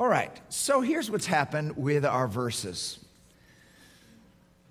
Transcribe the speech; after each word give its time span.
All 0.00 0.06
right, 0.06 0.40
so 0.48 0.80
here's 0.80 1.10
what's 1.10 1.26
happened 1.26 1.76
with 1.76 2.06
our 2.06 2.28
verses. 2.28 3.00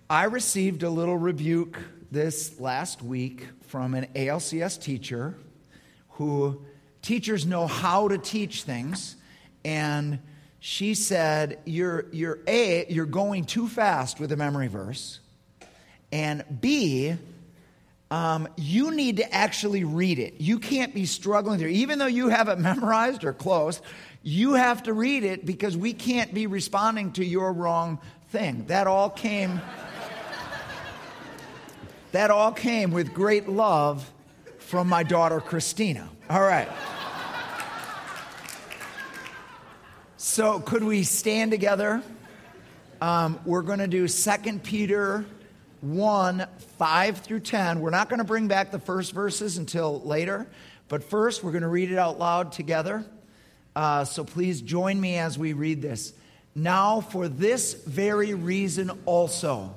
I 0.10 0.24
received 0.24 0.84
a 0.84 0.90
little 0.90 1.18
rebuke 1.18 1.78
this 2.10 2.62
last 2.62 3.04
week 3.04 3.46
from 3.68 3.94
an 3.94 4.08
ALCS 4.16 4.82
teacher 4.82 5.36
who 6.12 6.62
teachers 7.02 7.46
know 7.46 7.68
how 7.68 8.08
to 8.08 8.18
teach 8.18 8.64
things 8.64 9.18
and 9.66 10.20
she 10.62 10.94
said 10.94 11.60
you're, 11.66 12.06
you're 12.14 12.40
a 12.48 12.86
you're 12.88 13.06
going 13.06 13.44
too 13.44 13.68
fast 13.68 14.22
with 14.22 14.32
a 14.32 14.38
memory 14.38 14.70
verse 14.70 15.20
and 16.10 16.46
b 16.62 17.18
um, 18.10 18.48
you 18.56 18.92
need 18.92 19.18
to 19.18 19.34
actually 19.34 19.84
read 19.84 20.20
it 20.20 20.36
you 20.40 20.60
can't 20.60 20.94
be 20.94 21.06
struggling 21.06 21.60
through 21.60 21.70
even 21.70 22.00
though 22.00 22.06
you 22.06 22.30
have 22.30 22.48
it 22.48 22.60
memorized 22.60 23.24
or 23.24 23.34
close 23.34 23.82
you 24.24 24.54
have 24.56 24.84
to 24.84 24.94
read 24.94 25.24
it 25.24 25.46
because 25.46 25.78
we 25.78 25.94
can't 25.94 26.34
be 26.34 26.48
responding 26.48 27.12
to 27.12 27.24
your 27.26 27.54
wrong 27.54 28.00
thing 28.30 28.66
that 28.68 28.88
all 28.88 29.10
came 29.10 29.62
that 32.12 32.32
all 32.32 32.52
came 32.52 32.92
with 32.92 33.14
great 33.14 33.48
love 33.50 34.12
from 34.60 34.90
my 34.90 35.04
daughter 35.04 35.40
Christina. 35.40 36.10
All 36.30 36.42
right. 36.42 36.68
So, 40.18 40.60
could 40.60 40.84
we 40.84 41.04
stand 41.04 41.52
together? 41.52 42.02
Um, 43.02 43.40
we're 43.46 43.62
going 43.62 43.80
to 43.80 43.88
do 43.88 44.08
Second 44.08 44.64
Peter 44.64 45.26
1 45.82 46.48
5 46.78 47.18
through 47.20 47.40
10. 47.42 47.80
We're 47.80 47.90
not 47.90 48.10
going 48.10 48.20
to 48.20 48.26
bring 48.26 48.48
back 48.48 48.72
the 48.72 48.80
first 48.80 49.14
verses 49.14 49.58
until 49.58 50.02
later, 50.02 50.48
but 50.88 51.04
first 51.04 51.44
we're 51.44 51.52
going 51.52 51.64
to 51.64 51.68
read 51.68 51.92
it 51.92 51.98
out 51.98 52.20
loud 52.20 52.52
together. 52.52 53.06
Uh, 53.76 54.04
so, 54.04 54.24
please 54.24 54.62
join 54.62 55.00
me 55.00 55.18
as 55.18 55.38
we 55.38 55.54
read 55.54 55.82
this. 55.82 56.14
Now, 56.56 57.02
for 57.02 57.28
this 57.28 57.74
very 57.74 58.34
reason 58.34 58.92
also 59.06 59.76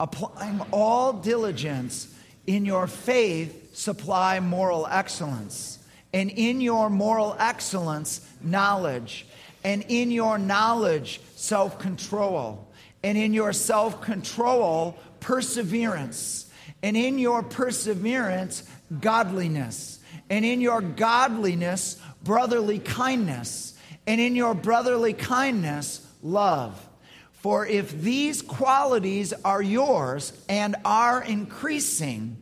applying 0.00 0.60
all 0.72 1.12
diligence 1.12 2.12
in 2.46 2.64
your 2.64 2.86
faith, 2.86 3.76
supply 3.76 4.40
moral 4.40 4.86
excellence. 4.90 5.78
And 6.12 6.30
in 6.30 6.60
your 6.60 6.88
moral 6.88 7.36
excellence, 7.38 8.26
knowledge. 8.42 9.26
And 9.64 9.84
in 9.88 10.10
your 10.10 10.38
knowledge, 10.38 11.20
self 11.34 11.78
control. 11.78 12.65
And 13.06 13.16
in 13.16 13.32
your 13.32 13.52
self 13.52 14.00
control, 14.00 14.98
perseverance. 15.20 16.50
And 16.82 16.96
in 16.96 17.20
your 17.20 17.44
perseverance, 17.44 18.68
godliness. 19.00 20.00
And 20.28 20.44
in 20.44 20.60
your 20.60 20.80
godliness, 20.80 22.02
brotherly 22.24 22.80
kindness. 22.80 23.78
And 24.08 24.20
in 24.20 24.34
your 24.34 24.54
brotherly 24.54 25.12
kindness, 25.12 26.04
love. 26.20 26.84
For 27.30 27.64
if 27.64 27.92
these 28.02 28.42
qualities 28.42 29.32
are 29.44 29.62
yours 29.62 30.32
and 30.48 30.74
are 30.84 31.22
increasing, 31.22 32.36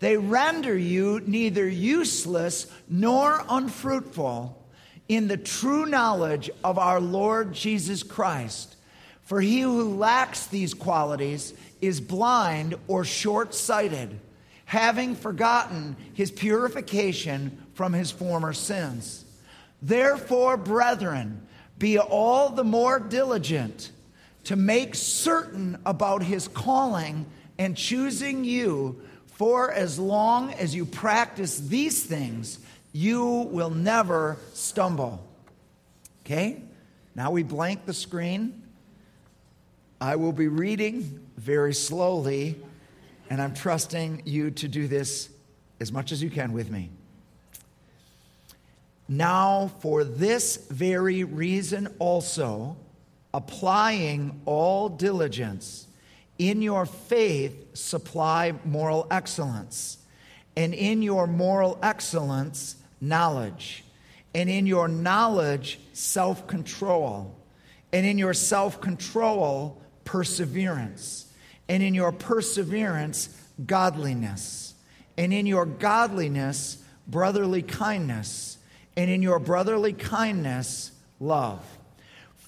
they 0.00 0.18
render 0.18 0.76
you 0.76 1.22
neither 1.26 1.66
useless 1.66 2.70
nor 2.90 3.42
unfruitful 3.48 4.68
in 5.08 5.28
the 5.28 5.38
true 5.38 5.86
knowledge 5.86 6.50
of 6.62 6.78
our 6.78 7.00
Lord 7.00 7.54
Jesus 7.54 8.02
Christ. 8.02 8.76
For 9.30 9.40
he 9.40 9.60
who 9.60 9.94
lacks 9.94 10.46
these 10.46 10.74
qualities 10.74 11.54
is 11.80 12.00
blind 12.00 12.74
or 12.88 13.04
short 13.04 13.54
sighted, 13.54 14.18
having 14.64 15.14
forgotten 15.14 15.94
his 16.14 16.32
purification 16.32 17.64
from 17.74 17.92
his 17.92 18.10
former 18.10 18.52
sins. 18.52 19.24
Therefore, 19.80 20.56
brethren, 20.56 21.46
be 21.78 21.96
all 21.96 22.48
the 22.48 22.64
more 22.64 22.98
diligent 22.98 23.92
to 24.42 24.56
make 24.56 24.96
certain 24.96 25.78
about 25.86 26.24
his 26.24 26.48
calling 26.48 27.24
and 27.56 27.76
choosing 27.76 28.42
you, 28.42 29.00
for 29.26 29.70
as 29.70 29.96
long 29.96 30.52
as 30.54 30.74
you 30.74 30.84
practice 30.84 31.56
these 31.56 32.02
things, 32.02 32.58
you 32.92 33.24
will 33.24 33.70
never 33.70 34.38
stumble. 34.54 35.24
Okay? 36.26 36.64
Now 37.14 37.30
we 37.30 37.44
blank 37.44 37.86
the 37.86 37.94
screen. 37.94 38.59
I 40.02 40.16
will 40.16 40.32
be 40.32 40.48
reading 40.48 41.28
very 41.36 41.74
slowly, 41.74 42.56
and 43.28 43.40
I'm 43.42 43.52
trusting 43.52 44.22
you 44.24 44.50
to 44.52 44.66
do 44.66 44.88
this 44.88 45.28
as 45.78 45.92
much 45.92 46.10
as 46.10 46.22
you 46.22 46.30
can 46.30 46.52
with 46.52 46.70
me. 46.70 46.90
Now, 49.08 49.70
for 49.80 50.04
this 50.04 50.56
very 50.70 51.24
reason 51.24 51.94
also, 51.98 52.78
applying 53.34 54.40
all 54.46 54.88
diligence. 54.88 55.86
In 56.38 56.62
your 56.62 56.86
faith, 56.86 57.76
supply 57.76 58.54
moral 58.64 59.06
excellence. 59.10 59.98
And 60.56 60.72
in 60.72 61.02
your 61.02 61.26
moral 61.26 61.78
excellence, 61.82 62.76
knowledge. 63.02 63.84
And 64.34 64.48
in 64.48 64.66
your 64.66 64.88
knowledge, 64.88 65.78
self 65.92 66.46
control. 66.46 67.36
And 67.92 68.06
in 68.06 68.16
your 68.16 68.32
self 68.32 68.80
control, 68.80 69.80
perseverance. 70.04 71.26
And 71.68 71.82
in 71.82 71.94
your 71.94 72.12
perseverance, 72.12 73.28
godliness. 73.64 74.74
And 75.16 75.32
in 75.32 75.46
your 75.46 75.66
godliness, 75.66 76.82
brotherly 77.06 77.62
kindness. 77.62 78.58
And 78.96 79.10
in 79.10 79.22
your 79.22 79.38
brotherly 79.38 79.92
kindness, 79.92 80.92
love. 81.18 81.64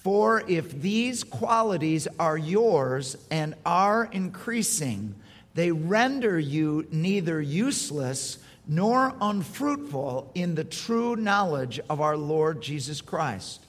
For 0.03 0.43
if 0.49 0.81
these 0.81 1.23
qualities 1.23 2.07
are 2.19 2.37
yours 2.37 3.15
and 3.31 3.55
are 3.65 4.09
increasing, 4.11 5.15
they 5.53 5.71
render 5.71 6.37
you 6.37 6.85
neither 6.91 7.41
useless 7.41 8.39
nor 8.67 9.15
unfruitful 9.21 10.31
in 10.35 10.55
the 10.55 10.63
true 10.63 11.15
knowledge 11.15 11.79
of 11.89 12.01
our 12.01 12.17
Lord 12.17 12.61
Jesus 12.61 13.01
Christ. 13.01 13.61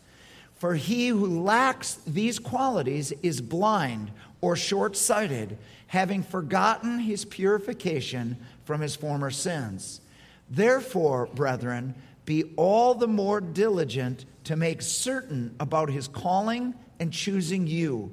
For 0.65 0.77
he 0.77 1.09
who 1.09 1.43
lacks 1.43 1.99
these 2.07 2.39
qualities 2.39 3.13
is 3.23 3.43
blind 3.43 4.11
or 4.41 4.57
short 4.57 4.97
sighted, 4.97 5.59
having 5.89 6.23
forgotten 6.23 7.01
his 7.01 7.27
purification 7.27 8.39
from 8.65 8.81
his 8.81 8.97
former 8.97 9.31
sins. 9.31 10.01
Therefore, 10.49 11.27
brethren, 11.35 11.95
be 12.25 12.45
all 12.57 12.95
the 12.95 13.07
more 13.07 13.43
diligent 13.43 14.25
to 14.45 14.57
make 14.57 14.81
certain 14.81 15.55
about 15.61 15.91
his 15.91 16.09
calling 16.09 16.73
and 16.99 17.13
choosing 17.13 17.67
you. 17.67 18.11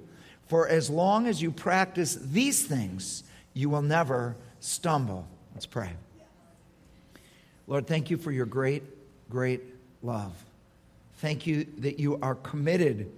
For 0.50 0.68
as 0.68 0.90
long 0.90 1.28
as 1.28 1.42
you 1.42 1.52
practice 1.52 2.16
these 2.16 2.66
things, 2.66 3.24
you 3.54 3.70
will 3.70 3.82
never 3.82 4.36
stumble. 4.60 5.26
Let's 5.54 5.68
pray. 5.68 5.92
Lord, 7.66 7.88
thank 7.88 8.10
you 8.10 8.18
for 8.18 8.34
your 8.34 8.46
great, 8.46 8.84
great 9.30 9.62
love. 10.04 10.34
Thank 11.22 11.46
you 11.46 11.68
that 11.78 12.00
you 12.00 12.18
are 12.24 12.34
committed 12.34 13.12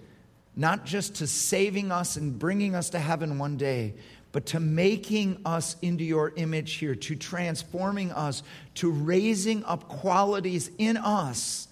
not 0.58 0.86
just 0.86 1.16
to 1.16 1.26
saving 1.26 1.90
us 1.90 2.18
and 2.18 2.38
bringing 2.38 2.76
us 2.76 2.90
to 2.90 3.00
heaven 3.00 3.40
one 3.40 3.56
day, 3.56 3.94
but 4.34 4.46
to 4.48 4.60
making 4.60 5.40
us 5.46 5.78
into 5.82 6.04
your 6.04 6.34
image 6.36 6.74
here, 6.74 6.96
to 6.96 7.16
transforming 7.16 8.12
us, 8.12 8.44
to 8.76 8.92
raising 8.92 9.64
up 9.64 9.88
qualities 9.88 10.70
in 10.78 10.98
us 10.98 11.70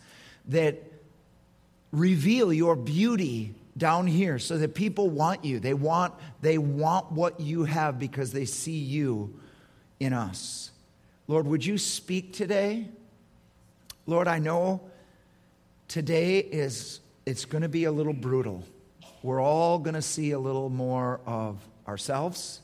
that 0.48 0.82
reveal 1.92 2.54
your 2.54 2.78
beauty 2.78 3.54
down 3.78 4.08
here 4.08 4.40
so 4.40 4.58
that 4.58 4.74
people 4.74 5.10
want 5.10 5.44
you. 5.44 5.60
They 5.60 5.74
want, 5.74 6.14
they 6.42 6.58
want 6.58 7.12
what 7.12 7.42
you 7.42 7.66
have 7.66 8.00
because 8.00 8.32
they 8.32 8.46
see 8.46 8.80
you 8.80 9.38
in 10.00 10.14
us. 10.14 10.72
Lord, 11.28 11.46
would 11.46 11.66
you 11.66 11.78
speak 11.78 12.32
today? 12.32 12.88
Lord, 14.08 14.30
I 14.30 14.40
know 14.40 14.82
today 15.92 16.38
is 16.38 17.02
it's 17.26 17.44
going 17.44 17.64
to 17.64 17.68
be 17.68 17.84
a 17.84 17.92
little 17.92 18.14
brutal. 18.14 18.64
We're 19.24 19.42
all 19.42 19.78
going 19.78 19.96
to 19.96 20.02
see 20.02 20.32
a 20.32 20.40
little 20.40 20.70
more 20.70 21.20
of 21.26 21.60
ourselves, 21.86 22.62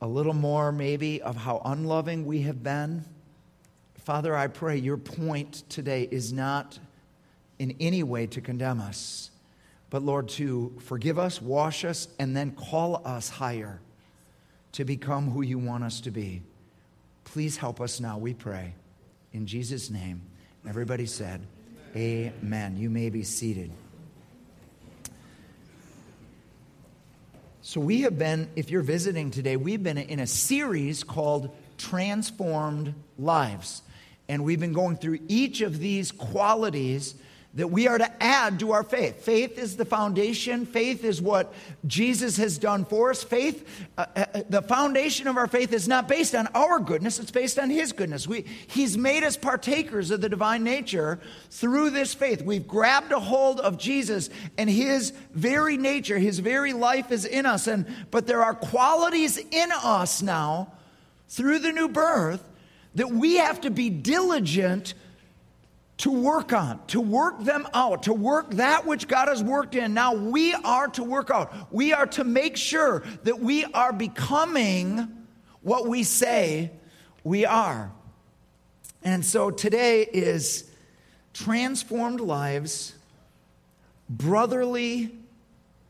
a 0.00 0.06
little 0.06 0.32
more 0.32 0.70
maybe 0.70 1.20
of 1.20 1.34
how 1.34 1.60
unloving 1.64 2.24
we 2.24 2.42
have 2.42 2.62
been. 2.62 3.04
Father, 4.04 4.36
I 4.36 4.46
pray 4.46 4.76
your 4.76 4.96
point 4.96 5.64
today 5.68 6.06
is 6.08 6.32
not 6.32 6.78
in 7.58 7.74
any 7.80 8.04
way 8.04 8.28
to 8.28 8.40
condemn 8.40 8.80
us, 8.80 9.32
but 9.90 10.04
Lord, 10.04 10.28
to 10.28 10.72
forgive 10.84 11.18
us, 11.18 11.42
wash 11.42 11.84
us, 11.84 12.06
and 12.20 12.36
then 12.36 12.52
call 12.52 13.02
us 13.04 13.28
higher 13.28 13.80
to 14.70 14.84
become 14.84 15.32
who 15.32 15.42
you 15.42 15.58
want 15.58 15.82
us 15.82 16.00
to 16.02 16.12
be. 16.12 16.42
Please 17.24 17.56
help 17.56 17.80
us 17.80 17.98
now, 17.98 18.18
we 18.18 18.34
pray. 18.34 18.74
In 19.32 19.48
Jesus' 19.48 19.90
name. 19.90 20.22
Everybody 20.68 21.06
said, 21.06 21.40
Amen. 21.96 22.32
Amen. 22.42 22.76
You 22.76 22.88
may 22.88 23.10
be 23.10 23.22
seated. 23.22 23.70
So, 27.62 27.80
we 27.80 28.02
have 28.02 28.18
been, 28.18 28.48
if 28.56 28.70
you're 28.70 28.82
visiting 28.82 29.30
today, 29.30 29.56
we've 29.56 29.82
been 29.82 29.98
in 29.98 30.20
a 30.20 30.26
series 30.26 31.04
called 31.04 31.50
Transformed 31.78 32.94
Lives. 33.18 33.82
And 34.28 34.44
we've 34.44 34.60
been 34.60 34.72
going 34.72 34.96
through 34.96 35.18
each 35.28 35.60
of 35.60 35.78
these 35.78 36.12
qualities 36.12 37.14
that 37.54 37.68
we 37.68 37.86
are 37.86 37.98
to 37.98 38.22
add 38.22 38.58
to 38.60 38.72
our 38.72 38.82
faith. 38.82 39.22
Faith 39.22 39.58
is 39.58 39.76
the 39.76 39.84
foundation. 39.84 40.64
Faith 40.64 41.04
is 41.04 41.20
what 41.20 41.52
Jesus 41.86 42.38
has 42.38 42.56
done 42.56 42.86
for 42.86 43.10
us. 43.10 43.22
Faith, 43.22 43.68
uh, 43.98 44.06
uh, 44.16 44.24
uh, 44.34 44.42
the 44.48 44.62
foundation 44.62 45.28
of 45.28 45.36
our 45.36 45.46
faith 45.46 45.72
is 45.74 45.86
not 45.86 46.08
based 46.08 46.34
on 46.34 46.46
our 46.54 46.80
goodness, 46.80 47.18
it's 47.18 47.30
based 47.30 47.58
on 47.58 47.68
His 47.68 47.92
goodness. 47.92 48.26
We, 48.26 48.46
he's 48.68 48.96
made 48.96 49.22
us 49.22 49.36
partakers 49.36 50.10
of 50.10 50.22
the 50.22 50.30
divine 50.30 50.64
nature 50.64 51.20
through 51.50 51.90
this 51.90 52.14
faith. 52.14 52.40
We've 52.40 52.66
grabbed 52.66 53.12
a 53.12 53.20
hold 53.20 53.60
of 53.60 53.76
Jesus 53.76 54.30
and 54.56 54.70
His 54.70 55.12
very 55.32 55.76
nature, 55.76 56.18
His 56.18 56.38
very 56.38 56.72
life 56.72 57.12
is 57.12 57.26
in 57.26 57.44
us. 57.44 57.66
And, 57.66 57.86
but 58.10 58.26
there 58.26 58.42
are 58.42 58.54
qualities 58.54 59.36
in 59.36 59.68
us 59.72 60.22
now 60.22 60.72
through 61.28 61.58
the 61.58 61.72
new 61.72 61.88
birth 61.88 62.42
that 62.94 63.10
we 63.10 63.36
have 63.36 63.60
to 63.62 63.70
be 63.70 63.90
diligent 63.90 64.94
to 65.98 66.10
work 66.10 66.52
on, 66.52 66.84
to 66.88 67.00
work 67.00 67.42
them 67.44 67.66
out, 67.74 68.04
to 68.04 68.12
work 68.12 68.50
that 68.54 68.86
which 68.86 69.06
God 69.06 69.28
has 69.28 69.42
worked 69.42 69.74
in. 69.74 69.94
Now 69.94 70.14
we 70.14 70.52
are 70.54 70.88
to 70.88 71.04
work 71.04 71.30
out. 71.30 71.72
We 71.72 71.92
are 71.92 72.06
to 72.08 72.24
make 72.24 72.56
sure 72.56 73.04
that 73.24 73.38
we 73.38 73.64
are 73.66 73.92
becoming 73.92 75.26
what 75.60 75.86
we 75.86 76.02
say 76.02 76.72
we 77.24 77.44
are. 77.44 77.92
And 79.04 79.24
so 79.24 79.50
today 79.50 80.02
is 80.02 80.70
transformed 81.32 82.20
lives, 82.20 82.94
brotherly 84.08 85.12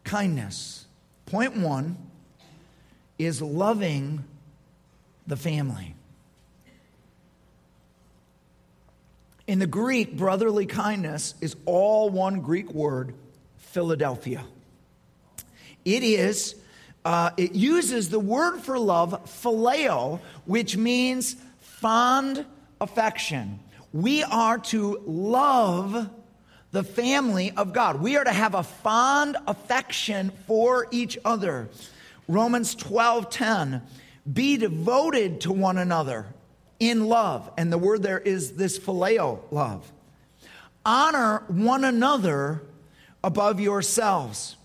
kindness. 0.05 0.87
Point 1.26 1.56
one 1.56 1.96
is 3.19 3.40
loving 3.40 4.25
the 5.26 5.37
family. 5.37 5.94
In 9.52 9.58
the 9.58 9.66
Greek, 9.66 10.16
brotherly 10.16 10.64
kindness 10.64 11.34
is 11.43 11.56
all 11.66 12.08
one 12.08 12.40
Greek 12.40 12.72
word, 12.72 13.12
Philadelphia. 13.58 14.46
It 15.84 16.02
is, 16.02 16.54
uh, 17.04 17.32
it 17.37 17.52
uses 17.52 18.08
the 18.08 18.19
word 18.19 18.60
for 18.60 18.78
love, 18.78 19.10
phileo, 19.26 20.20
which 20.46 20.78
means 20.78 21.37
fond 21.60 22.46
affection. 22.81 23.60
We 23.93 24.22
are 24.22 24.56
to 24.56 25.02
love 25.04 26.08
the 26.70 26.82
family 26.82 27.52
of 27.55 27.75
God. 27.75 28.00
We 28.00 28.16
are 28.16 28.25
to 28.25 28.32
have 28.32 28.55
a 28.55 28.62
fond 28.62 29.37
affection 29.46 30.32
for 30.46 30.88
each 30.90 31.19
other. 31.26 31.69
Romans 32.26 32.75
12 32.75 33.28
10, 33.28 33.82
be 34.32 34.56
devoted 34.56 35.43
to 35.43 35.52
one 35.52 35.76
another 35.76 36.25
in 36.82 37.06
love. 37.06 37.49
And 37.56 37.73
the 37.73 37.79
word 37.79 38.02
there 38.02 38.19
is 38.19 38.52
this 38.52 38.76
phileo 38.76 39.38
love. 39.52 39.90
Honor 40.84 41.44
one 41.46 41.84
another 41.84 42.61
above 43.23 43.61
yourselves. 43.61 44.56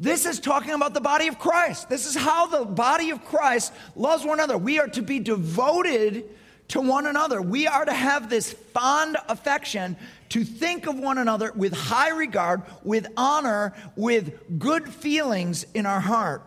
This 0.00 0.26
is 0.26 0.40
talking 0.40 0.72
about 0.72 0.94
the 0.94 1.00
body 1.00 1.28
of 1.28 1.38
Christ. 1.38 1.88
This 1.88 2.06
is 2.06 2.16
how 2.16 2.48
the 2.48 2.64
body 2.64 3.10
of 3.10 3.24
Christ 3.24 3.72
loves 3.94 4.24
one 4.24 4.40
another. 4.40 4.58
We 4.58 4.80
are 4.80 4.88
to 4.88 5.02
be 5.02 5.20
devoted 5.20 6.24
to 6.68 6.80
one 6.80 7.06
another. 7.06 7.40
We 7.40 7.68
are 7.68 7.84
to 7.84 7.92
have 7.92 8.28
this 8.28 8.52
fond 8.52 9.16
affection 9.28 9.96
to 10.30 10.42
think 10.42 10.88
of 10.88 10.98
one 10.98 11.18
another 11.18 11.52
with 11.52 11.72
high 11.72 12.10
regard, 12.10 12.62
with 12.82 13.06
honor, 13.16 13.74
with 13.94 14.58
good 14.58 14.88
feelings 14.88 15.66
in 15.74 15.86
our 15.86 16.00
heart. 16.00 16.42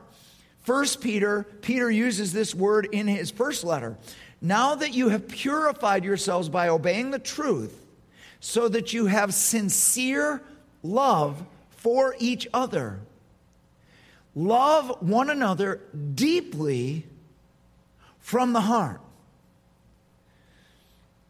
First 0.63 1.01
Peter, 1.01 1.43
Peter 1.61 1.89
uses 1.91 2.33
this 2.33 2.53
word 2.55 2.89
in 2.91 3.07
his 3.07 3.31
first 3.31 3.63
letter. 3.63 3.97
Now 4.45 4.75
that 4.75 4.93
you 4.93 5.07
have 5.07 5.29
purified 5.29 6.03
yourselves 6.03 6.49
by 6.49 6.67
obeying 6.67 7.11
the 7.11 7.17
truth, 7.17 7.79
so 8.41 8.67
that 8.67 8.91
you 8.91 9.05
have 9.05 9.33
sincere 9.33 10.41
love 10.83 11.41
for 11.69 12.13
each 12.19 12.45
other, 12.53 12.99
love 14.35 14.97
one 14.99 15.29
another 15.29 15.79
deeply 16.13 17.07
from 18.19 18.51
the 18.51 18.59
heart. 18.59 18.99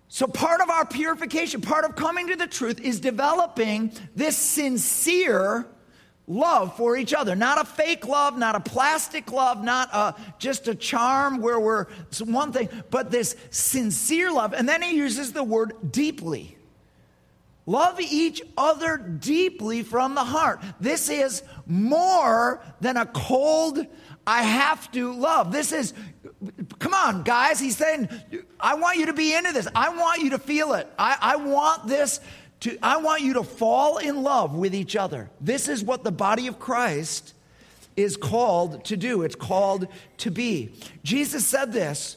So, 0.07 0.25
part 0.25 0.61
of 0.61 0.71
our 0.71 0.85
purification, 0.85 1.61
part 1.61 1.85
of 1.85 1.95
coming 1.95 2.29
to 2.29 2.35
the 2.35 2.47
truth, 2.47 2.79
is 2.79 2.99
developing 2.99 3.91
this 4.15 4.37
sincere 4.37 5.67
love 6.27 6.75
for 6.77 6.95
each 6.95 7.13
other. 7.13 7.35
Not 7.35 7.61
a 7.61 7.65
fake 7.65 8.07
love, 8.07 8.37
not 8.37 8.55
a 8.55 8.59
plastic 8.59 9.31
love, 9.31 9.63
not 9.63 9.89
a, 9.93 10.15
just 10.39 10.67
a 10.67 10.75
charm 10.75 11.41
where 11.41 11.59
we're 11.59 11.87
one 12.25 12.51
thing, 12.51 12.69
but 12.89 13.11
this 13.11 13.35
sincere 13.49 14.31
love. 14.31 14.53
And 14.53 14.67
then 14.67 14.81
he 14.81 14.95
uses 14.95 15.33
the 15.33 15.43
word 15.43 15.73
deeply. 15.91 16.57
Love 17.65 17.99
each 18.01 18.41
other 18.57 18.97
deeply 18.97 19.83
from 19.83 20.15
the 20.15 20.23
heart. 20.23 20.61
This 20.79 21.09
is 21.09 21.43
more 21.65 22.61
than 22.81 22.97
a 22.97 23.05
cold, 23.05 23.85
I 24.27 24.43
have 24.43 24.91
to 24.91 25.13
love. 25.13 25.53
This 25.53 25.71
is, 25.71 25.93
come 26.79 26.93
on, 26.93 27.23
guys. 27.23 27.59
He's 27.59 27.77
saying, 27.77 28.09
I 28.59 28.75
want 28.75 28.97
you 28.97 29.05
to 29.05 29.13
be 29.13 29.33
into 29.33 29.53
this. 29.53 29.67
I 29.73 29.95
want 29.95 30.21
you 30.21 30.31
to 30.31 30.39
feel 30.39 30.73
it. 30.73 30.89
I, 30.99 31.17
I 31.21 31.35
want 31.37 31.87
this 31.87 32.19
to, 32.63 32.77
I 32.81 32.97
want 32.97 33.21
you 33.21 33.33
to 33.33 33.43
fall 33.43 33.97
in 33.97 34.23
love 34.23 34.55
with 34.55 34.73
each 34.73 34.95
other. 34.95 35.29
This 35.41 35.67
is 35.67 35.83
what 35.83 36.05
the 36.05 36.13
body 36.13 36.47
of 36.47 36.59
Christ 36.59 37.33
is 37.97 38.15
called 38.15 38.85
to 38.85 38.95
do. 38.95 39.23
It's 39.23 39.35
called 39.35 39.89
to 40.19 40.31
be. 40.31 40.71
Jesus 41.03 41.45
said 41.45 41.73
this. 41.73 42.15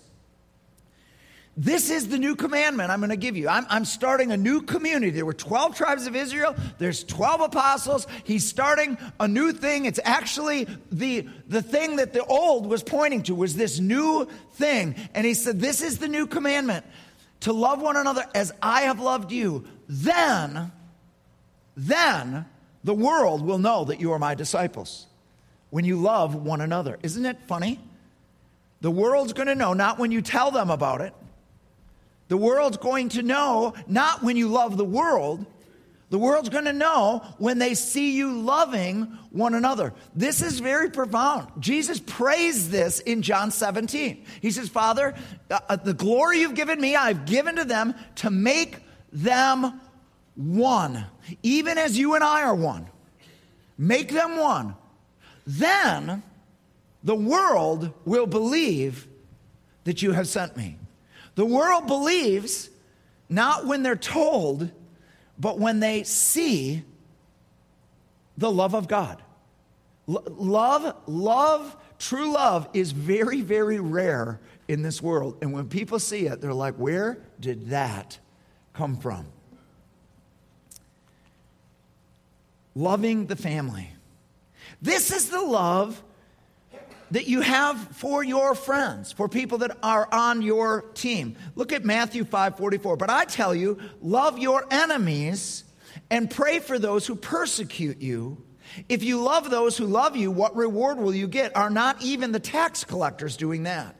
This 1.56 1.90
is 1.90 2.08
the 2.08 2.18
new 2.18 2.36
commandment 2.36 2.90
I'm 2.90 3.00
going 3.00 3.10
to 3.10 3.16
give 3.16 3.36
you. 3.36 3.48
I'm, 3.48 3.66
I'm, 3.68 3.84
starting 3.84 4.30
a 4.30 4.36
new 4.36 4.62
community. 4.62 5.10
There 5.10 5.26
were 5.26 5.32
12 5.32 5.74
tribes 5.74 6.06
of 6.06 6.14
Israel. 6.14 6.54
There's 6.78 7.02
12 7.02 7.40
apostles. 7.40 8.06
He's 8.22 8.46
starting 8.46 8.98
a 9.18 9.26
new 9.26 9.52
thing. 9.52 9.86
It's 9.86 9.98
actually 10.04 10.68
the, 10.92 11.26
the 11.48 11.62
thing 11.62 11.96
that 11.96 12.12
the 12.12 12.22
old 12.24 12.66
was 12.66 12.84
pointing 12.84 13.24
to 13.24 13.34
was 13.34 13.56
this 13.56 13.80
new 13.80 14.28
thing. 14.52 14.94
And 15.12 15.26
he 15.26 15.34
said, 15.34 15.58
this 15.58 15.82
is 15.82 15.98
the 15.98 16.08
new 16.08 16.28
commandment 16.28 16.84
to 17.40 17.52
love 17.52 17.80
one 17.80 17.96
another 17.96 18.26
as 18.34 18.52
I 18.62 18.82
have 18.82 19.00
loved 19.00 19.32
you 19.32 19.66
then, 19.88 20.72
then 21.76 22.46
the 22.84 22.94
world 22.94 23.42
will 23.42 23.58
know 23.58 23.84
that 23.84 24.00
you 24.00 24.12
are 24.12 24.18
my 24.18 24.34
disciples 24.34 25.06
when 25.70 25.84
you 25.84 25.96
love 25.96 26.34
one 26.34 26.60
another. 26.60 26.98
Isn't 27.02 27.26
it 27.26 27.38
funny? 27.46 27.80
The 28.80 28.90
world's 28.90 29.32
going 29.32 29.48
to 29.48 29.54
know 29.54 29.72
not 29.72 29.98
when 29.98 30.12
you 30.12 30.22
tell 30.22 30.50
them 30.50 30.70
about 30.70 31.00
it. 31.00 31.12
The 32.28 32.36
world's 32.36 32.76
going 32.76 33.10
to 33.10 33.22
know 33.22 33.74
not 33.86 34.22
when 34.22 34.36
you 34.36 34.48
love 34.48 34.76
the 34.76 34.84
world. 34.84 35.46
The 36.10 36.18
world's 36.18 36.48
going 36.48 36.66
to 36.66 36.72
know 36.72 37.24
when 37.38 37.58
they 37.58 37.74
see 37.74 38.16
you 38.16 38.32
loving 38.32 39.02
one 39.30 39.54
another. 39.54 39.92
This 40.14 40.40
is 40.40 40.60
very 40.60 40.90
profound. 40.90 41.48
Jesus 41.58 41.98
prays 41.98 42.70
this 42.70 43.00
in 43.00 43.22
John 43.22 43.50
17. 43.50 44.24
He 44.40 44.50
says, 44.50 44.68
Father, 44.68 45.14
uh, 45.50 45.58
uh 45.68 45.76
the 45.76 45.94
glory 45.94 46.40
you've 46.40 46.54
given 46.54 46.80
me, 46.80 46.94
I've 46.94 47.26
given 47.26 47.56
to 47.56 47.64
them 47.64 47.94
to 48.16 48.30
make 48.30 48.78
them 49.16 49.80
one, 50.34 51.06
even 51.42 51.78
as 51.78 51.98
you 51.98 52.14
and 52.14 52.22
I 52.22 52.42
are 52.42 52.54
one. 52.54 52.86
Make 53.78 54.10
them 54.10 54.36
one. 54.36 54.76
Then 55.46 56.22
the 57.02 57.14
world 57.14 57.92
will 58.04 58.26
believe 58.26 59.08
that 59.84 60.02
you 60.02 60.12
have 60.12 60.28
sent 60.28 60.56
me. 60.56 60.76
The 61.34 61.46
world 61.46 61.86
believes 61.86 62.68
not 63.30 63.66
when 63.66 63.82
they're 63.82 63.96
told, 63.96 64.70
but 65.38 65.58
when 65.58 65.80
they 65.80 66.02
see 66.02 66.82
the 68.36 68.50
love 68.50 68.74
of 68.74 68.86
God. 68.86 69.22
L- 70.08 70.24
love, 70.26 70.94
love, 71.06 71.76
true 71.98 72.32
love 72.32 72.68
is 72.74 72.92
very, 72.92 73.40
very 73.40 73.80
rare 73.80 74.40
in 74.68 74.82
this 74.82 75.00
world. 75.00 75.38
And 75.40 75.54
when 75.54 75.68
people 75.68 75.98
see 75.98 76.26
it, 76.26 76.42
they're 76.42 76.52
like, 76.52 76.74
where 76.74 77.18
did 77.40 77.70
that 77.70 78.18
come 78.76 78.96
from? 78.96 79.26
Loving 82.74 83.26
the 83.26 83.36
family. 83.36 83.90
This 84.82 85.10
is 85.10 85.30
the 85.30 85.40
love 85.40 86.02
that 87.10 87.26
you 87.26 87.40
have 87.40 87.78
for 87.96 88.22
your 88.22 88.54
friends, 88.54 89.12
for 89.12 89.28
people 89.28 89.58
that 89.58 89.78
are 89.82 90.08
on 90.12 90.42
your 90.42 90.82
team. 90.94 91.36
Look 91.54 91.72
at 91.72 91.84
Matthew 91.84 92.24
5:44. 92.24 92.96
But 92.96 93.10
I 93.10 93.24
tell 93.24 93.54
you, 93.54 93.78
love 94.02 94.38
your 94.38 94.66
enemies 94.70 95.64
and 96.10 96.30
pray 96.30 96.58
for 96.58 96.78
those 96.78 97.06
who 97.06 97.14
persecute 97.14 98.02
you. 98.02 98.42
If 98.88 99.02
you 99.02 99.22
love 99.22 99.48
those 99.48 99.78
who 99.78 99.86
love 99.86 100.16
you, 100.16 100.30
what 100.30 100.54
reward 100.54 100.98
will 100.98 101.14
you 101.14 101.28
get? 101.28 101.56
Are 101.56 101.70
not 101.70 102.02
even 102.02 102.32
the 102.32 102.40
tax 102.40 102.84
collectors 102.84 103.36
doing 103.36 103.62
that? 103.62 103.96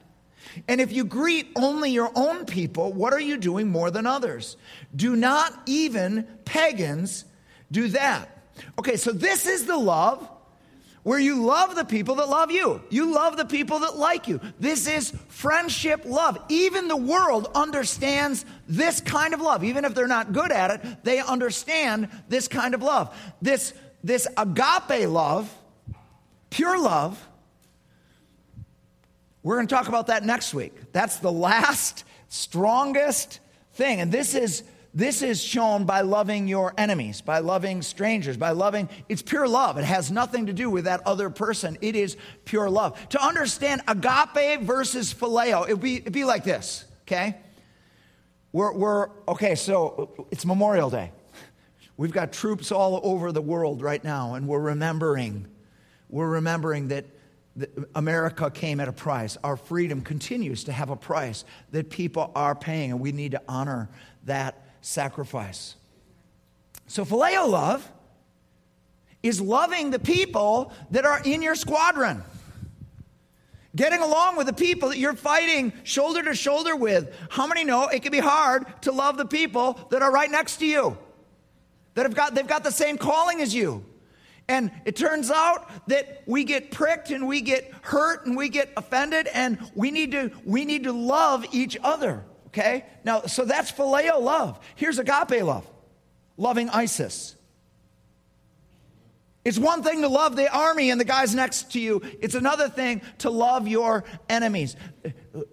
And 0.69 0.81
if 0.81 0.93
you 0.93 1.05
greet 1.05 1.49
only 1.57 1.91
your 1.91 2.11
own 2.15 2.47
people, 2.47 2.93
what 2.93 3.13
are 3.13 3.21
you 3.21 3.37
doing 3.37 3.69
more 3.69 3.91
than 3.91 4.07
others? 4.07 4.57
Do 4.95 5.17
not 5.17 5.53
even 5.67 6.27
pagans 6.45 7.25
do 7.71 7.89
that. 7.89 8.29
Okay, 8.79 8.97
so 8.97 9.13
this 9.13 9.47
is 9.47 9.67
the 9.67 9.77
love 9.77 10.29
where 11.07 11.21
you 11.21 11.45
love 11.45 11.77
the 11.77 11.85
people 11.85 12.17
that 12.17 12.29
love 12.29 12.51
you. 12.51 12.83
You 12.91 13.13
love 13.15 13.37
the 13.37 13.45
people 13.45 13.79
that 13.81 13.97
like 13.97 14.27
you. 14.27 14.41
This 14.59 14.89
is 14.89 15.13
friendship 15.29 16.03
love. 16.05 16.37
Even 16.49 16.89
the 16.89 16.97
world 16.97 17.49
understands 17.55 18.45
this 18.67 19.01
kind 19.01 19.33
of 19.33 19.41
love. 19.41 19.63
Even 19.63 19.85
if 19.85 19.95
they're 19.95 20.09
not 20.09 20.33
good 20.33 20.51
at 20.51 20.73
it, 20.73 21.05
they 21.05 21.21
understand 21.21 22.09
this 22.29 22.49
kind 22.49 22.75
of 22.75 22.83
love. 22.83 23.17
This, 23.41 23.73
this 24.03 24.27
agape 24.37 25.09
love, 25.09 25.49
pure 26.51 26.77
love, 26.77 27.25
we're 29.47 29.55
going 29.55 29.69
to 29.69 29.75
talk 29.77 29.87
about 29.87 30.09
that 30.09 30.25
next 30.25 30.55
week. 30.55 30.75
That's 30.91 31.19
the 31.21 31.31
last, 31.31 32.03
strongest 32.27 33.39
thing. 33.75 34.01
And 34.01 34.11
this 34.11 34.35
is 34.35 34.65
this 34.93 35.23
is 35.23 35.41
shown 35.41 35.85
by 35.85 36.01
loving 36.01 36.49
your 36.49 36.75
enemies, 36.77 37.21
by 37.21 37.39
loving 37.39 37.83
strangers, 37.83 38.37
by 38.37 38.51
loving, 38.51 38.89
it's 39.09 39.23
pure 39.23 39.47
love. 39.47 39.79
It 39.79 39.85
has 39.85 40.11
nothing 40.11 40.47
to 40.47 40.53
do 40.53 40.69
with 40.69 40.87
that 40.87 41.07
other 41.07 41.31
person. 41.31 41.79
It 41.81 41.95
is 41.95 42.17
pure 42.45 42.69
love. 42.69 43.09
To 43.11 43.25
understand 43.25 43.83
agape 43.87 44.63
versus 44.63 45.15
phileo, 45.15 45.65
it'd 45.65 45.81
be, 45.81 45.99
it'd 45.99 46.13
be 46.13 46.25
like 46.25 46.43
this, 46.43 46.85
okay? 47.03 47.37
We're, 48.51 48.73
we're, 48.73 49.11
okay, 49.29 49.55
so 49.55 50.27
it's 50.33 50.45
Memorial 50.45 50.91
Day. 50.91 51.13
We've 51.97 52.11
got 52.11 52.33
troops 52.33 52.73
all 52.73 53.01
over 53.05 53.31
the 53.31 53.43
world 53.43 53.81
right 53.81 54.03
now, 54.03 54.35
and 54.35 54.49
we're 54.49 54.59
remembering, 54.59 55.47
we're 56.09 56.31
remembering 56.31 56.89
that 56.89 57.05
America 57.95 58.51
came 58.51 58.81
at 58.81 58.89
a 58.89 58.93
price. 58.93 59.37
Our 59.43 59.57
freedom 59.57 60.03
continues 60.03 60.65
to 60.65 60.73
have 60.73 60.91
a 60.91 60.97
price 60.97 61.45
that 61.73 61.91
people 61.91 62.31
are 62.35 62.55
paying, 62.55 62.91
and 62.91 63.01
we 63.01 63.13
need 63.13 63.33
to 63.33 63.43
honor 63.49 63.89
that 64.25 64.63
sacrifice. 64.83 65.77
So, 66.87 67.05
phileo 67.05 67.49
love 67.49 67.91
is 69.23 69.41
loving 69.41 69.91
the 69.91 69.99
people 69.99 70.73
that 70.91 71.05
are 71.05 71.21
in 71.25 71.43
your 71.43 71.55
squadron. 71.55 72.23
Getting 73.75 74.01
along 74.01 74.37
with 74.37 74.47
the 74.47 74.55
people 74.55 74.89
that 74.91 74.99
you're 74.99 75.15
fighting 75.15 75.73
shoulder 75.83 76.23
to 76.23 76.35
shoulder 76.35 76.75
with. 76.75 77.15
How 77.29 77.47
many 77.47 77.65
know 77.65 77.89
it 77.89 78.03
can 78.03 78.13
be 78.13 78.21
hard 78.21 78.65
to 78.83 78.93
love 78.93 79.19
the 79.19 79.27
people 79.27 79.79
that 79.91 80.01
are 80.01 80.11
right 80.11 80.31
next 80.31 80.59
to 80.59 80.67
you? 80.67 80.97
That 81.95 82.05
have 82.05 82.15
got 82.15 82.35
they've 82.35 82.47
got 82.47 82.65
the 82.65 82.71
same 82.71 82.97
calling 82.97 83.41
as 83.41 83.55
you. 83.55 83.85
And 84.49 84.71
it 84.85 84.95
turns 84.95 85.31
out 85.31 85.69
that 85.89 86.23
we 86.27 86.45
get 86.45 86.71
pricked 86.71 87.11
and 87.11 87.27
we 87.27 87.41
get 87.41 87.73
hurt 87.83 88.27
and 88.27 88.37
we 88.37 88.49
get 88.49 88.73
offended 88.77 89.27
and 89.27 89.59
we 89.75 89.91
need 89.91 90.13
to 90.13 90.31
we 90.45 90.65
need 90.65 90.85
to 90.85 90.93
love 90.93 91.45
each 91.53 91.77
other. 91.83 92.25
Okay? 92.49 92.85
Now, 93.05 93.23
so 93.23 93.45
that's 93.45 93.73
phileo 93.73 94.21
love. 94.21 94.59
Here's 94.77 94.99
agape 94.99 95.43
love 95.43 95.67
loving 96.37 96.69
ISIS. 96.69 97.35
It's 99.45 99.59
one 99.59 99.85
thing 99.85 100.03
to 100.03 100.09
love 100.09 100.35
the 100.35 100.53
army 100.53 100.91
and 100.91 101.01
the 101.01 101.05
guys 101.05 101.33
next 101.33 101.71
to 101.73 101.81
you. 101.81 102.03
It's 102.21 102.35
another 102.35 102.69
thing 102.69 103.01
to 103.19 103.31
love 103.31 103.69
your 103.69 104.03
enemies. 104.29 104.75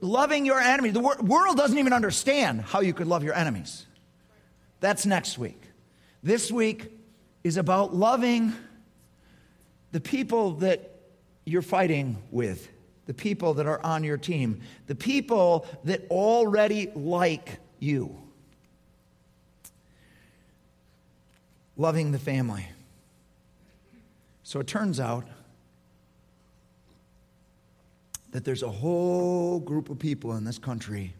Loving 0.01 0.47
your 0.47 0.59
enemies. 0.59 0.93
The 0.93 0.99
wor- 0.99 1.21
world 1.21 1.57
doesn't 1.57 1.77
even 1.77 1.93
understand 1.93 2.61
how 2.61 2.81
you 2.81 2.93
could 2.93 3.05
love 3.05 3.23
your 3.23 3.35
enemies. 3.35 3.85
That's 4.79 5.05
next 5.05 5.37
week. 5.37 5.61
This 6.23 6.51
week 6.51 6.91
is 7.43 7.57
about 7.57 7.93
loving 7.93 8.53
the 9.93 10.01
people 10.01 10.55
that 10.55 10.91
you're 11.45 11.61
fighting 11.61 12.21
with 12.31 12.69
the 13.05 13.13
people 13.13 13.53
that 13.55 13.65
are 13.65 13.83
on 13.85 14.03
your 14.03 14.17
team, 14.17 14.61
the 14.87 14.95
people 14.95 15.65
that 15.83 16.09
already 16.09 16.89
like 16.95 17.59
you. 17.79 18.17
Loving 21.75 22.11
the 22.11 22.19
family. 22.19 22.65
So 24.43 24.59
it 24.59 24.67
turns 24.67 24.99
out 24.99 25.27
that 28.31 28.45
there's 28.45 28.63
a 28.63 28.69
whole 28.69 29.59
group 29.59 29.89
of 29.89 29.99
people 29.99 30.35
in 30.35 30.43
this 30.43 30.57
country 30.57 31.13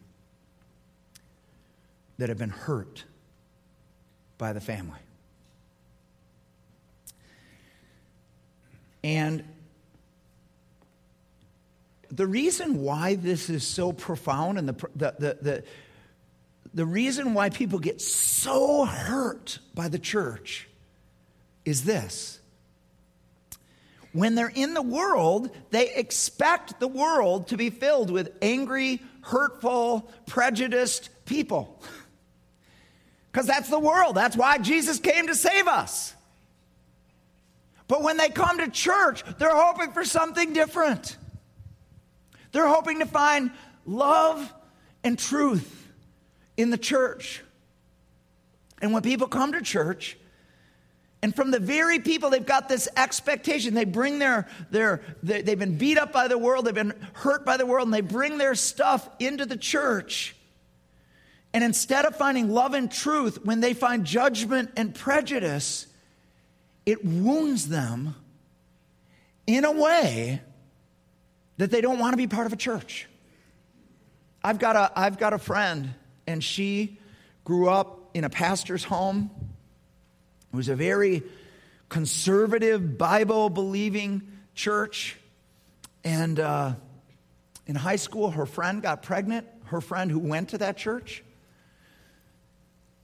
that 2.17 2.29
have 2.29 2.37
been 2.37 2.49
hurt 2.49 3.03
by 4.37 4.53
the 4.53 4.61
family. 4.61 4.99
And 9.03 9.43
the 12.10 12.27
reason 12.27 12.81
why 12.81 13.15
this 13.15 13.50
is 13.50 13.65
so 13.65 13.91
profound 13.91 14.57
and 14.57 14.69
the, 14.69 14.89
the, 14.95 15.15
the, 15.17 15.38
the, 15.41 15.63
the 16.74 16.86
reason 16.86 17.33
why 17.33 17.50
people 17.50 17.79
get 17.79 18.01
so 18.01 18.86
hurt 18.86 19.60
by 19.74 19.88
the 19.88 20.00
church 20.00 20.69
is 21.65 21.83
this. 21.83 22.39
When 24.12 24.36
they're 24.36 24.51
in 24.53 24.75
the 24.75 24.81
world, 24.81 25.50
they 25.72 25.93
expect 25.95 26.79
the 26.79 26.88
world 26.88 27.48
to 27.48 27.57
be 27.57 27.72
filled 27.72 28.12
with 28.12 28.31
angry, 28.43 29.01
hurtful, 29.22 30.12
prejudiced 30.27 31.10
people. 31.25 31.81
Because 33.31 33.48
that's 33.48 33.69
the 33.69 33.79
world. 33.79 34.13
That's 34.13 34.38
why 34.38 34.60
Jesus 34.60 35.00
came 35.00 35.27
to 35.27 35.36
save 35.36 35.67
us. 35.67 36.13
But 37.93 38.01
when 38.01 38.17
they 38.17 38.29
come 38.29 38.57
to 38.57 38.69
church, 38.69 39.23
they're 39.38 39.55
hoping 39.55 39.91
for 39.91 40.03
something 40.03 40.51
different. 40.51 41.15
They're 42.51 42.67
hoping 42.67 43.01
to 43.01 43.05
find 43.05 43.51
love 43.85 44.51
and 45.03 45.19
truth 45.19 45.93
in 46.57 46.71
the 46.71 46.77
church. 46.79 47.43
And 48.81 48.93
when 48.93 49.03
people 49.03 49.27
come 49.27 49.51
to 49.51 49.62
church, 49.62 50.17
and 51.21 51.35
from 51.35 51.51
the 51.51 51.59
very 51.59 52.00
people, 52.00 52.31
they've 52.31 52.43
got 52.43 52.67
this 52.67 52.89
expectation. 52.97 53.75
They 53.75 53.85
bring 53.85 54.17
their, 54.17 54.47
their, 54.71 55.01
they, 55.21 55.43
they've 55.43 55.59
been 55.59 55.77
beat 55.77 56.00
up 56.00 56.12
by 56.12 56.27
the 56.27 56.39
world, 56.39 56.65
they've 56.65 56.73
been 56.73 56.95
hurt 57.13 57.45
by 57.45 57.57
the 57.57 57.67
world, 57.67 57.85
and 57.85 57.93
they 57.93 58.01
bring 58.01 58.39
their 58.39 58.55
stuff 58.55 59.07
into 59.19 59.45
the 59.45 59.55
church. 59.55 60.35
And 61.53 61.63
instead 61.63 62.05
of 62.05 62.15
finding 62.15 62.50
love 62.50 62.73
and 62.73 62.91
truth, 62.91 63.45
when 63.45 63.59
they 63.59 63.75
find 63.75 64.03
judgment 64.03 64.71
and 64.77 64.95
prejudice, 64.95 65.85
it 66.85 67.03
wounds 67.03 67.67
them 67.67 68.15
in 69.47 69.65
a 69.65 69.71
way 69.71 70.41
that 71.57 71.71
they 71.71 71.81
don't 71.81 71.99
want 71.99 72.13
to 72.13 72.17
be 72.17 72.27
part 72.27 72.47
of 72.47 72.53
a 72.53 72.57
church. 72.57 73.07
I've 74.43 74.59
got 74.59 74.75
a, 74.75 74.91
I've 74.99 75.17
got 75.17 75.33
a 75.33 75.37
friend, 75.37 75.93
and 76.27 76.43
she 76.43 76.99
grew 77.43 77.69
up 77.69 78.09
in 78.13 78.23
a 78.23 78.29
pastor's 78.29 78.83
home. 78.83 79.29
It 80.51 80.55
was 80.55 80.69
a 80.69 80.75
very 80.75 81.23
conservative, 81.89 82.97
Bible 82.97 83.49
believing 83.49 84.21
church. 84.55 85.17
And 86.03 86.39
uh, 86.39 86.73
in 87.65 87.75
high 87.75 87.95
school, 87.95 88.31
her 88.31 88.45
friend 88.45 88.81
got 88.81 89.03
pregnant, 89.03 89.47
her 89.65 89.79
friend 89.79 90.11
who 90.11 90.19
went 90.19 90.49
to 90.49 90.57
that 90.59 90.77
church. 90.77 91.23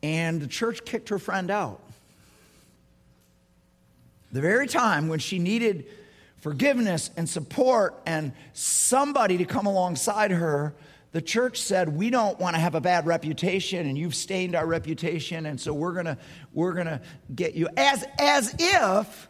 And 0.03 0.41
the 0.41 0.47
church 0.47 0.85
kicked 0.85 1.09
her 1.09 1.19
friend 1.19 1.49
out. 1.51 1.81
The 4.31 4.41
very 4.41 4.67
time 4.67 5.07
when 5.07 5.19
she 5.19 5.39
needed 5.39 5.85
forgiveness 6.37 7.09
and 7.17 7.27
support 7.27 8.01
and 8.05 8.31
somebody 8.53 9.37
to 9.37 9.45
come 9.45 9.65
alongside 9.65 10.31
her, 10.31 10.73
the 11.11 11.21
church 11.21 11.59
said, 11.61 11.89
We 11.89 12.09
don't 12.09 12.39
want 12.39 12.55
to 12.55 12.59
have 12.59 12.75
a 12.75 12.81
bad 12.81 13.07
reputation, 13.07 13.87
and 13.87 13.97
you've 13.97 14.15
stained 14.15 14.55
our 14.55 14.65
reputation, 14.65 15.45
and 15.45 15.59
so 15.59 15.73
we're 15.73 15.93
gonna, 15.93 16.17
we're 16.53 16.73
gonna 16.73 17.01
get 17.33 17.55
you. 17.55 17.67
As, 17.75 18.05
as 18.19 18.55
if 18.59 19.27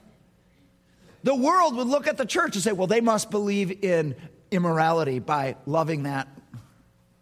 the 1.24 1.36
world 1.36 1.75
would 1.77 1.88
look 1.88 2.08
at 2.08 2.18
the 2.18 2.25
church 2.25 2.56
and 2.56 2.63
say, 2.63 2.74
Well, 2.74 2.88
they 2.88 3.01
must 3.01 3.32
believe 3.32 3.84
in 3.84 4.15
immorality 4.51 5.20
by 5.20 5.56
loving 5.65 6.03
that 6.03 6.27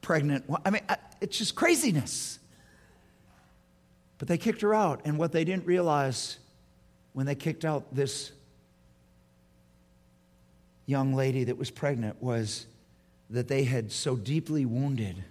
pregnant. 0.01 0.45
I 0.65 0.71
mean, 0.71 0.81
it's 1.21 1.37
just 1.37 1.55
craziness. 1.55 2.39
But 4.17 4.27
they 4.27 4.39
kicked 4.39 4.61
her 4.61 4.73
out, 4.73 5.01
and 5.05 5.19
what 5.19 5.31
they 5.31 5.43
didn't 5.43 5.67
realize 5.67 6.39
when 7.17 7.25
they 7.25 7.33
kicked 7.33 7.65
out 7.65 7.95
this 7.95 8.31
young 10.85 11.15
lady 11.15 11.45
that 11.45 11.57
was 11.57 11.71
pregnant 11.71 12.21
was 12.21 12.67
that 13.31 13.47
they 13.47 13.63
had 13.63 13.91
so 13.91 14.15
deeply 14.15 14.67
wounded 14.67 15.23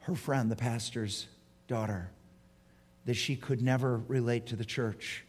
her 0.00 0.16
friend, 0.16 0.50
the 0.50 0.56
pastor's 0.56 1.28
daughter, 1.68 2.10
that 3.04 3.14
she 3.14 3.36
could 3.36 3.62
never 3.62 3.98
relate 4.08 4.46
to 4.46 4.56
the 4.56 4.64
church. 4.64 5.22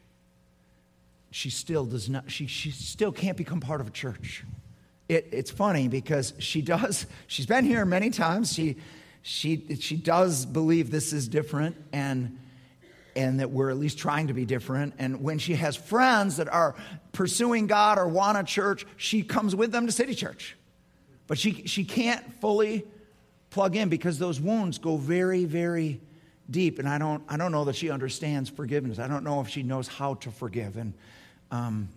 She 1.29 1.51
still 1.51 1.85
does 1.85 2.09
not, 2.09 2.31
she, 2.31 2.47
she 2.47 2.71
still 2.71 3.11
can't 3.11 3.37
become 3.37 3.59
part 3.59 3.81
of 3.81 3.87
a 3.89 3.91
church. 3.91 4.43
It, 5.07 5.27
it's 5.31 5.51
funny 5.51 5.87
because 5.87 6.33
she 6.39 6.63
does, 6.63 7.05
she's 7.27 7.45
been 7.45 7.65
here 7.65 7.85
many 7.85 8.09
times. 8.09 8.51
She, 8.51 8.77
she, 9.21 9.77
she 9.79 9.95
does 9.95 10.43
believe 10.43 10.89
this 10.89 11.13
is 11.13 11.27
different 11.27 11.75
and 11.93 12.39
and 13.15 13.39
that 13.39 13.49
we're 13.49 13.69
at 13.69 13.77
least 13.77 13.97
trying 13.97 14.27
to 14.27 14.33
be 14.33 14.45
different. 14.45 14.93
And 14.97 15.21
when 15.21 15.39
she 15.39 15.55
has 15.55 15.75
friends 15.75 16.37
that 16.37 16.49
are 16.49 16.75
pursuing 17.13 17.67
God 17.67 17.97
or 17.97 18.07
want 18.07 18.37
a 18.37 18.43
church, 18.43 18.85
she 18.97 19.23
comes 19.23 19.55
with 19.55 19.71
them 19.71 19.85
to 19.85 19.91
City 19.91 20.13
Church. 20.13 20.57
But 21.27 21.37
she, 21.37 21.65
she 21.65 21.85
can't 21.85 22.39
fully 22.41 22.85
plug 23.49 23.75
in 23.75 23.89
because 23.89 24.19
those 24.19 24.39
wounds 24.39 24.77
go 24.77 24.97
very, 24.97 25.45
very 25.45 26.01
deep. 26.49 26.77
And 26.77 26.87
I 26.87 26.97
don't, 26.97 27.23
I 27.29 27.37
don't 27.37 27.51
know 27.51 27.65
that 27.65 27.75
she 27.75 27.89
understands 27.89 28.49
forgiveness. 28.49 28.99
I 28.99 29.07
don't 29.07 29.23
know 29.23 29.39
if 29.41 29.47
she 29.47 29.63
knows 29.63 29.87
how 29.87 30.15
to 30.15 30.31
forgive. 30.31 30.77
And 30.77 30.93
um, 31.51 31.89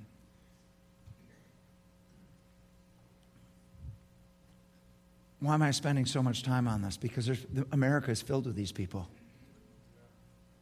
why 5.40 5.54
am 5.54 5.62
I 5.62 5.72
spending 5.72 6.06
so 6.06 6.22
much 6.22 6.44
time 6.44 6.68
on 6.68 6.80
this? 6.80 6.96
Because 6.96 7.30
America 7.72 8.10
is 8.12 8.22
filled 8.22 8.46
with 8.46 8.54
these 8.54 8.72
people. 8.72 9.08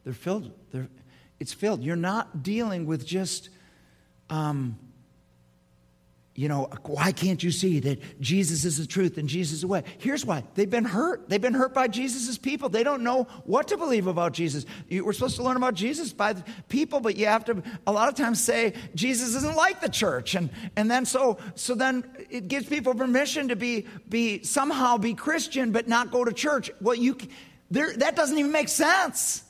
They're 0.07 0.13
filled. 0.13 0.53
They're, 0.71 0.87
it's 1.37 1.51
filled. 1.51 1.83
You're 1.83 1.97
not 1.97 2.41
dealing 2.41 2.85
with 2.85 3.05
just 3.05 3.49
um, 4.29 4.79
you 6.33 6.47
know, 6.47 6.69
why 6.83 7.11
can't 7.11 7.43
you 7.43 7.51
see 7.51 7.81
that 7.81 8.21
Jesus 8.21 8.63
is 8.63 8.77
the 8.77 8.85
truth 8.85 9.17
and 9.17 9.27
Jesus 9.27 9.55
is 9.55 9.61
the 9.61 9.67
way? 9.67 9.83
Here's 9.97 10.23
why. 10.23 10.43
They've 10.53 10.69
been 10.69 10.85
hurt. 10.85 11.27
They've 11.27 11.41
been 11.41 11.55
hurt 11.55 11.73
by 11.73 11.87
Jesus' 11.87 12.37
people. 12.37 12.69
They 12.69 12.83
don't 12.83 13.03
know 13.03 13.23
what 13.45 13.67
to 13.69 13.77
believe 13.77 14.05
about 14.05 14.33
Jesus. 14.33 14.65
We're 14.89 15.11
supposed 15.13 15.35
to 15.37 15.43
learn 15.43 15.57
about 15.57 15.73
Jesus 15.73 16.13
by 16.13 16.35
people, 16.69 17.01
but 17.01 17.17
you 17.17 17.25
have 17.25 17.43
to 17.45 17.63
a 17.85 17.91
lot 17.91 18.07
of 18.07 18.13
times 18.15 18.41
say 18.41 18.75
Jesus 18.93 19.35
isn't 19.35 19.57
like 19.57 19.81
the 19.81 19.89
church. 19.89 20.35
And 20.35 20.51
and 20.77 20.89
then 20.89 21.05
so 21.05 21.39
so 21.55 21.73
then 21.73 22.05
it 22.29 22.47
gives 22.47 22.67
people 22.67 22.93
permission 22.93 23.47
to 23.47 23.57
be 23.57 23.87
be 24.07 24.43
somehow 24.43 24.97
be 24.97 25.15
Christian 25.15 25.73
but 25.73 25.89
not 25.89 26.11
go 26.11 26.23
to 26.23 26.31
church. 26.31 26.69
Well, 26.79 26.95
you 26.95 27.17
there 27.71 27.93
that 27.97 28.15
doesn't 28.15 28.37
even 28.37 28.51
make 28.51 28.69
sense. 28.69 29.43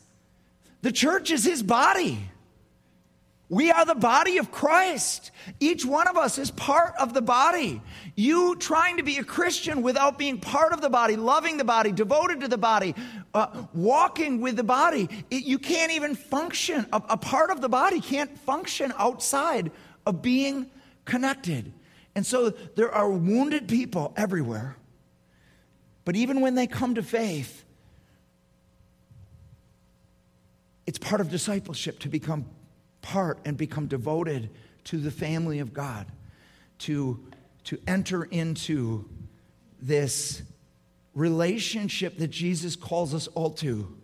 The 0.82 0.92
church 0.92 1.32
is 1.32 1.44
his 1.44 1.64
body. 1.64 2.30
We 3.50 3.72
are 3.72 3.86
the 3.86 3.96
body 3.96 4.40
of 4.40 4.52
Christ. 4.52 5.32
Each 5.62 5.86
one 5.86 6.08
of 6.08 6.18
us 6.18 6.38
is 6.38 6.52
part 6.52 6.94
of 7.00 7.14
the 7.14 7.22
body. 7.22 7.82
You 8.16 8.58
trying 8.58 8.98
to 8.98 9.04
be 9.04 9.18
a 9.18 9.24
Christian 9.24 9.82
without 9.82 10.18
being 10.18 10.38
part 10.38 10.74
of 10.74 10.82
the 10.82 10.90
body, 10.90 11.16
loving 11.16 11.56
the 11.56 11.64
body, 11.64 11.94
devoted 11.94 12.42
to 12.42 12.50
the 12.50 12.58
body, 12.58 12.94
uh, 13.34 13.64
walking 13.74 14.42
with 14.42 14.58
the 14.58 14.66
body, 14.66 15.08
it, 15.32 15.46
you 15.46 15.60
can't 15.60 15.94
even 15.94 16.14
function. 16.14 16.86
A, 16.92 17.02
a 17.10 17.18
part 17.18 17.50
of 17.50 17.62
the 17.62 17.70
body 17.70 18.02
can't 18.02 18.38
function 18.40 18.94
outside 18.98 19.72
of 20.06 20.22
being 20.22 20.70
connected. 21.06 21.72
And 22.16 22.26
so 22.26 22.50
there 22.50 22.92
are 22.92 23.10
wounded 23.10 23.70
people 23.70 24.14
everywhere. 24.18 24.76
But 26.04 26.18
even 26.18 26.42
when 26.42 26.56
they 26.56 26.68
come 26.68 26.96
to 26.96 27.04
faith, 27.04 27.64
it's 30.88 30.98
part 30.98 31.22
of 31.22 31.30
discipleship 31.30 32.00
to 32.00 32.10
become 32.10 32.46
part 33.02 33.40
and 33.46 33.58
become 33.58 33.88
devoted 33.88 34.50
to 34.86 34.98
the 34.98 35.12
family 35.12 35.60
of 35.60 35.74
God, 35.74 36.08
to, 36.80 37.20
to 37.66 37.78
enter 37.86 38.24
into 38.24 39.08
this 39.82 40.42
relationship 41.14 42.18
that 42.18 42.30
Jesus 42.30 42.76
calls 42.76 43.14
us 43.14 43.28
all 43.28 43.52
to, 43.52 43.96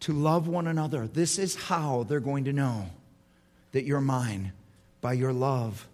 to 0.00 0.12
love 0.12 0.46
one 0.46 0.66
another. 0.66 1.08
This 1.08 1.38
is 1.38 1.56
how 1.56 2.04
they're 2.04 2.20
going 2.20 2.44
to 2.44 2.52
know 2.52 2.86
that 3.72 3.84
you're 3.84 4.00
mine 4.00 4.52
by 5.00 5.14
your 5.14 5.32
love 5.32 5.88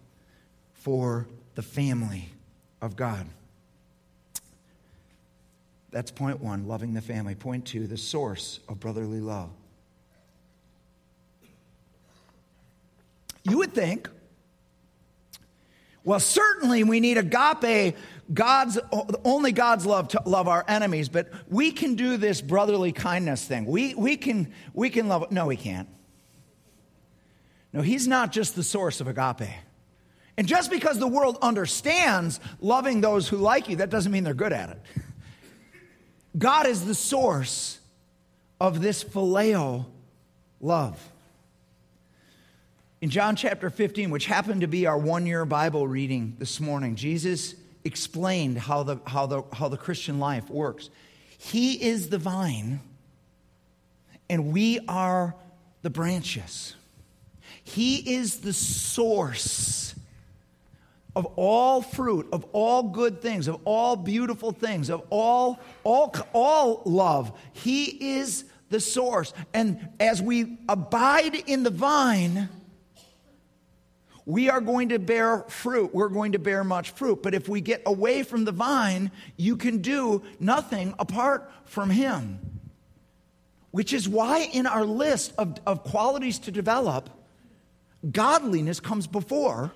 for 0.72 1.26
the 1.54 1.62
family 1.62 2.30
of 2.82 2.96
God. 2.96 3.26
That's 5.90 6.10
point 6.10 6.40
one, 6.40 6.66
loving 6.66 6.94
the 6.94 7.00
family. 7.00 7.36
Point 7.36 7.66
two, 7.66 7.86
the 7.86 7.96
source 7.96 8.58
of 8.68 8.80
brotherly 8.80 9.20
love. 9.20 9.50
You 13.44 13.58
would 13.58 13.72
think, 13.72 14.08
well, 16.04 16.20
certainly 16.20 16.84
we 16.84 17.00
need 17.00 17.16
agape, 17.16 17.96
God's 18.32 18.78
only 19.24 19.52
God's 19.52 19.86
love 19.86 20.08
to 20.08 20.22
love 20.24 20.48
our 20.48 20.64
enemies, 20.66 21.08
but 21.08 21.30
we 21.48 21.72
can 21.72 21.94
do 21.94 22.16
this 22.16 22.40
brotherly 22.40 22.92
kindness 22.92 23.44
thing. 23.44 23.66
We, 23.66 23.94
we, 23.94 24.16
can, 24.16 24.52
we 24.72 24.90
can 24.90 25.08
love. 25.08 25.30
No, 25.30 25.46
we 25.46 25.56
can't. 25.56 25.88
No, 27.72 27.82
He's 27.82 28.08
not 28.08 28.32
just 28.32 28.54
the 28.54 28.62
source 28.62 29.00
of 29.00 29.08
agape. 29.08 29.48
And 30.36 30.48
just 30.48 30.70
because 30.70 30.98
the 30.98 31.06
world 31.06 31.38
understands 31.42 32.40
loving 32.60 33.00
those 33.00 33.28
who 33.28 33.36
like 33.36 33.68
you, 33.68 33.76
that 33.76 33.90
doesn't 33.90 34.10
mean 34.10 34.24
they're 34.24 34.34
good 34.34 34.52
at 34.52 34.70
it. 34.70 34.78
God 36.36 36.66
is 36.66 36.84
the 36.84 36.94
source 36.94 37.78
of 38.60 38.80
this 38.80 39.04
phileo 39.04 39.86
love. 40.60 41.00
In 43.04 43.10
John 43.10 43.36
chapter 43.36 43.68
15, 43.68 44.08
which 44.08 44.24
happened 44.24 44.62
to 44.62 44.66
be 44.66 44.86
our 44.86 44.96
one 44.96 45.26
year 45.26 45.44
Bible 45.44 45.86
reading 45.86 46.36
this 46.38 46.58
morning, 46.58 46.94
Jesus 46.94 47.54
explained 47.84 48.56
how 48.56 48.82
the, 48.82 48.98
how, 49.06 49.26
the, 49.26 49.42
how 49.52 49.68
the 49.68 49.76
Christian 49.76 50.18
life 50.18 50.48
works. 50.48 50.88
He 51.36 51.82
is 51.82 52.08
the 52.08 52.16
vine, 52.16 52.80
and 54.30 54.54
we 54.54 54.80
are 54.88 55.34
the 55.82 55.90
branches. 55.90 56.76
He 57.62 58.14
is 58.14 58.40
the 58.40 58.54
source 58.54 59.94
of 61.14 61.26
all 61.36 61.82
fruit, 61.82 62.26
of 62.32 62.46
all 62.54 62.84
good 62.84 63.20
things, 63.20 63.48
of 63.48 63.60
all 63.66 63.96
beautiful 63.96 64.50
things, 64.50 64.88
of 64.88 65.02
all, 65.10 65.60
all, 65.82 66.16
all 66.32 66.80
love. 66.86 67.38
He 67.52 68.14
is 68.16 68.46
the 68.70 68.80
source. 68.80 69.34
And 69.52 69.90
as 70.00 70.22
we 70.22 70.56
abide 70.70 71.34
in 71.34 71.64
the 71.64 71.70
vine, 71.70 72.48
we 74.26 74.48
are 74.48 74.60
going 74.60 74.88
to 74.88 74.98
bear 74.98 75.44
fruit. 75.48 75.94
We're 75.94 76.08
going 76.08 76.32
to 76.32 76.38
bear 76.38 76.64
much 76.64 76.90
fruit. 76.90 77.22
But 77.22 77.34
if 77.34 77.48
we 77.48 77.60
get 77.60 77.82
away 77.84 78.22
from 78.22 78.44
the 78.44 78.52
vine, 78.52 79.10
you 79.36 79.56
can 79.56 79.78
do 79.78 80.22
nothing 80.40 80.94
apart 80.98 81.50
from 81.64 81.90
Him. 81.90 82.38
Which 83.70 83.92
is 83.92 84.08
why, 84.08 84.48
in 84.52 84.66
our 84.66 84.84
list 84.84 85.34
of, 85.36 85.58
of 85.66 85.82
qualities 85.84 86.38
to 86.40 86.50
develop, 86.50 87.10
godliness 88.10 88.80
comes 88.80 89.06
before 89.06 89.72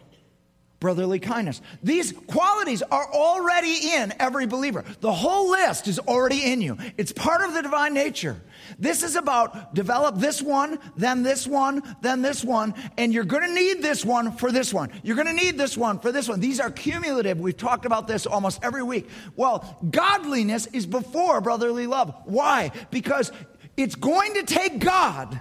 brotherly 0.80 1.18
kindness. 1.18 1.60
These 1.82 2.12
qualities 2.28 2.82
are 2.82 3.12
already 3.12 3.94
in 3.94 4.14
every 4.20 4.46
believer. 4.46 4.84
The 5.00 5.12
whole 5.12 5.50
list 5.50 5.88
is 5.88 5.98
already 5.98 6.52
in 6.52 6.62
you. 6.62 6.78
It's 6.96 7.12
part 7.12 7.42
of 7.42 7.52
the 7.52 7.62
divine 7.62 7.94
nature. 7.94 8.40
This 8.78 9.02
is 9.02 9.16
about 9.16 9.74
develop 9.74 10.16
this 10.18 10.40
one, 10.40 10.78
then 10.96 11.22
this 11.22 11.46
one, 11.46 11.82
then 12.00 12.22
this 12.22 12.44
one, 12.44 12.74
and 12.96 13.12
you're 13.12 13.24
going 13.24 13.42
to 13.42 13.52
need 13.52 13.82
this 13.82 14.04
one 14.04 14.32
for 14.32 14.52
this 14.52 14.72
one. 14.72 14.90
You're 15.02 15.16
going 15.16 15.26
to 15.26 15.32
need 15.32 15.58
this 15.58 15.76
one 15.76 15.98
for 15.98 16.12
this 16.12 16.28
one. 16.28 16.38
These 16.38 16.60
are 16.60 16.70
cumulative. 16.70 17.40
We've 17.40 17.56
talked 17.56 17.84
about 17.84 18.06
this 18.06 18.26
almost 18.26 18.60
every 18.62 18.82
week. 18.82 19.08
Well, 19.34 19.78
godliness 19.90 20.66
is 20.66 20.86
before 20.86 21.40
brotherly 21.40 21.86
love. 21.86 22.14
Why? 22.24 22.70
Because 22.90 23.32
it's 23.76 23.96
going 23.96 24.34
to 24.34 24.42
take 24.44 24.78
God 24.78 25.40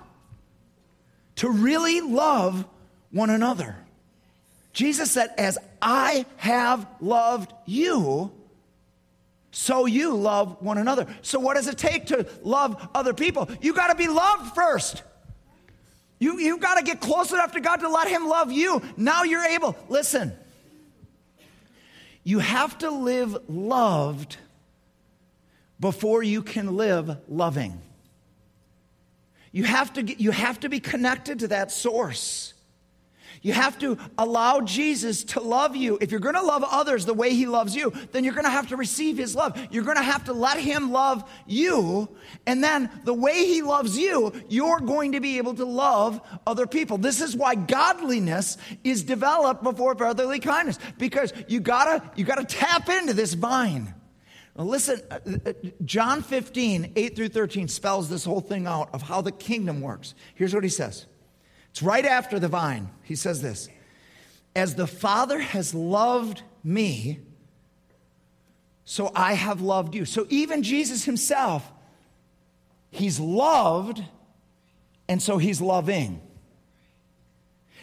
to 1.37 1.49
really 1.49 2.01
love 2.01 2.65
one 3.11 3.29
another. 3.29 3.75
Jesus 4.77 5.09
said, 5.09 5.31
As 5.39 5.57
I 5.81 6.23
have 6.35 6.85
loved 7.01 7.51
you, 7.65 8.31
so 9.49 9.87
you 9.87 10.15
love 10.15 10.61
one 10.61 10.77
another. 10.77 11.07
So, 11.23 11.39
what 11.39 11.55
does 11.55 11.65
it 11.65 11.79
take 11.79 12.05
to 12.07 12.27
love 12.43 12.87
other 12.93 13.15
people? 13.15 13.49
You 13.59 13.73
got 13.73 13.87
to 13.87 13.95
be 13.95 14.07
loved 14.07 14.53
first. 14.53 15.01
You, 16.19 16.39
you 16.39 16.59
got 16.59 16.75
to 16.75 16.83
get 16.83 17.01
close 17.01 17.31
enough 17.31 17.53
to 17.53 17.59
God 17.59 17.77
to 17.77 17.89
let 17.89 18.07
Him 18.07 18.27
love 18.27 18.51
you. 18.51 18.83
Now 18.95 19.23
you're 19.23 19.45
able. 19.45 19.75
Listen, 19.89 20.31
you 22.23 22.37
have 22.37 22.77
to 22.77 22.91
live 22.91 23.35
loved 23.49 24.37
before 25.79 26.21
you 26.21 26.43
can 26.43 26.77
live 26.77 27.17
loving. 27.27 27.81
You 29.51 29.63
have 29.63 29.91
to, 29.93 30.03
get, 30.03 30.19
you 30.19 30.29
have 30.29 30.59
to 30.59 30.69
be 30.69 30.79
connected 30.79 31.39
to 31.39 31.47
that 31.47 31.71
source. 31.71 32.53
You 33.41 33.53
have 33.53 33.77
to 33.79 33.97
allow 34.17 34.61
Jesus 34.61 35.23
to 35.25 35.41
love 35.41 35.75
you. 35.75 35.97
If 36.01 36.11
you're 36.11 36.19
going 36.19 36.35
to 36.35 36.41
love 36.41 36.63
others 36.65 37.05
the 37.05 37.13
way 37.13 37.33
he 37.33 37.45
loves 37.45 37.75
you, 37.75 37.93
then 38.11 38.23
you're 38.23 38.33
going 38.33 38.45
to 38.45 38.51
have 38.51 38.69
to 38.69 38.77
receive 38.77 39.17
his 39.17 39.35
love. 39.35 39.59
You're 39.71 39.83
going 39.83 39.97
to 39.97 40.03
have 40.03 40.25
to 40.25 40.33
let 40.33 40.59
him 40.59 40.91
love 40.91 41.29
you. 41.45 42.09
And 42.45 42.63
then 42.63 42.89
the 43.03 43.13
way 43.13 43.45
he 43.45 43.61
loves 43.61 43.97
you, 43.97 44.33
you're 44.49 44.79
going 44.79 45.13
to 45.13 45.19
be 45.19 45.37
able 45.37 45.53
to 45.55 45.65
love 45.65 46.21
other 46.45 46.67
people. 46.67 46.97
This 46.97 47.21
is 47.21 47.35
why 47.35 47.55
godliness 47.55 48.57
is 48.83 49.03
developed 49.03 49.63
before 49.63 49.95
brotherly 49.95 50.39
kindness 50.39 50.79
because 50.97 51.33
you 51.47 51.59
got 51.59 51.85
to 51.85 52.11
you 52.15 52.25
got 52.25 52.35
to 52.35 52.45
tap 52.45 52.89
into 52.89 53.13
this 53.13 53.33
vine. 53.33 53.93
Listen, 54.55 55.01
uh, 55.11 55.19
uh, 55.45 55.53
John 55.85 56.23
15, 56.23 56.93
8 56.95 57.15
through 57.15 57.29
13 57.29 57.67
spells 57.67 58.09
this 58.09 58.25
whole 58.25 58.41
thing 58.41 58.65
out 58.65 58.89
of 58.91 59.03
how 59.03 59.21
the 59.21 59.31
kingdom 59.31 59.81
works. 59.81 60.15
Here's 60.33 60.53
what 60.53 60.63
he 60.63 60.69
says. 60.69 61.05
It's 61.77 61.83
right 61.83 62.05
after 62.05 62.39
the 62.39 62.47
vine. 62.47 62.89
He 63.03 63.15
says 63.15 63.43
this 63.43 63.69
As 64.55 64.73
the 64.73 64.87
Father 64.87 65.37
has 65.37 65.75
loved 65.75 66.41
me, 66.63 67.19
so 68.83 69.11
I 69.13 69.33
have 69.33 69.61
loved 69.61 69.93
you. 69.93 70.03
So 70.03 70.25
even 70.31 70.63
Jesus 70.63 71.03
himself, 71.03 71.71
he's 72.89 73.19
loved, 73.19 74.03
and 75.07 75.21
so 75.21 75.37
he's 75.37 75.61
loving. 75.61 76.19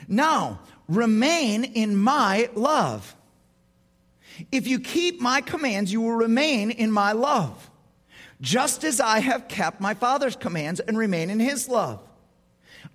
Now, 0.08 0.58
remain 0.88 1.62
in 1.62 1.96
my 1.96 2.50
love. 2.56 3.14
If 4.50 4.66
you 4.66 4.80
keep 4.80 5.20
my 5.20 5.40
commands, 5.40 5.92
you 5.92 6.00
will 6.00 6.16
remain 6.16 6.72
in 6.72 6.90
my 6.90 7.12
love, 7.12 7.70
just 8.40 8.82
as 8.82 8.98
I 8.98 9.20
have 9.20 9.46
kept 9.46 9.80
my 9.80 9.94
Father's 9.94 10.34
commands 10.34 10.80
and 10.80 10.98
remain 10.98 11.30
in 11.30 11.38
his 11.38 11.68
love. 11.68 12.00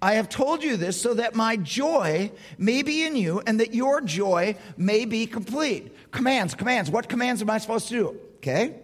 I 0.01 0.13
have 0.13 0.29
told 0.29 0.63
you 0.63 0.77
this 0.77 1.01
so 1.01 1.13
that 1.15 1.35
my 1.35 1.57
joy 1.57 2.31
may 2.57 2.83
be 2.83 3.05
in 3.05 3.15
you 3.15 3.41
and 3.45 3.59
that 3.59 3.73
your 3.73 3.99
joy 3.99 4.55
may 4.77 5.05
be 5.05 5.25
complete. 5.25 6.11
Commands, 6.11 6.55
commands. 6.55 6.89
What 6.89 7.09
commands 7.09 7.41
am 7.41 7.49
I 7.49 7.57
supposed 7.57 7.89
to 7.89 7.93
do? 7.93 8.19
okay? 8.39 8.75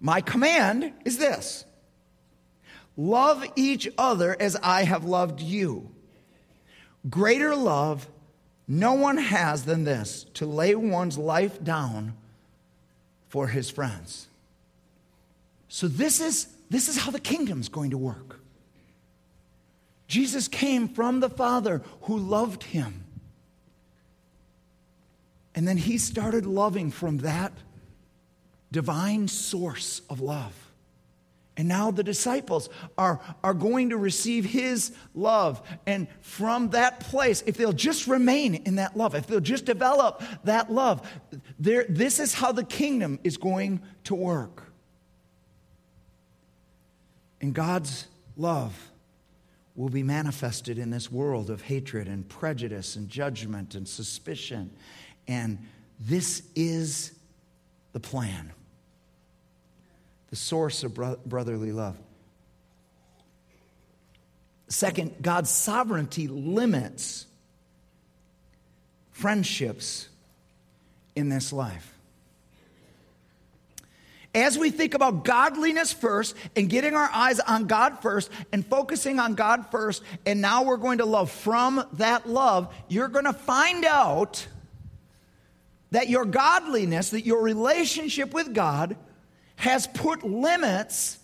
My 0.00 0.20
command 0.20 0.92
is 1.04 1.18
this 1.18 1.64
love 2.96 3.44
each 3.56 3.88
other 3.98 4.36
as 4.40 4.56
I 4.56 4.84
have 4.84 5.04
loved 5.04 5.40
you. 5.40 5.90
Greater 7.08 7.54
love 7.54 8.08
no 8.68 8.94
one 8.94 9.16
has 9.16 9.64
than 9.64 9.84
this 9.84 10.24
to 10.34 10.46
lay 10.46 10.74
one's 10.74 11.18
life 11.18 11.62
down 11.62 12.14
for 13.28 13.46
his 13.48 13.70
friends. 13.70 14.26
So, 15.68 15.88
this 15.88 16.20
is, 16.20 16.46
this 16.70 16.88
is 16.88 16.96
how 16.96 17.10
the 17.10 17.20
kingdom's 17.20 17.68
going 17.68 17.90
to 17.90 17.98
work. 17.98 18.35
Jesus 20.06 20.48
came 20.48 20.88
from 20.88 21.20
the 21.20 21.30
Father 21.30 21.82
who 22.02 22.16
loved 22.18 22.62
him. 22.64 23.04
And 25.54 25.66
then 25.66 25.76
he 25.76 25.98
started 25.98 26.46
loving 26.46 26.90
from 26.90 27.18
that 27.18 27.52
divine 28.70 29.26
source 29.26 30.02
of 30.10 30.20
love. 30.20 30.54
And 31.56 31.68
now 31.68 31.90
the 31.90 32.04
disciples 32.04 32.68
are, 32.98 33.20
are 33.42 33.54
going 33.54 33.88
to 33.88 33.96
receive 33.96 34.44
his 34.44 34.92
love. 35.14 35.62
And 35.86 36.06
from 36.20 36.70
that 36.70 37.00
place, 37.00 37.42
if 37.46 37.56
they'll 37.56 37.72
just 37.72 38.06
remain 38.06 38.54
in 38.54 38.76
that 38.76 38.94
love, 38.94 39.14
if 39.14 39.26
they'll 39.26 39.40
just 39.40 39.64
develop 39.64 40.22
that 40.44 40.70
love, 40.70 41.08
this 41.58 42.20
is 42.20 42.34
how 42.34 42.52
the 42.52 42.64
kingdom 42.64 43.18
is 43.24 43.38
going 43.38 43.80
to 44.04 44.14
work. 44.14 44.64
And 47.40 47.54
God's 47.54 48.06
love 48.36 48.90
will 49.76 49.90
be 49.90 50.02
manifested 50.02 50.78
in 50.78 50.90
this 50.90 51.12
world 51.12 51.50
of 51.50 51.62
hatred 51.62 52.08
and 52.08 52.26
prejudice 52.28 52.96
and 52.96 53.08
judgment 53.08 53.74
and 53.74 53.86
suspicion. 53.86 54.70
And 55.28 55.58
this 56.00 56.42
is 56.54 57.12
the 57.92 58.00
plan 58.00 58.52
the 60.28 60.36
source 60.36 60.82
of 60.82 60.92
brotherly 61.24 61.70
love. 61.70 61.96
Second, 64.68 65.14
God's 65.22 65.50
sovereignty 65.50 66.26
limits 66.26 67.26
friendships 69.12 70.08
in 71.14 71.28
this 71.28 71.52
life. 71.52 71.95
As 74.36 74.58
we 74.58 74.68
think 74.68 74.92
about 74.92 75.24
godliness 75.24 75.94
first 75.94 76.36
and 76.54 76.68
getting 76.68 76.92
our 76.92 77.08
eyes 77.10 77.40
on 77.40 77.66
God 77.66 78.02
first 78.02 78.30
and 78.52 78.66
focusing 78.66 79.18
on 79.18 79.34
God 79.34 79.70
first, 79.70 80.02
and 80.26 80.42
now 80.42 80.62
we're 80.62 80.76
going 80.76 80.98
to 80.98 81.06
love 81.06 81.30
from 81.30 81.82
that 81.94 82.28
love, 82.28 82.72
you're 82.86 83.08
going 83.08 83.24
to 83.24 83.32
find 83.32 83.86
out 83.86 84.46
that 85.90 86.10
your 86.10 86.26
godliness, 86.26 87.10
that 87.10 87.24
your 87.24 87.42
relationship 87.42 88.34
with 88.34 88.52
God, 88.52 88.98
has 89.56 89.86
put 89.86 90.22
limits 90.22 91.18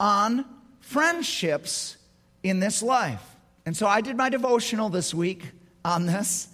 on 0.00 0.44
friendships 0.80 1.98
in 2.42 2.58
this 2.58 2.82
life. 2.82 3.22
And 3.64 3.76
so 3.76 3.86
I 3.86 4.00
did 4.00 4.16
my 4.16 4.28
devotional 4.28 4.88
this 4.88 5.14
week 5.14 5.44
on 5.84 6.06
this. 6.06 6.48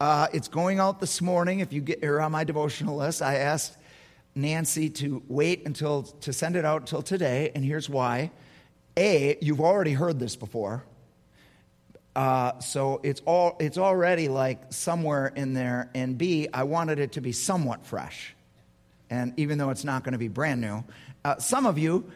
Uh, 0.00 0.26
it's 0.32 0.48
going 0.48 0.80
out 0.80 0.98
this 0.98 1.22
morning. 1.22 1.60
If 1.60 1.72
you 1.72 1.82
get 1.82 2.00
here 2.00 2.20
on 2.20 2.32
my 2.32 2.42
devotional 2.42 2.96
list, 2.96 3.22
I 3.22 3.36
asked 3.36 3.76
Nancy 4.36 4.90
to 4.90 5.22
wait 5.26 5.66
until 5.66 6.02
to 6.02 6.32
send 6.32 6.54
it 6.54 6.64
out 6.64 6.82
until 6.82 7.02
today, 7.02 7.50
and 7.54 7.64
here's 7.64 7.88
why. 7.88 8.30
A, 8.96 9.36
you've 9.40 9.60
already 9.60 9.92
heard 9.92 10.18
this 10.18 10.36
before. 10.36 10.84
Uh, 12.14 12.58
so 12.60 13.00
it's 13.02 13.20
all 13.26 13.56
it's 13.58 13.76
already 13.76 14.28
like 14.28 14.72
somewhere 14.72 15.26
in 15.34 15.52
there. 15.52 15.90
And 15.94 16.16
B, 16.16 16.48
I 16.52 16.62
wanted 16.62 16.98
it 16.98 17.12
to 17.12 17.20
be 17.20 17.32
somewhat 17.32 17.84
fresh 17.84 18.36
and 19.10 19.32
even 19.36 19.58
though 19.58 19.70
it's 19.70 19.84
not 19.84 20.04
going 20.04 20.12
to 20.12 20.18
be 20.18 20.28
brand 20.28 20.60
new, 20.60 20.84
uh, 21.24 21.38
some 21.38 21.66
of 21.66 21.78
you, 21.78 22.10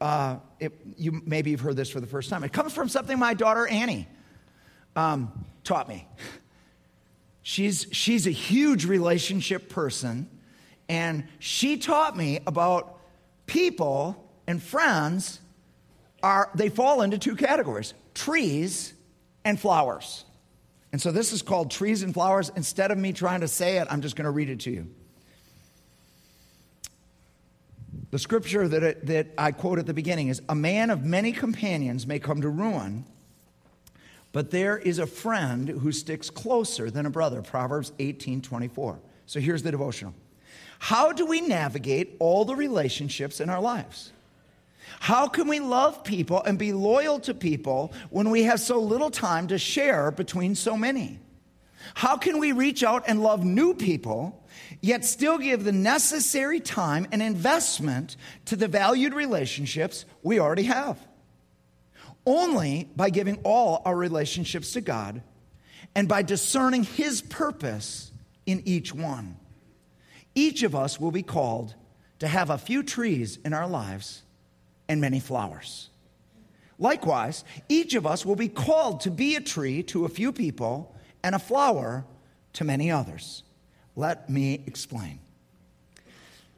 uh, 0.00 0.36
it, 0.60 0.72
you 0.96 1.22
maybe 1.24 1.50
you've 1.50 1.60
heard 1.60 1.76
this 1.76 1.90
for 1.90 2.00
the 2.00 2.06
first 2.06 2.30
time. 2.30 2.44
It 2.44 2.52
comes 2.52 2.72
from 2.72 2.88
something 2.88 3.18
my 3.18 3.34
daughter 3.34 3.66
Annie 3.66 4.08
um, 4.96 5.44
taught 5.62 5.88
me. 5.88 6.06
She's 7.42 7.86
she's 7.92 8.26
a 8.26 8.30
huge 8.30 8.86
relationship 8.86 9.68
person, 9.68 10.28
and 10.88 11.24
she 11.38 11.76
taught 11.76 12.16
me 12.16 12.40
about 12.46 13.00
people 13.46 14.28
and 14.46 14.62
friends 14.62 15.40
are 16.22 16.50
they 16.54 16.68
fall 16.68 17.02
into 17.02 17.18
two 17.18 17.36
categories: 17.36 17.94
trees 18.14 18.94
and 19.44 19.58
flowers. 19.60 20.24
And 20.92 21.02
so 21.02 21.10
this 21.10 21.32
is 21.32 21.42
called 21.42 21.70
trees 21.72 22.02
and 22.02 22.14
flowers. 22.14 22.52
Instead 22.54 22.92
of 22.92 22.98
me 22.98 23.12
trying 23.12 23.40
to 23.40 23.48
say 23.48 23.78
it, 23.78 23.88
I'm 23.90 24.00
just 24.00 24.14
going 24.14 24.26
to 24.26 24.30
read 24.30 24.48
it 24.48 24.60
to 24.60 24.70
you. 24.70 24.86
The 28.12 28.18
scripture 28.20 28.68
that, 28.68 28.82
it, 28.84 29.06
that 29.06 29.26
I 29.36 29.50
quote 29.50 29.80
at 29.80 29.86
the 29.86 29.92
beginning 29.92 30.28
is 30.28 30.40
A 30.48 30.54
man 30.54 30.90
of 30.90 31.02
many 31.02 31.32
companions 31.32 32.06
may 32.06 32.20
come 32.20 32.42
to 32.42 32.48
ruin, 32.48 33.04
but 34.30 34.52
there 34.52 34.78
is 34.78 35.00
a 35.00 35.06
friend 35.06 35.68
who 35.68 35.90
sticks 35.90 36.30
closer 36.30 36.92
than 36.92 37.06
a 37.06 37.10
brother. 37.10 37.42
Proverbs 37.42 37.90
18 37.98 38.40
24. 38.40 39.00
So 39.26 39.40
here's 39.40 39.64
the 39.64 39.72
devotional. 39.72 40.14
How 40.78 41.12
do 41.12 41.26
we 41.26 41.40
navigate 41.40 42.16
all 42.18 42.44
the 42.44 42.56
relationships 42.56 43.40
in 43.40 43.48
our 43.48 43.60
lives? 43.60 44.12
How 45.00 45.28
can 45.28 45.48
we 45.48 45.60
love 45.60 46.04
people 46.04 46.42
and 46.42 46.58
be 46.58 46.72
loyal 46.72 47.18
to 47.20 47.34
people 47.34 47.92
when 48.10 48.30
we 48.30 48.44
have 48.44 48.60
so 48.60 48.80
little 48.80 49.10
time 49.10 49.48
to 49.48 49.58
share 49.58 50.10
between 50.10 50.54
so 50.54 50.76
many? 50.76 51.18
How 51.94 52.16
can 52.16 52.38
we 52.38 52.52
reach 52.52 52.82
out 52.82 53.04
and 53.06 53.22
love 53.22 53.44
new 53.44 53.74
people 53.74 54.44
yet 54.80 55.04
still 55.04 55.38
give 55.38 55.64
the 55.64 55.72
necessary 55.72 56.60
time 56.60 57.06
and 57.10 57.22
investment 57.22 58.16
to 58.46 58.56
the 58.56 58.68
valued 58.68 59.14
relationships 59.14 60.04
we 60.22 60.38
already 60.38 60.64
have. 60.64 60.98
Only 62.26 62.90
by 62.96 63.10
giving 63.10 63.38
all 63.44 63.82
our 63.84 63.96
relationships 63.96 64.72
to 64.72 64.80
God 64.80 65.22
and 65.94 66.08
by 66.08 66.22
discerning 66.22 66.84
His 66.84 67.22
purpose 67.22 68.12
in 68.46 68.62
each 68.66 68.94
one. 68.94 69.36
Each 70.34 70.62
of 70.62 70.74
us 70.74 71.00
will 71.00 71.10
be 71.10 71.22
called 71.22 71.74
to 72.18 72.28
have 72.28 72.50
a 72.50 72.58
few 72.58 72.82
trees 72.82 73.38
in 73.44 73.52
our 73.52 73.68
lives 73.68 74.22
and 74.88 75.00
many 75.00 75.20
flowers. 75.20 75.90
Likewise, 76.78 77.44
each 77.68 77.94
of 77.94 78.06
us 78.06 78.26
will 78.26 78.36
be 78.36 78.48
called 78.48 79.00
to 79.02 79.10
be 79.10 79.36
a 79.36 79.40
tree 79.40 79.82
to 79.84 80.04
a 80.04 80.08
few 80.08 80.32
people 80.32 80.94
and 81.22 81.34
a 81.34 81.38
flower 81.38 82.04
to 82.54 82.64
many 82.64 82.90
others. 82.90 83.42
Let 83.96 84.28
me 84.28 84.62
explain. 84.66 85.20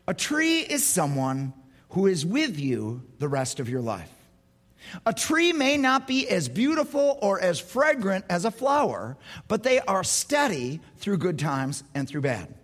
A 0.08 0.14
tree 0.14 0.60
is 0.60 0.84
someone 0.84 1.52
who 1.90 2.06
is 2.06 2.24
with 2.24 2.58
you 2.58 3.02
the 3.18 3.28
rest 3.28 3.60
of 3.60 3.68
your 3.68 3.80
life. 3.80 4.10
A 5.04 5.12
tree 5.12 5.52
may 5.52 5.76
not 5.76 6.06
be 6.06 6.28
as 6.28 6.48
beautiful 6.48 7.18
or 7.20 7.40
as 7.40 7.58
fragrant 7.58 8.24
as 8.28 8.44
a 8.44 8.50
flower, 8.50 9.16
but 9.48 9.64
they 9.64 9.80
are 9.80 10.04
steady 10.04 10.80
through 10.98 11.18
good 11.18 11.38
times 11.38 11.82
and 11.94 12.08
through 12.08 12.20
bad. 12.20 12.54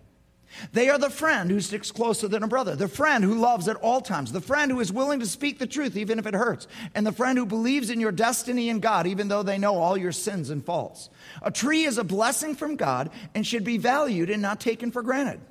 They 0.71 0.89
are 0.89 0.97
the 0.97 1.09
friend 1.09 1.49
who 1.49 1.59
sticks 1.59 1.91
closer 1.91 2.27
than 2.27 2.43
a 2.43 2.47
brother, 2.47 2.75
the 2.75 2.87
friend 2.87 3.23
who 3.23 3.35
loves 3.35 3.67
at 3.67 3.77
all 3.77 4.01
times, 4.01 4.31
the 4.31 4.41
friend 4.41 4.71
who 4.71 4.79
is 4.79 4.91
willing 4.91 5.19
to 5.19 5.25
speak 5.25 5.59
the 5.59 5.67
truth 5.67 5.97
even 5.97 6.19
if 6.19 6.25
it 6.25 6.33
hurts, 6.33 6.67
and 6.95 7.05
the 7.05 7.11
friend 7.11 7.37
who 7.37 7.45
believes 7.45 7.89
in 7.89 7.99
your 7.99 8.11
destiny 8.11 8.69
in 8.69 8.79
God 8.79 9.07
even 9.07 9.27
though 9.27 9.43
they 9.43 9.57
know 9.57 9.77
all 9.77 9.97
your 9.97 10.11
sins 10.11 10.49
and 10.49 10.65
faults. 10.65 11.09
A 11.41 11.51
tree 11.51 11.83
is 11.83 11.97
a 11.97 12.03
blessing 12.03 12.55
from 12.55 12.75
God 12.75 13.09
and 13.35 13.45
should 13.45 13.63
be 13.63 13.77
valued 13.77 14.29
and 14.29 14.41
not 14.41 14.59
taken 14.59 14.91
for 14.91 15.01
granted. 15.01 15.41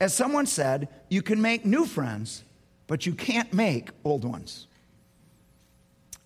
As 0.00 0.14
someone 0.14 0.46
said, 0.46 0.88
you 1.08 1.22
can 1.22 1.42
make 1.42 1.64
new 1.64 1.84
friends, 1.84 2.44
but 2.86 3.04
you 3.04 3.14
can't 3.14 3.52
make 3.52 3.90
old 4.04 4.24
ones. 4.24 4.66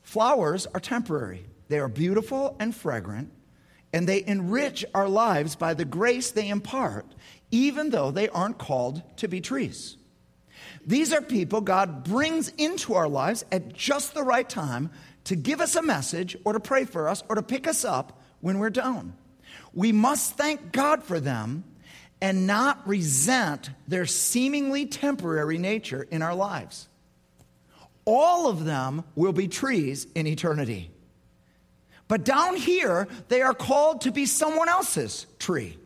Flowers 0.02 0.66
are 0.74 0.80
temporary, 0.80 1.46
they 1.68 1.78
are 1.78 1.88
beautiful 1.88 2.54
and 2.60 2.74
fragrant, 2.74 3.30
and 3.94 4.06
they 4.06 4.24
enrich 4.26 4.84
our 4.94 5.08
lives 5.08 5.56
by 5.56 5.74
the 5.74 5.84
grace 5.84 6.30
they 6.30 6.48
impart 6.48 7.06
even 7.52 7.90
though 7.90 8.10
they 8.10 8.28
aren't 8.30 8.58
called 8.58 9.02
to 9.18 9.28
be 9.28 9.40
trees. 9.40 9.96
These 10.84 11.12
are 11.12 11.22
people 11.22 11.60
God 11.60 12.02
brings 12.02 12.48
into 12.48 12.94
our 12.94 13.08
lives 13.08 13.44
at 13.52 13.72
just 13.72 14.14
the 14.14 14.24
right 14.24 14.48
time 14.48 14.90
to 15.24 15.36
give 15.36 15.60
us 15.60 15.76
a 15.76 15.82
message 15.82 16.36
or 16.44 16.54
to 16.54 16.60
pray 16.60 16.84
for 16.84 17.08
us 17.08 17.22
or 17.28 17.36
to 17.36 17.42
pick 17.42 17.68
us 17.68 17.84
up 17.84 18.20
when 18.40 18.58
we're 18.58 18.70
down. 18.70 19.14
We 19.72 19.92
must 19.92 20.36
thank 20.36 20.72
God 20.72 21.04
for 21.04 21.20
them 21.20 21.62
and 22.20 22.46
not 22.46 22.86
resent 22.86 23.70
their 23.86 24.06
seemingly 24.06 24.86
temporary 24.86 25.58
nature 25.58 26.06
in 26.10 26.22
our 26.22 26.34
lives. 26.34 26.88
All 28.04 28.48
of 28.48 28.64
them 28.64 29.04
will 29.14 29.32
be 29.32 29.46
trees 29.46 30.06
in 30.14 30.26
eternity. 30.26 30.90
But 32.08 32.24
down 32.24 32.56
here, 32.56 33.08
they 33.28 33.42
are 33.42 33.54
called 33.54 34.02
to 34.02 34.10
be 34.10 34.26
someone 34.26 34.68
else's 34.68 35.26
tree. 35.38 35.78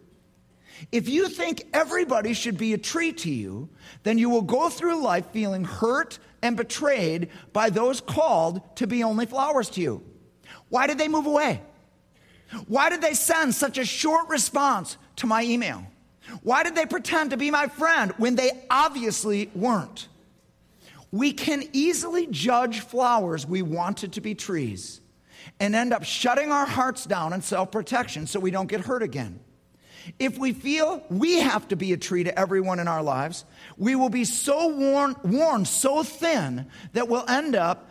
If 0.92 1.08
you 1.08 1.28
think 1.28 1.66
everybody 1.72 2.32
should 2.32 2.58
be 2.58 2.72
a 2.74 2.78
tree 2.78 3.12
to 3.12 3.30
you, 3.30 3.68
then 4.02 4.18
you 4.18 4.28
will 4.28 4.42
go 4.42 4.68
through 4.68 5.02
life 5.02 5.26
feeling 5.32 5.64
hurt 5.64 6.18
and 6.42 6.56
betrayed 6.56 7.30
by 7.52 7.70
those 7.70 8.00
called 8.00 8.76
to 8.76 8.86
be 8.86 9.02
only 9.02 9.26
flowers 9.26 9.70
to 9.70 9.80
you. 9.80 10.02
Why 10.68 10.86
did 10.86 10.98
they 10.98 11.08
move 11.08 11.26
away? 11.26 11.62
Why 12.68 12.90
did 12.90 13.00
they 13.00 13.14
send 13.14 13.54
such 13.54 13.78
a 13.78 13.84
short 13.84 14.28
response 14.28 14.96
to 15.16 15.26
my 15.26 15.42
email? 15.42 15.84
Why 16.42 16.62
did 16.62 16.74
they 16.74 16.86
pretend 16.86 17.30
to 17.30 17.36
be 17.36 17.50
my 17.50 17.66
friend 17.66 18.12
when 18.18 18.36
they 18.36 18.50
obviously 18.70 19.50
weren't? 19.54 20.08
We 21.12 21.32
can 21.32 21.64
easily 21.72 22.26
judge 22.26 22.80
flowers 22.80 23.46
we 23.46 23.62
wanted 23.62 24.12
to 24.14 24.20
be 24.20 24.34
trees 24.34 25.00
and 25.60 25.74
end 25.74 25.92
up 25.92 26.04
shutting 26.04 26.50
our 26.52 26.66
hearts 26.66 27.06
down 27.06 27.32
in 27.32 27.42
self 27.42 27.70
protection 27.70 28.26
so 28.26 28.40
we 28.40 28.50
don't 28.50 28.68
get 28.68 28.80
hurt 28.80 29.02
again. 29.02 29.40
If 30.18 30.38
we 30.38 30.52
feel 30.52 31.02
we 31.10 31.40
have 31.40 31.68
to 31.68 31.76
be 31.76 31.92
a 31.92 31.96
tree 31.96 32.24
to 32.24 32.38
everyone 32.38 32.78
in 32.78 32.88
our 32.88 33.02
lives, 33.02 33.44
we 33.76 33.94
will 33.94 34.08
be 34.08 34.24
so 34.24 34.68
worn, 34.68 35.16
worn 35.22 35.64
so 35.64 36.02
thin 36.02 36.66
that 36.92 37.08
we'll 37.08 37.28
end 37.28 37.54
up 37.54 37.90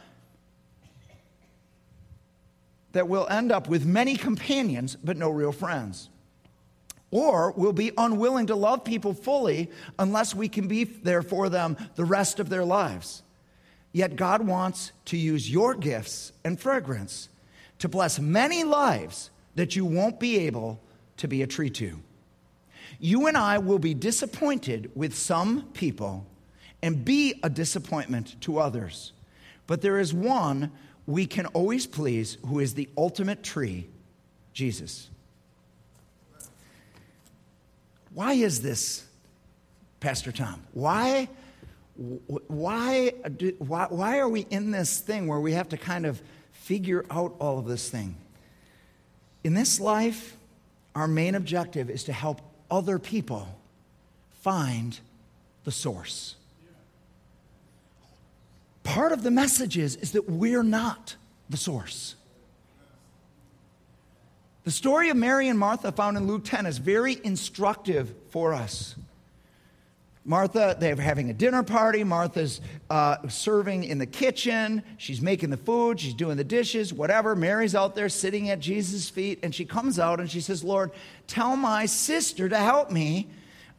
that 2.93 3.10
we'll 3.10 3.28
end 3.28 3.51
up 3.51 3.67
with 3.67 3.86
many 3.86 4.15
companions 4.15 4.95
but 5.04 5.17
no 5.17 5.30
real 5.30 5.51
friends. 5.51 6.10
Or 7.12 7.51
we'll 7.51 7.73
be 7.73 7.91
unwilling 7.97 8.47
to 8.47 8.56
love 8.56 8.86
people 8.86 9.13
fully 9.13 9.69
unless 9.99 10.34
we 10.34 10.47
can 10.47 10.69
be 10.69 10.86
there 10.86 11.21
for 11.21 11.49
them 11.49 11.75
the 11.95 12.06
rest 12.06 12.39
of 12.39 12.47
their 12.47 12.63
lives. 12.63 13.21
Yet 13.91 14.15
God 14.15 14.47
wants 14.47 14.93
to 15.06 15.17
use 15.17 15.49
your 15.49 15.75
gifts 15.75 16.32
and 16.43 16.60
fragrance 16.60 17.30
to 17.80 17.89
bless 17.89 18.19
many 18.19 18.63
lives 18.63 19.30
that 19.56 19.75
you 19.75 19.86
won't 19.86 20.19
be 20.19 20.39
able 20.39 20.82
to 21.17 21.28
be 21.28 21.41
a 21.41 21.47
tree 21.47 21.69
to. 21.71 21.99
You 23.00 23.28
and 23.28 23.38
I 23.38 23.58
will 23.58 23.80
be 23.80 23.94
disappointed 23.94 24.92
with 24.96 25.16
some 25.16 25.64
people 25.74 26.26
and 26.82 27.04
be 27.04 27.40
a 27.44 27.50
disappointment 27.50 28.40
to 28.42 28.60
others. 28.60 29.12
But 29.68 29.82
there 29.82 30.00
is 30.00 30.14
one 30.14 30.72
we 31.08 31.26
can 31.26 31.46
always 31.48 31.86
please, 31.86 32.38
who 32.46 32.60
is 32.60 32.74
the 32.74 32.90
ultimate 32.98 33.44
tree, 33.44 33.88
Jesus. 34.54 35.10
Why 38.14 38.34
is 38.34 38.62
this, 38.62 39.06
Pastor 40.00 40.32
Tom? 40.32 40.62
Why, 40.74 41.28
why, 41.96 43.14
why, 43.58 43.88
why 43.90 44.20
are 44.20 44.30
we 44.30 44.42
in 44.50 44.72
this 44.72 45.00
thing 45.00 45.28
where 45.28 45.40
we 45.40 45.54
have 45.54 45.70
to 45.70 45.78
kind 45.78 46.06
of 46.06 46.22
figure 46.52 47.06
out 47.12 47.36
all 47.40 47.60
of 47.60 47.66
this 47.66 47.90
thing? 47.90 48.16
In 49.44 49.54
this 49.54 49.80
life, 49.80 50.38
our 50.96 51.08
main 51.08 51.36
objective 51.36 51.90
is 51.90 52.06
to 52.06 52.14
help 52.14 52.42
other 52.69 52.99
people 52.99 53.47
find 54.41 54.99
the 55.63 55.71
source 55.71 56.36
part 58.86 59.12
of 59.12 59.23
the 59.23 59.32
message 59.32 59.78
is, 59.78 59.97
is 59.97 60.13
that 60.13 60.30
we're 60.30 60.63
not 60.63 61.17
the 61.49 61.58
source. 61.58 62.15
The 64.63 64.71
story 64.71 65.10
of 65.10 65.17
Mary 65.17 65.49
and 65.49 65.60
Martha 65.60 65.91
found 65.91 66.15
in 66.15 66.28
Luke 66.28 66.45
10 66.45 66.65
is 66.65 66.78
very 66.78 67.19
instructive 67.23 68.13
for 68.30 68.54
us. 68.54 68.95
Martha, 70.28 70.76
they're 70.80 70.96
having 70.96 71.30
a 71.30 71.34
dinner 71.34 71.62
party. 71.62 72.04
Martha's 72.04 72.60
uh, 72.90 73.18
serving 73.28 73.84
in 73.84 74.00
the 74.00 74.08
kitchen. 74.08 74.82
She's 74.98 75.22
making 75.22 75.52
the 75.52 75.58
food. 75.58 76.00
She's 76.00 76.16
doing 76.16 76.36
the 76.36 76.44
dishes, 76.44 76.92
whatever. 76.92 77.36
Mary's 77.36 77.76
out 77.76 77.94
there 77.94 78.10
sitting 78.10 78.50
at 78.50 78.60
Jesus' 78.60 79.08
feet, 79.08 79.40
and 79.44 79.54
she 79.54 79.66
comes 79.66 80.00
out 80.00 80.20
and 80.20 80.30
she 80.30 80.42
says, 80.42 80.64
Lord, 80.64 80.92
tell 81.28 81.56
my 81.56 81.86
sister 81.86 82.50
to 82.50 82.58
help 82.58 82.90
me. 82.90 83.28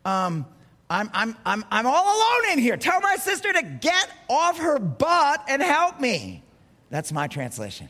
Um, 0.05 0.47
I'm, 0.89 1.11
I'm, 1.13 1.37
I'm, 1.45 1.65
I'm 1.69 1.87
all 1.87 2.17
alone 2.17 2.53
in 2.53 2.59
here. 2.61 2.77
Tell 2.77 3.01
my 3.01 3.17
sister 3.17 3.53
to 3.53 3.63
get 3.63 4.09
off 4.29 4.59
her 4.59 4.79
butt 4.79 5.45
and 5.49 5.61
help 5.61 6.01
me. 6.01 6.45
That's 6.91 7.11
my 7.11 7.27
translation. 7.27 7.89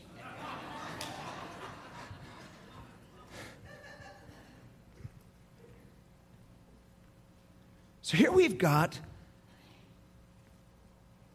So 8.07 8.15
here 8.15 8.31
we've 8.31 8.57
got 8.57 8.97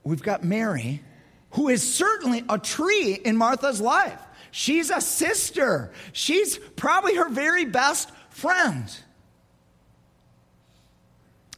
we've 0.04 0.22
got 0.22 0.42
Mary 0.42 1.02
who 1.50 1.68
is 1.68 1.82
certainly 1.82 2.44
a 2.48 2.58
tree 2.58 3.12
in 3.12 3.36
Martha's 3.36 3.78
life. 3.78 4.18
She's 4.52 4.88
a 4.88 4.98
sister. 4.98 5.92
She's 6.12 6.56
probably 6.56 7.16
her 7.16 7.28
very 7.28 7.66
best 7.66 8.10
friend. 8.30 8.90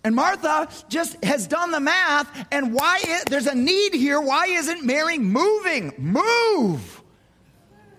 And 0.02 0.16
Martha 0.16 0.68
just 0.88 1.24
has 1.24 1.46
done 1.46 1.70
the 1.70 1.78
math, 1.78 2.48
and 2.50 2.74
why 2.74 3.00
is, 3.06 3.22
there's 3.26 3.46
a 3.46 3.54
need 3.54 3.94
here. 3.94 4.20
Why 4.20 4.46
isn't 4.46 4.84
Mary 4.84 5.18
moving? 5.18 5.92
Move! 5.96 7.02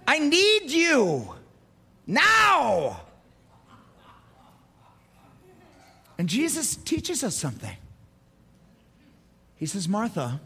I 0.06 0.19
need 0.19 0.69
you 0.69 1.34
now. 2.06 3.04
And 6.17 6.30
Jesus 6.30 6.75
teaches 6.75 7.23
us 7.23 7.36
something. 7.36 7.75
He 9.56 9.65
says, 9.65 9.88
Martha, 9.88 10.39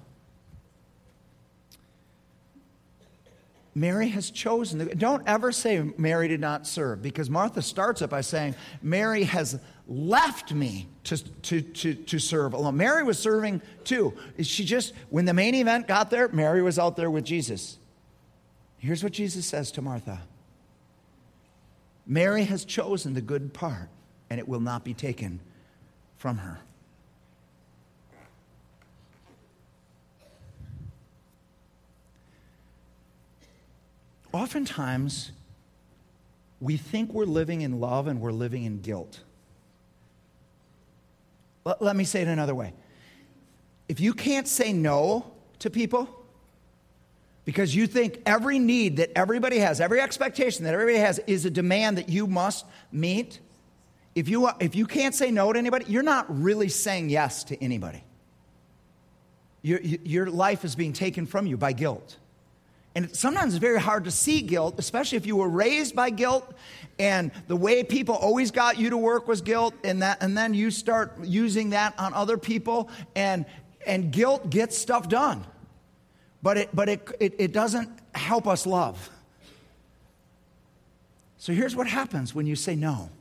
Mary 3.76 4.10
has 4.10 4.30
chosen. 4.32 4.80
The, 4.80 4.96
don't 4.96 5.28
ever 5.28 5.52
say 5.52 5.82
Mary 5.98 6.28
did 6.28 6.40
not 6.40 6.68
serve, 6.68 7.02
because 7.02 7.30
Martha 7.30 7.62
starts 7.62 8.02
it 8.02 8.10
by 8.10 8.22
saying, 8.22 8.56
Mary 8.82 9.24
has 9.24 9.60
left 9.88 10.54
me 10.54 10.88
to, 11.06 11.18
to, 11.18 11.62
to, 11.62 11.94
to 11.94 12.20
serve 12.20 12.54
alone. 12.54 12.78
Mary 12.78 13.04
was 13.04 13.18
serving 13.18 13.62
too. 13.84 14.14
She 14.42 14.66
just, 14.66 14.94
when 15.10 15.26
the 15.26 15.34
main 15.34 15.56
event 15.56 15.88
got 15.88 16.10
there, 16.10 16.28
Mary 16.30 16.62
was 16.62 16.78
out 16.78 16.96
there 16.96 17.10
with 17.10 17.24
Jesus. 17.24 17.78
Here's 18.78 19.04
what 19.04 19.14
Jesus 19.14 19.46
says 19.46 19.72
to 19.74 19.82
Martha 19.82 20.22
Mary 22.06 22.44
has 22.46 22.66
chosen 22.66 23.14
the 23.14 23.22
good 23.22 23.54
part, 23.54 23.90
and 24.30 24.40
it 24.40 24.48
will 24.48 24.60
not 24.60 24.84
be 24.84 24.94
taken 24.94 25.40
from 26.20 26.38
her. 26.38 26.60
Oftentimes, 34.32 35.32
we 36.60 36.76
think 36.76 37.14
we're 37.14 37.24
living 37.24 37.62
in 37.62 37.80
love 37.80 38.08
and 38.08 38.20
we're 38.20 38.34
living 38.34 38.66
in 38.66 38.82
guilt. 38.82 39.22
Let 41.80 41.96
me 41.96 42.04
say 42.04 42.22
it 42.22 42.28
another 42.28 42.54
way. 42.54 42.74
If 43.88 44.00
you 44.00 44.14
can't 44.14 44.48
say 44.48 44.74
no 44.74 45.32
to 45.60 45.70
people 45.70 46.08
because 47.46 47.74
you 47.74 47.88
think 47.88 48.22
every 48.26 48.60
need 48.60 48.98
that 48.98 49.18
everybody 49.18 49.60
has, 49.60 49.80
every 49.80 50.02
expectation 50.02 50.66
that 50.66 50.74
everybody 50.74 50.98
has 50.98 51.20
is 51.28 51.46
a 51.46 51.50
demand 51.50 51.98
that 51.98 52.10
you 52.10 52.28
must 52.28 52.66
meet, 52.92 53.40
if 54.20 54.28
you, 54.28 54.48
uh, 54.48 54.54
if 54.60 54.76
you 54.76 54.86
can't 54.86 55.16
say 55.16 55.32
no 55.32 55.54
to 55.54 55.58
anybody, 55.58 55.86
you're 55.88 56.04
not 56.04 56.26
really 56.30 56.68
saying 56.68 57.10
yes 57.10 57.46
to 57.46 57.64
anybody. 57.64 58.04
Your, 59.62 59.80
your 59.82 60.30
life 60.30 60.66
is 60.66 60.76
being 60.76 60.92
taken 60.92 61.26
from 61.26 61.48
you 61.48 61.56
by 61.56 61.72
guilt. 61.72 62.18
And 62.96 63.16
sometimes 63.16 63.54
it's 63.54 63.62
very 63.62 63.80
hard 63.80 64.04
to 64.04 64.12
see 64.12 64.42
guilt, 64.42 64.76
especially 64.78 65.16
if 65.18 65.26
you 65.26 65.38
were 65.38 65.48
raised 65.48 65.96
by 65.96 66.10
guilt 66.10 66.54
and 66.98 67.32
the 67.48 67.56
way 67.56 67.82
people 67.84 68.14
always 68.14 68.52
got 68.52 68.78
you 68.78 68.90
to 68.90 68.98
work 68.98 69.26
was 69.26 69.40
guilt, 69.40 69.74
and, 69.86 70.02
that, 70.02 70.22
and 70.22 70.38
then 70.38 70.54
you 70.54 70.70
start 70.70 71.14
using 71.24 71.70
that 71.70 71.98
on 71.98 72.14
other 72.14 72.38
people, 72.38 72.90
and, 73.16 73.46
and 73.88 74.12
guilt 74.12 74.50
gets 74.50 74.78
stuff 74.78 75.08
done. 75.08 75.46
But, 76.44 76.58
it, 76.58 76.70
but 76.74 76.90
it, 76.90 77.10
it, 77.22 77.36
it 77.38 77.54
doesn't 77.54 77.90
help 78.14 78.48
us 78.48 78.66
love. 78.66 79.10
So 81.38 81.54
here's 81.54 81.74
what 81.74 81.88
happens 81.88 82.36
when 82.36 82.46
you 82.46 82.58
say 82.58 82.76
no. 82.76 83.12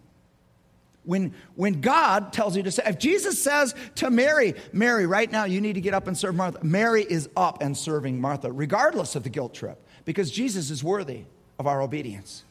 When, 1.09 1.33
when 1.55 1.81
God 1.81 2.35
tells 2.35 2.55
you 2.55 2.62
to 2.64 2.71
say, 2.71 2.83
if 2.85 2.99
Jesus 2.99 3.42
says 3.42 3.75
to 3.94 4.11
Mary, 4.11 4.55
Mary, 4.75 5.07
right 5.07 5.33
now 5.33 5.44
you 5.44 5.59
need 5.59 5.73
to 5.73 5.81
get 5.81 5.94
up 5.94 6.07
and 6.07 6.18
serve 6.18 6.35
Martha, 6.35 6.62
Mary 6.62 7.03
is 7.03 7.31
up 7.35 7.62
and 7.62 7.75
serving 7.75 8.21
Martha, 8.21 8.53
regardless 8.53 9.16
of 9.16 9.23
the 9.23 9.31
guilt 9.31 9.55
trip, 9.55 9.83
because 10.05 10.31
Jesus 10.31 10.68
is 10.68 10.85
worthy 10.85 11.23
of 11.59 11.66
our 11.66 11.81
obedience. 11.81 12.44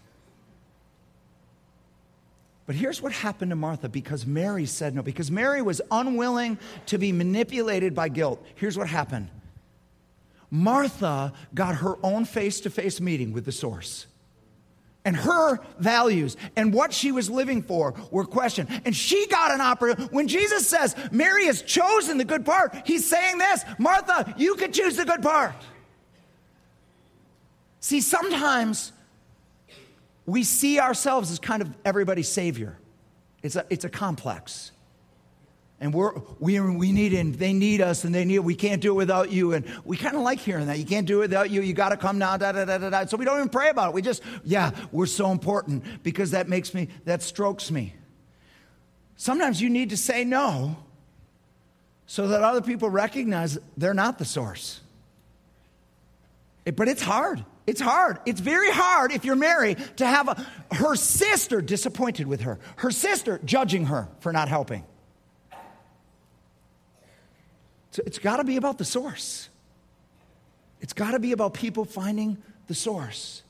But 2.66 2.74
here's 2.74 3.00
what 3.00 3.12
happened 3.12 3.52
to 3.52 3.56
Martha 3.56 3.90
because 3.90 4.26
Mary 4.26 4.66
said 4.66 4.96
no, 4.96 5.04
because 5.04 5.30
Mary 5.30 5.62
was 5.62 5.80
unwilling 5.92 6.58
to 6.88 6.98
be 6.98 7.12
manipulated 7.12 7.94
by 7.94 8.10
guilt. 8.10 8.44
Here's 8.56 8.76
what 8.76 8.88
happened 8.88 9.30
Martha 10.50 11.32
got 11.54 11.76
her 11.76 11.96
own 12.02 12.26
face 12.26 12.60
to 12.62 12.72
face 12.72 13.00
meeting 13.00 13.34
with 13.34 13.46
the 13.46 13.52
source 13.52 14.08
and 15.08 15.16
her 15.16 15.58
values 15.80 16.36
and 16.58 16.74
what 16.74 16.92
she 16.92 17.14
was 17.14 17.30
living 17.30 17.62
for 17.64 17.94
were 18.12 18.26
questioned. 18.26 18.68
And 18.84 18.94
she 18.94 19.26
got 19.28 19.52
an 19.52 19.62
opportunity. 19.62 20.14
When 20.14 20.28
Jesus 20.28 20.68
says 20.68 20.98
Mary 21.14 21.46
has 21.46 21.62
chosen 21.62 22.18
the 22.18 22.26
good 22.26 22.46
part, 22.46 22.76
he's 22.86 23.10
saying 23.10 23.38
this 23.38 23.64
Martha, 23.80 24.36
you 24.38 24.56
could 24.56 24.74
choose 24.74 24.98
the 24.98 25.06
good 25.06 25.22
part. 25.22 25.56
See, 27.80 28.02
sometimes 28.02 28.92
we 30.26 30.44
see 30.44 30.78
ourselves 30.78 31.32
as 31.32 31.40
kind 31.40 31.62
of 31.62 31.74
everybody's 31.86 32.28
savior, 32.28 32.78
it's 33.42 33.56
a, 33.56 33.66
it's 33.70 33.86
a 33.86 33.90
complex. 33.90 34.74
And 35.80 35.94
we're, 35.94 36.14
we, 36.40 36.60
we 36.60 36.92
need 36.92 37.14
and 37.14 37.36
they 37.36 37.54
need 37.54 37.82
us 37.82 38.04
and 38.04 38.14
they 38.14 38.26
need, 38.26 38.40
we 38.40 38.56
can't 38.56 38.82
do 38.82 38.94
it 38.94 38.96
without 38.96 39.32
you. 39.32 39.54
And 39.54 39.64
we 39.86 39.96
kind 39.96 40.16
of 40.16 40.24
like 40.24 40.40
hearing 40.40 40.68
that. 40.68 40.80
You 40.80 40.86
can't 40.86 41.06
do 41.06 41.18
it 41.18 41.30
without 41.30 41.52
you. 41.52 41.62
You 41.62 41.74
got 41.74 41.90
to 41.90 41.98
come 41.98 42.18
now, 42.18 42.36
da, 42.36 42.52
da, 42.52 42.66
da, 42.66 42.80
da, 42.80 42.90
da. 42.90 43.06
So 43.06 43.16
we 43.16 43.26
don't 43.26 43.38
even 43.38 43.50
pray 43.50 43.70
about 43.70 43.90
it. 43.90 43.94
We 43.94 44.02
just, 44.02 44.24
yeah, 44.44 44.72
we're 44.92 45.06
so 45.06 45.30
important 45.32 46.04
because 46.04 46.32
that 46.32 46.50
makes 46.50 46.74
me, 46.74 46.88
that 47.06 47.22
strokes 47.22 47.70
me. 47.70 47.94
Sometimes 49.18 49.62
you 49.62 49.70
need 49.70 49.92
to 49.92 49.98
say 49.98 50.24
no 50.24 50.78
so 52.08 52.28
that 52.30 52.42
other 52.42 52.62
people 52.62 52.90
recognize 52.90 53.60
they're 53.76 53.94
not 53.94 54.18
the 54.18 54.26
source. 54.26 54.82
It, 56.66 56.76
but 56.76 56.88
it's 56.88 57.04
hard. 57.04 57.46
It's 57.68 57.82
hard. 57.82 58.20
It's 58.26 58.40
very 58.40 58.72
hard 58.72 59.12
if 59.12 59.26
you're 59.26 59.36
married 59.36 59.78
to 59.98 60.08
have 60.08 60.28
a, 60.28 60.76
her 60.76 60.96
sister 60.96 61.62
disappointed 61.62 62.26
with 62.26 62.42
her, 62.42 62.58
her 62.78 62.90
sister 62.90 63.40
judging 63.46 63.86
her 63.88 64.08
for 64.22 64.32
not 64.32 64.48
helping. 64.48 64.84
So 67.98 68.04
it's 68.06 68.20
got 68.20 68.38
to 68.38 68.44
be 68.44 68.58
about 68.58 68.78
the 68.78 68.86
source. 68.86 69.50
It's 70.82 70.94
got 70.94 71.14
to 71.14 71.20
be 71.20 71.32
about 71.32 71.56
people 71.56 71.84
finding 71.84 72.38
the 72.68 72.76
source. 72.76 73.42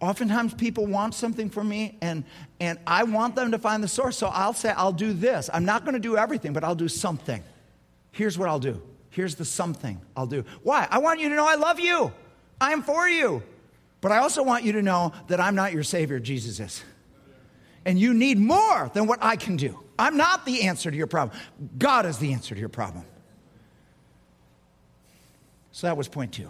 Oftentimes, 0.00 0.52
people 0.52 0.84
want 0.84 1.14
something 1.14 1.48
from 1.48 1.66
me, 1.66 1.96
and, 2.02 2.24
and 2.60 2.78
I 2.86 3.04
want 3.04 3.36
them 3.36 3.52
to 3.52 3.58
find 3.58 3.82
the 3.82 3.88
source. 3.88 4.18
So 4.18 4.26
I'll 4.26 4.52
say, 4.52 4.68
I'll 4.68 4.92
do 4.92 5.14
this. 5.14 5.48
I'm 5.50 5.64
not 5.64 5.84
going 5.86 5.94
to 5.94 5.98
do 5.98 6.18
everything, 6.18 6.52
but 6.52 6.62
I'll 6.62 6.74
do 6.74 6.88
something. 6.88 7.42
Here's 8.12 8.36
what 8.36 8.50
I'll 8.50 8.58
do. 8.58 8.82
Here's 9.08 9.34
the 9.34 9.46
something 9.46 9.98
I'll 10.14 10.26
do. 10.26 10.44
Why? 10.62 10.86
I 10.90 10.98
want 10.98 11.20
you 11.20 11.30
to 11.30 11.36
know 11.36 11.48
I 11.48 11.54
love 11.54 11.80
you. 11.80 12.12
I'm 12.60 12.82
for 12.82 13.08
you. 13.08 13.42
But 14.02 14.12
I 14.12 14.18
also 14.18 14.42
want 14.42 14.62
you 14.62 14.72
to 14.72 14.82
know 14.82 15.14
that 15.28 15.40
I'm 15.40 15.54
not 15.54 15.72
your 15.72 15.84
Savior, 15.84 16.20
Jesus 16.20 16.60
is. 16.60 16.84
And 17.86 17.98
you 17.98 18.12
need 18.12 18.38
more 18.38 18.90
than 18.92 19.06
what 19.06 19.20
I 19.22 19.36
can 19.36 19.56
do. 19.56 19.82
I'm 19.98 20.16
not 20.16 20.46
the 20.46 20.62
answer 20.62 20.90
to 20.90 20.96
your 20.96 21.06
problem. 21.06 21.36
God 21.76 22.06
is 22.06 22.18
the 22.18 22.32
answer 22.32 22.54
to 22.54 22.60
your 22.60 22.68
problem. 22.68 23.04
So 25.72 25.86
that 25.86 25.96
was 25.96 26.08
point 26.08 26.32
two. 26.32 26.48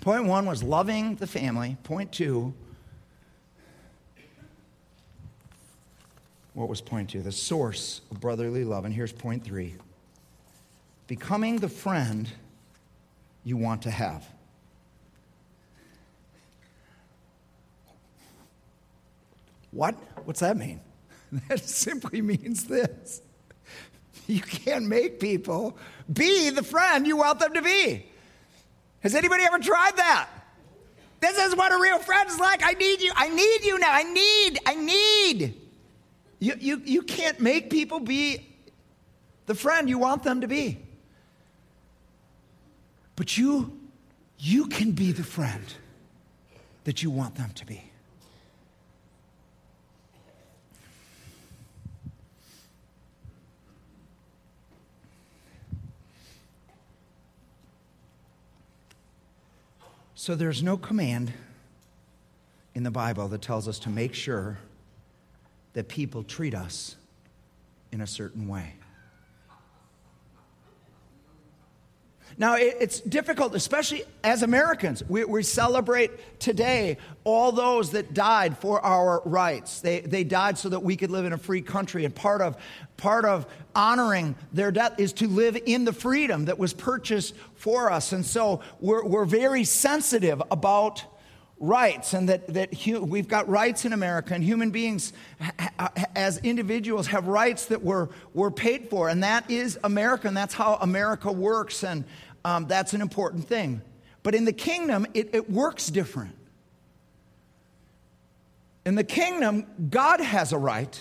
Point 0.00 0.26
one 0.26 0.46
was 0.46 0.62
loving 0.62 1.14
the 1.16 1.26
family. 1.26 1.76
Point 1.84 2.10
two, 2.10 2.52
what 6.54 6.68
was 6.68 6.80
point 6.80 7.10
two? 7.10 7.22
The 7.22 7.32
source 7.32 8.00
of 8.10 8.20
brotherly 8.20 8.64
love. 8.64 8.84
And 8.84 8.92
here's 8.92 9.12
point 9.12 9.44
three 9.44 9.74
becoming 11.06 11.56
the 11.56 11.68
friend 11.68 12.28
you 13.44 13.56
want 13.56 13.82
to 13.82 13.90
have. 13.90 14.26
What? 19.70 19.94
What's 20.24 20.40
that 20.40 20.56
mean? 20.56 20.80
That 21.48 21.60
simply 21.60 22.20
means 22.20 22.64
this 22.64 23.22
you 24.26 24.40
can't 24.40 24.86
make 24.86 25.18
people 25.18 25.76
be 26.12 26.50
the 26.50 26.62
friend 26.62 27.06
you 27.06 27.16
want 27.16 27.40
them 27.40 27.54
to 27.54 27.62
be. 27.62 28.06
Has 29.00 29.14
anybody 29.14 29.42
ever 29.44 29.58
tried 29.58 29.96
that? 29.96 30.28
This 31.20 31.38
is 31.38 31.56
what 31.56 31.72
a 31.72 31.78
real 31.78 31.98
friend 31.98 32.28
is 32.30 32.38
like. 32.38 32.62
I 32.64 32.72
need 32.72 33.00
you. 33.00 33.12
I 33.16 33.28
need 33.28 33.64
you 33.64 33.78
now. 33.78 33.92
I 33.92 34.02
need, 34.04 34.58
I 34.64 34.74
need. 34.74 35.60
You, 36.38 36.54
you, 36.58 36.82
you 36.84 37.02
can't 37.02 37.40
make 37.40 37.70
people 37.70 38.00
be 38.00 38.48
the 39.46 39.54
friend 39.54 39.88
you 39.88 39.98
want 39.98 40.22
them 40.22 40.40
to 40.40 40.46
be. 40.46 40.78
But 43.16 43.36
you, 43.36 43.78
you 44.38 44.66
can 44.66 44.92
be 44.92 45.12
the 45.12 45.24
friend 45.24 45.64
that 46.84 47.02
you 47.02 47.10
want 47.10 47.34
them 47.36 47.50
to 47.54 47.66
be. 47.66 47.91
So 60.22 60.36
there's 60.36 60.62
no 60.62 60.76
command 60.76 61.32
in 62.76 62.84
the 62.84 62.92
Bible 62.92 63.26
that 63.26 63.42
tells 63.42 63.66
us 63.66 63.80
to 63.80 63.90
make 63.90 64.14
sure 64.14 64.60
that 65.72 65.88
people 65.88 66.22
treat 66.22 66.54
us 66.54 66.94
in 67.90 68.00
a 68.00 68.06
certain 68.06 68.46
way. 68.46 68.74
Now, 72.38 72.56
it's 72.56 73.00
difficult, 73.00 73.54
especially 73.54 74.04
as 74.24 74.42
Americans. 74.42 75.02
We, 75.08 75.24
we, 75.24 75.42
celebrate 75.42 76.38
today 76.40 76.96
all 77.24 77.52
those 77.52 77.90
that 77.90 78.14
died 78.14 78.56
for 78.58 78.80
our 78.80 79.20
rights. 79.24 79.80
They, 79.80 80.00
they 80.00 80.24
died 80.24 80.56
so 80.56 80.70
that 80.70 80.82
we 80.82 80.96
could 80.96 81.10
live 81.10 81.24
in 81.24 81.32
a 81.32 81.38
free 81.38 81.62
country. 81.62 82.04
And 82.04 82.14
part 82.14 82.40
of, 82.40 82.56
part 82.96 83.24
of 83.24 83.46
honoring 83.74 84.34
their 84.52 84.72
death 84.72 84.94
is 84.98 85.12
to 85.14 85.28
live 85.28 85.58
in 85.66 85.84
the 85.84 85.92
freedom 85.92 86.46
that 86.46 86.58
was 86.58 86.72
purchased 86.72 87.34
for 87.54 87.90
us. 87.90 88.12
And 88.12 88.24
so 88.24 88.60
we're, 88.80 89.04
we're 89.04 89.24
very 89.24 89.64
sensitive 89.64 90.42
about 90.50 91.04
rights 91.62 92.12
and 92.12 92.28
that, 92.28 92.48
that 92.48 92.74
hu- 92.74 93.04
we've 93.04 93.28
got 93.28 93.48
rights 93.48 93.84
in 93.84 93.92
America 93.92 94.34
and 94.34 94.42
human 94.42 94.70
beings 94.70 95.12
ha- 95.40 95.92
as 96.14 96.38
individuals 96.38 97.06
have 97.06 97.28
rights 97.28 97.66
that 97.66 97.82
were, 97.82 98.10
were 98.34 98.50
paid 98.50 98.90
for. 98.90 99.08
And 99.08 99.22
that 99.22 99.48
is 99.48 99.78
America 99.84 100.26
and 100.26 100.36
that's 100.36 100.54
how 100.54 100.74
America 100.74 101.30
works. 101.30 101.84
And 101.84 102.04
um, 102.44 102.66
that's 102.66 102.94
an 102.94 103.00
important 103.00 103.46
thing. 103.46 103.80
But 104.24 104.34
in 104.34 104.44
the 104.44 104.52
kingdom, 104.52 105.06
it, 105.14 105.30
it 105.32 105.48
works 105.48 105.86
different. 105.86 106.36
In 108.84 108.96
the 108.96 109.04
kingdom, 109.04 109.64
God 109.88 110.20
has 110.20 110.52
a 110.52 110.58
right. 110.58 111.00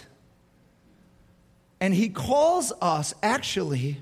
And 1.80 1.92
he 1.92 2.10
calls 2.10 2.72
us 2.80 3.16
actually 3.24 3.98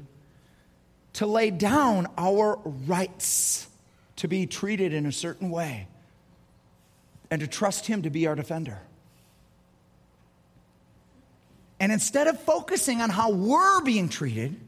to 1.14 1.26
lay 1.26 1.52
down 1.52 2.08
our 2.18 2.60
rights 2.66 3.68
to 4.18 4.28
be 4.28 4.46
treated 4.46 4.94
in 4.94 5.06
a 5.06 5.14
certain 5.14 5.50
way 5.50 5.88
and 7.32 7.42
to 7.42 7.48
trust 7.48 7.86
Him 7.88 8.04
to 8.04 8.10
be 8.10 8.28
our 8.28 8.36
defender. 8.36 8.80
And 11.80 11.92
instead 11.92 12.28
of 12.28 12.40
focusing 12.42 13.02
on 13.02 13.10
how 13.10 13.32
we're 13.32 13.82
being 13.82 14.10
treated, 14.10 14.60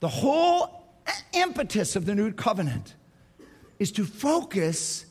the 0.00 0.08
whole 0.08 0.86
impetus 1.32 1.96
of 1.96 2.06
the 2.06 2.14
new 2.14 2.32
covenant 2.32 2.94
is 3.78 3.92
to 3.92 4.04
focus 4.04 5.04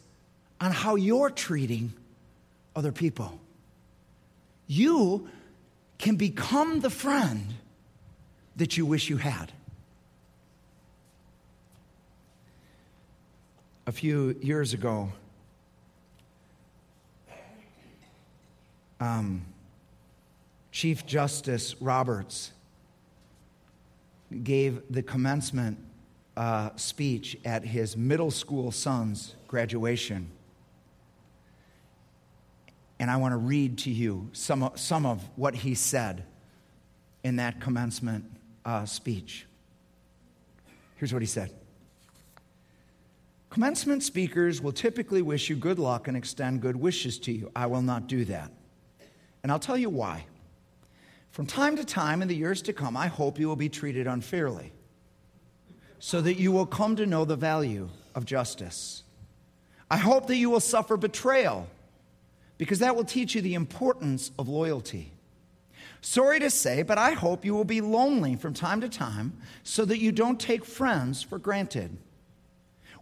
on 0.60 0.72
how 0.72 0.96
you're 0.96 1.30
treating 1.30 1.94
other 2.76 2.92
people. 2.92 3.40
You 4.66 5.30
can 5.98 6.16
become 6.16 6.80
the 6.82 6.90
friend 6.90 7.54
that 8.56 8.76
you 8.76 8.86
wish 8.86 9.10
you 9.10 9.18
had. 9.18 9.52
A 13.86 13.92
few 13.92 14.36
years 14.42 14.74
ago, 14.74 15.12
um, 19.00 19.46
Chief 20.72 21.06
Justice 21.06 21.76
Roberts 21.82 22.52
gave 24.44 24.82
the 24.90 25.02
commencement 25.02 25.78
uh, 26.36 26.70
speech 26.76 27.38
at 27.46 27.64
his 27.64 27.98
middle 27.98 28.32
school 28.32 28.72
son's 28.72 29.36
graduation. 29.48 30.30
And 33.00 33.10
I 33.10 33.18
want 33.18 33.32
to 33.32 33.38
read 33.38 33.80
to 33.80 33.92
you 33.92 34.30
some 34.34 34.64
of, 34.64 34.80
some 34.80 35.06
of 35.06 35.28
what 35.36 35.56
he 35.56 35.76
said 35.76 36.24
in 37.24 37.38
that 37.38 37.60
commencement 37.60 38.26
uh, 38.66 38.86
speech. 38.86 39.46
Here's 40.98 41.14
what 41.14 41.22
he 41.22 41.28
said 41.28 41.52
Commencement 43.50 44.04
speakers 44.04 44.62
will 44.62 44.72
typically 44.72 45.22
wish 45.22 45.50
you 45.50 45.56
good 45.56 45.80
luck 45.80 46.08
and 46.08 46.16
extend 46.16 46.62
good 46.62 46.76
wishes 46.76 47.18
to 47.20 47.32
you. 47.32 47.52
I 47.56 47.66
will 47.68 47.82
not 47.82 48.08
do 48.08 48.26
that. 48.26 48.52
And 49.48 49.52
I'll 49.54 49.60
tell 49.60 49.78
you 49.78 49.90
why. 49.90 50.26
From 51.32 51.46
time 51.46 51.78
to 51.78 51.86
time 51.86 52.22
in 52.22 52.28
the 52.28 52.36
years 52.36 52.62
to 52.64 52.74
come, 52.74 52.98
I 52.98 53.08
hope 53.08 53.40
you 53.40 53.48
will 53.48 53.56
be 53.56 53.70
treated 53.70 54.06
unfairly 54.06 54.74
so 56.00 56.20
that 56.20 56.34
you 56.34 56.52
will 56.52 56.66
come 56.66 56.98
to 56.98 57.06
know 57.06 57.24
the 57.24 57.38
value 57.38 57.88
of 58.14 58.26
justice. 58.26 59.04
I 59.90 59.96
hope 59.96 60.28
that 60.28 60.36
you 60.36 60.50
will 60.50 60.60
suffer 60.60 60.98
betrayal 60.98 61.66
because 62.58 62.80
that 62.80 62.98
will 62.98 63.06
teach 63.06 63.36
you 63.36 63.42
the 63.42 63.54
importance 63.54 64.32
of 64.38 64.50
loyalty. 64.50 65.14
Sorry 66.02 66.42
to 66.42 66.50
say, 66.50 66.84
but 66.84 66.98
I 66.98 67.14
hope 67.14 67.46
you 67.46 67.54
will 67.54 67.64
be 67.64 67.80
lonely 67.80 68.36
from 68.36 68.54
time 68.54 68.82
to 68.82 68.90
time 68.90 69.32
so 69.64 69.86
that 69.86 70.00
you 70.00 70.12
don't 70.12 70.42
take 70.42 70.66
friends 70.66 71.24
for 71.24 71.40
granted. 71.40 71.96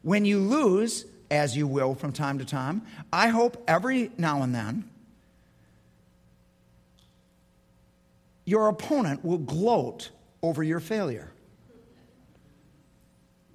When 0.04 0.26
you 0.26 0.38
lose, 0.41 1.06
as 1.32 1.58
you 1.58 1.66
will 1.66 1.96
from 1.96 2.12
time 2.12 2.38
to 2.38 2.46
time, 2.46 2.84
I 3.12 3.30
hope 3.30 3.64
every 3.68 4.12
now 4.20 4.43
and 4.43 4.54
then 4.54 4.91
your 8.46 8.68
opponent 8.68 9.26
will 9.26 9.39
gloat 9.39 10.12
over 10.41 10.64
your 10.64 10.80
failure. 10.80 11.32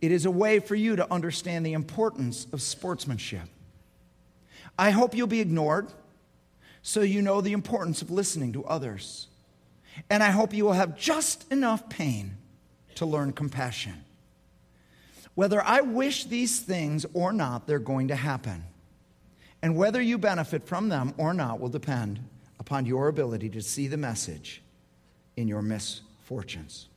It 0.00 0.12
is 0.12 0.24
a 0.24 0.30
way 0.30 0.58
for 0.58 0.74
you 0.74 0.96
to 0.96 1.12
understand 1.12 1.64
the 1.64 1.74
importance 1.74 2.46
of 2.52 2.60
sportsmanship. 2.60 3.48
I 4.78 4.90
hope 4.90 5.14
you'll 5.14 5.26
be 5.26 5.40
ignored 5.40 5.88
so 6.82 7.02
you 7.02 7.22
know 7.22 7.40
the 7.40 7.52
importance 7.52 8.02
of 8.02 8.10
listening 8.10 8.52
to 8.54 8.64
others. 8.64 9.28
And 10.08 10.22
I 10.22 10.30
hope 10.30 10.54
you 10.54 10.64
will 10.64 10.72
have 10.72 10.98
just 10.98 11.50
enough 11.52 11.88
pain 11.88 12.36
to 12.94 13.06
learn 13.06 13.32
compassion. 13.32 14.04
Whether 15.34 15.62
I 15.62 15.82
wish 15.82 16.24
these 16.24 16.60
things 16.60 17.06
or 17.12 17.32
not, 17.32 17.66
they're 17.66 17.78
going 17.78 18.08
to 18.08 18.16
happen. 18.16 18.64
And 19.62 19.76
whether 19.76 20.00
you 20.00 20.16
benefit 20.16 20.66
from 20.66 20.88
them 20.88 21.14
or 21.18 21.34
not 21.34 21.60
will 21.60 21.68
depend 21.68 22.20
upon 22.58 22.86
your 22.86 23.08
ability 23.08 23.50
to 23.50 23.62
see 23.62 23.86
the 23.86 23.96
message 23.96 24.62
in 25.36 25.48
your 25.48 25.62
misfortunes. 25.62 26.88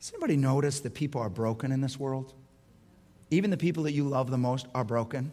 Does 0.00 0.12
anybody 0.12 0.36
notice 0.36 0.80
that 0.80 0.94
people 0.94 1.20
are 1.20 1.28
broken 1.28 1.72
in 1.72 1.80
this 1.80 1.98
world? 1.98 2.32
Even 3.30 3.50
the 3.50 3.56
people 3.56 3.82
that 3.84 3.92
you 3.92 4.04
love 4.04 4.30
the 4.30 4.38
most 4.38 4.66
are 4.74 4.84
broken. 4.84 5.30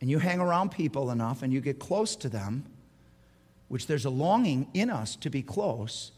And 0.00 0.10
you 0.10 0.18
hang 0.18 0.40
around 0.40 0.70
people 0.70 1.10
enough 1.10 1.42
and 1.42 1.52
you 1.52 1.60
get 1.60 1.78
close 1.78 2.14
to 2.16 2.28
them, 2.28 2.64
which 3.68 3.86
there's 3.86 4.04
a 4.04 4.10
longing 4.10 4.68
in 4.74 4.90
us 4.90 5.16
to 5.16 5.30
be 5.30 5.42
close, 5.42 6.12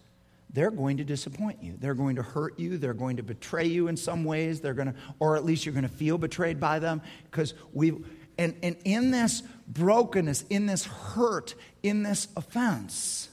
they're 0.53 0.70
going 0.70 0.97
to 0.97 1.05
disappoint 1.05 1.62
you. 1.62 1.74
They're 1.79 1.95
going 1.95 2.16
to 2.16 2.22
hurt 2.22 2.59
you. 2.59 2.79
They're 2.79 2.95
going 2.95 3.18
to 3.18 3.22
betray 3.22 3.66
you 3.66 3.89
in 3.89 3.97
some 3.97 4.24
ways. 4.24 4.61
They're 4.61 4.74
going 4.74 4.93
to, 4.93 4.95
or 5.18 5.37
at 5.37 5.45
least 5.45 5.66
you're 5.66 5.74
going 5.74 5.89
to 5.89 5.95
feel 5.95 6.18
betrayed 6.18 6.59
by 6.59 6.79
them 6.79 7.03
because 7.31 7.55
we, 7.72 7.93
and, 8.39 8.55
and 8.62 8.76
in 8.84 9.11
this 9.11 9.43
brokenness, 9.66 10.45
in 10.49 10.66
this 10.66 10.84
hurt, 10.84 11.55
in 11.82 12.05
this 12.05 12.28
offense, 12.36 13.28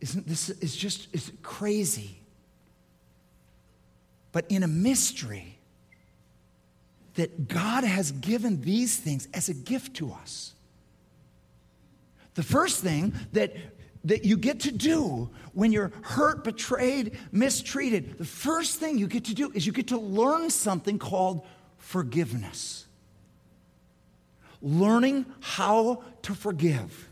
isn't 0.00 0.26
this 0.26 0.48
is 0.48 0.74
just 0.74 1.08
is 1.14 1.30
crazy. 1.42 2.18
But 4.32 4.46
in 4.48 4.62
a 4.62 4.68
mystery 4.68 5.58
that 7.14 7.46
God 7.46 7.84
has 7.84 8.10
given 8.10 8.62
these 8.62 8.96
things 8.96 9.28
as 9.32 9.48
a 9.48 9.54
gift 9.54 9.94
to 9.96 10.12
us. 10.12 10.54
The 12.34 12.42
first 12.42 12.82
thing 12.82 13.14
that 13.32 13.54
that 14.04 14.24
you 14.24 14.36
get 14.36 14.60
to 14.60 14.72
do 14.72 15.30
when 15.54 15.72
you're 15.72 15.92
hurt, 16.02 16.44
betrayed, 16.44 17.16
mistreated, 17.32 18.18
the 18.18 18.24
first 18.24 18.78
thing 18.78 18.98
you 18.98 19.06
get 19.06 19.24
to 19.26 19.34
do 19.34 19.50
is 19.54 19.66
you 19.66 19.72
get 19.72 19.88
to 19.88 19.98
learn 19.98 20.50
something 20.50 20.98
called 20.98 21.46
forgiveness. 21.78 22.83
Learning 24.64 25.26
how 25.40 26.02
to 26.22 26.34
forgive. 26.34 27.10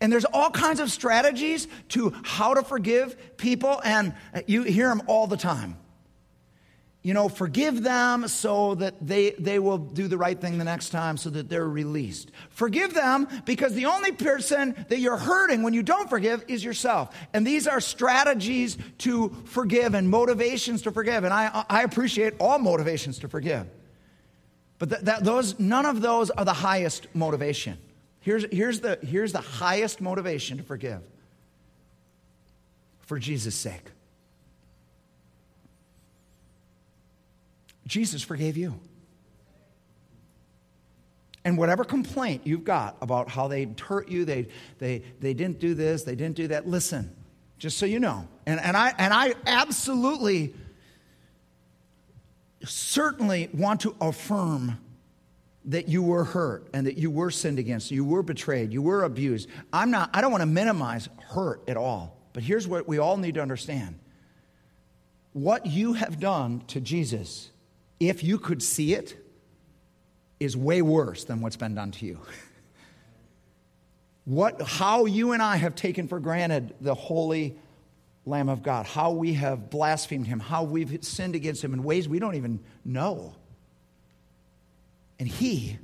And 0.00 0.10
there's 0.10 0.24
all 0.24 0.50
kinds 0.50 0.80
of 0.80 0.90
strategies 0.90 1.68
to 1.90 2.14
how 2.22 2.54
to 2.54 2.62
forgive 2.62 3.36
people, 3.36 3.80
and 3.84 4.14
you 4.46 4.62
hear 4.62 4.88
them 4.88 5.02
all 5.06 5.26
the 5.26 5.36
time. 5.36 5.76
You 7.02 7.14
know, 7.14 7.30
forgive 7.30 7.82
them 7.82 8.28
so 8.28 8.74
that 8.74 8.94
they, 9.06 9.30
they 9.30 9.58
will 9.58 9.78
do 9.78 10.06
the 10.06 10.18
right 10.18 10.38
thing 10.38 10.58
the 10.58 10.64
next 10.64 10.90
time 10.90 11.16
so 11.16 11.30
that 11.30 11.48
they're 11.48 11.68
released. 11.68 12.30
Forgive 12.50 12.92
them 12.92 13.26
because 13.46 13.74
the 13.74 13.86
only 13.86 14.12
person 14.12 14.74
that 14.90 14.98
you're 14.98 15.16
hurting 15.16 15.62
when 15.62 15.72
you 15.72 15.82
don't 15.82 16.10
forgive 16.10 16.44
is 16.46 16.62
yourself. 16.62 17.16
And 17.32 17.46
these 17.46 17.66
are 17.66 17.80
strategies 17.80 18.76
to 18.98 19.34
forgive 19.46 19.94
and 19.94 20.10
motivations 20.10 20.82
to 20.82 20.92
forgive. 20.92 21.24
And 21.24 21.32
I, 21.32 21.64
I 21.70 21.82
appreciate 21.84 22.34
all 22.38 22.58
motivations 22.58 23.18
to 23.20 23.28
forgive. 23.28 23.66
But 24.80 24.88
that, 24.88 25.04
that, 25.04 25.24
those, 25.24 25.60
none 25.60 25.84
of 25.86 26.00
those 26.00 26.30
are 26.30 26.44
the 26.44 26.54
highest 26.54 27.06
motivation. 27.14 27.78
Here's, 28.20 28.46
here's, 28.50 28.80
the, 28.80 28.98
here's 29.02 29.30
the 29.30 29.40
highest 29.40 30.00
motivation 30.00 30.56
to 30.56 30.64
forgive 30.64 31.02
for 33.02 33.18
Jesus' 33.18 33.54
sake. 33.54 33.84
Jesus 37.86 38.22
forgave 38.22 38.56
you. 38.56 38.80
And 41.44 41.58
whatever 41.58 41.84
complaint 41.84 42.46
you've 42.46 42.64
got 42.64 42.96
about 43.02 43.28
how 43.28 43.48
they 43.48 43.68
hurt 43.82 44.08
you, 44.08 44.24
they, 44.24 44.48
they, 44.78 45.02
they 45.20 45.34
didn't 45.34 45.58
do 45.58 45.74
this, 45.74 46.04
they 46.04 46.14
didn't 46.14 46.36
do 46.36 46.48
that, 46.48 46.66
listen, 46.66 47.14
just 47.58 47.76
so 47.76 47.84
you 47.84 48.00
know. 48.00 48.26
And, 48.46 48.58
and, 48.60 48.76
I, 48.76 48.94
and 48.96 49.12
I 49.12 49.34
absolutely, 49.46 50.54
certainly 52.64 53.48
want 53.52 53.80
to 53.80 53.94
affirm 54.00 54.78
that 55.66 55.88
you 55.88 56.02
were 56.02 56.24
hurt 56.24 56.68
and 56.72 56.86
that 56.86 56.96
you 56.96 57.10
were 57.10 57.30
sinned 57.30 57.58
against, 57.58 57.90
you 57.90 58.04
were 58.04 58.22
betrayed, 58.22 58.72
you 58.72 58.82
were 58.82 59.04
abused. 59.04 59.48
I'm 59.72 59.90
not, 59.90 60.10
I 60.14 60.20
don't 60.20 60.30
want 60.30 60.42
to 60.42 60.46
minimize 60.46 61.08
hurt 61.28 61.62
at 61.68 61.76
all. 61.76 62.16
But 62.32 62.42
here's 62.42 62.66
what 62.66 62.88
we 62.88 62.98
all 62.98 63.16
need 63.16 63.34
to 63.34 63.42
understand 63.42 63.98
what 65.32 65.66
you 65.66 65.92
have 65.92 66.18
done 66.18 66.62
to 66.68 66.80
Jesus, 66.80 67.50
if 68.00 68.24
you 68.24 68.38
could 68.38 68.62
see 68.62 68.94
it, 68.94 69.16
is 70.40 70.56
way 70.56 70.82
worse 70.82 71.24
than 71.24 71.40
what's 71.40 71.56
been 71.56 71.74
done 71.74 71.90
to 71.92 72.06
you. 72.06 72.20
What, 74.24 74.62
how 74.62 75.06
you 75.06 75.32
and 75.32 75.42
I 75.42 75.56
have 75.56 75.74
taken 75.74 76.06
for 76.06 76.20
granted 76.20 76.74
the 76.80 76.94
holy 76.94 77.58
Lamb 78.30 78.48
of 78.48 78.62
God, 78.62 78.86
how 78.86 79.10
we 79.10 79.34
have 79.34 79.68
blasphemed 79.68 80.26
him, 80.26 80.40
how 80.40 80.62
we've 80.62 81.04
sinned 81.04 81.34
against 81.34 81.62
him 81.62 81.74
in 81.74 81.84
ways 81.84 82.08
we 82.08 82.18
don't 82.18 82.36
even 82.36 82.60
know. 82.84 83.34
And 85.20 85.28
He, 85.28 85.78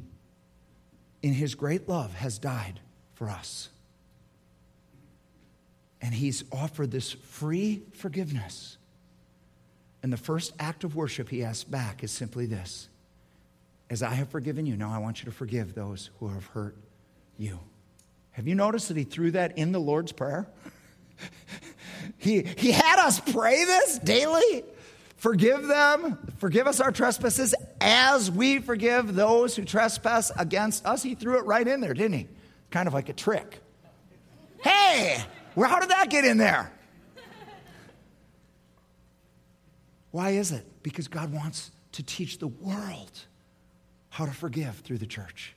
in 1.23 1.35
His 1.35 1.55
great 1.55 1.89
love, 1.89 2.15
has 2.15 2.39
died 2.39 2.81
for 3.15 3.29
us. 3.29 3.69
And 6.01 6.15
He's 6.15 6.43
offered 6.51 6.91
this 6.91 7.13
free 7.13 7.83
forgiveness. 7.93 8.79
And 10.03 10.11
the 10.11 10.17
first 10.17 10.55
act 10.59 10.85
of 10.85 10.97
worship 10.97 11.29
He 11.29 11.45
asks 11.45 11.65
back 11.65 12.03
is 12.03 12.11
simply 12.11 12.47
this 12.47 12.89
As 13.91 14.03
I 14.03 14.15
have 14.15 14.31
forgiven 14.31 14.65
you, 14.65 14.75
now 14.75 14.91
I 14.91 14.99
want 14.99 15.21
you 15.21 15.27
to 15.27 15.33
forgive 15.33 15.75
those 15.75 16.09
who 16.19 16.29
have 16.29 16.47
hurt 16.47 16.77
you. 17.37 17.61
Have 18.31 18.49
you 18.49 18.55
noticed 18.55 18.89
that 18.89 18.97
He 18.97 19.05
threw 19.05 19.31
that 19.33 19.59
in 19.59 19.73
the 19.73 19.81
Lord's 19.81 20.13
Prayer? 20.13 20.49
he, 22.19 22.43
he 22.43 22.71
had 22.71 22.99
us 22.99 23.21
pray 23.21 23.65
this 23.65 23.99
daily. 23.99 24.65
Forgive 25.17 25.67
them, 25.67 26.19
forgive 26.39 26.67
us 26.67 26.79
our 26.79 26.93
trespasses 26.93 27.55
as 27.81 28.31
we 28.31 28.59
forgive 28.59 29.15
those 29.15 29.57
who 29.57 29.65
trespass 29.65 30.31
against 30.39 30.85
us. 30.87 31.03
He 31.03 31.15
threw 31.15 31.39
it 31.39 31.47
right 31.47 31.67
in 31.67 31.81
there, 31.81 31.95
didn't 31.95 32.19
he? 32.19 32.29
Kind 32.71 32.87
of 32.87 32.95
like 32.95 33.09
a 33.09 33.15
trick. 33.15 33.61
Hey, 34.63 35.25
well, 35.55 35.71
how 35.71 35.81
did 35.81 35.91
that 35.91 36.11
get 36.11 36.25
in 36.25 36.37
there? 36.37 36.71
Why 40.11 40.31
is 40.31 40.53
it? 40.53 40.65
Because 40.83 41.09
God 41.09 41.33
wants 41.33 41.71
to 41.93 42.03
teach 42.03 42.39
the 42.39 42.47
world 42.47 43.13
how 44.11 44.27
to 44.27 44.33
forgive 44.33 44.77
through 44.77 44.99
the 44.99 45.07
church. 45.07 45.56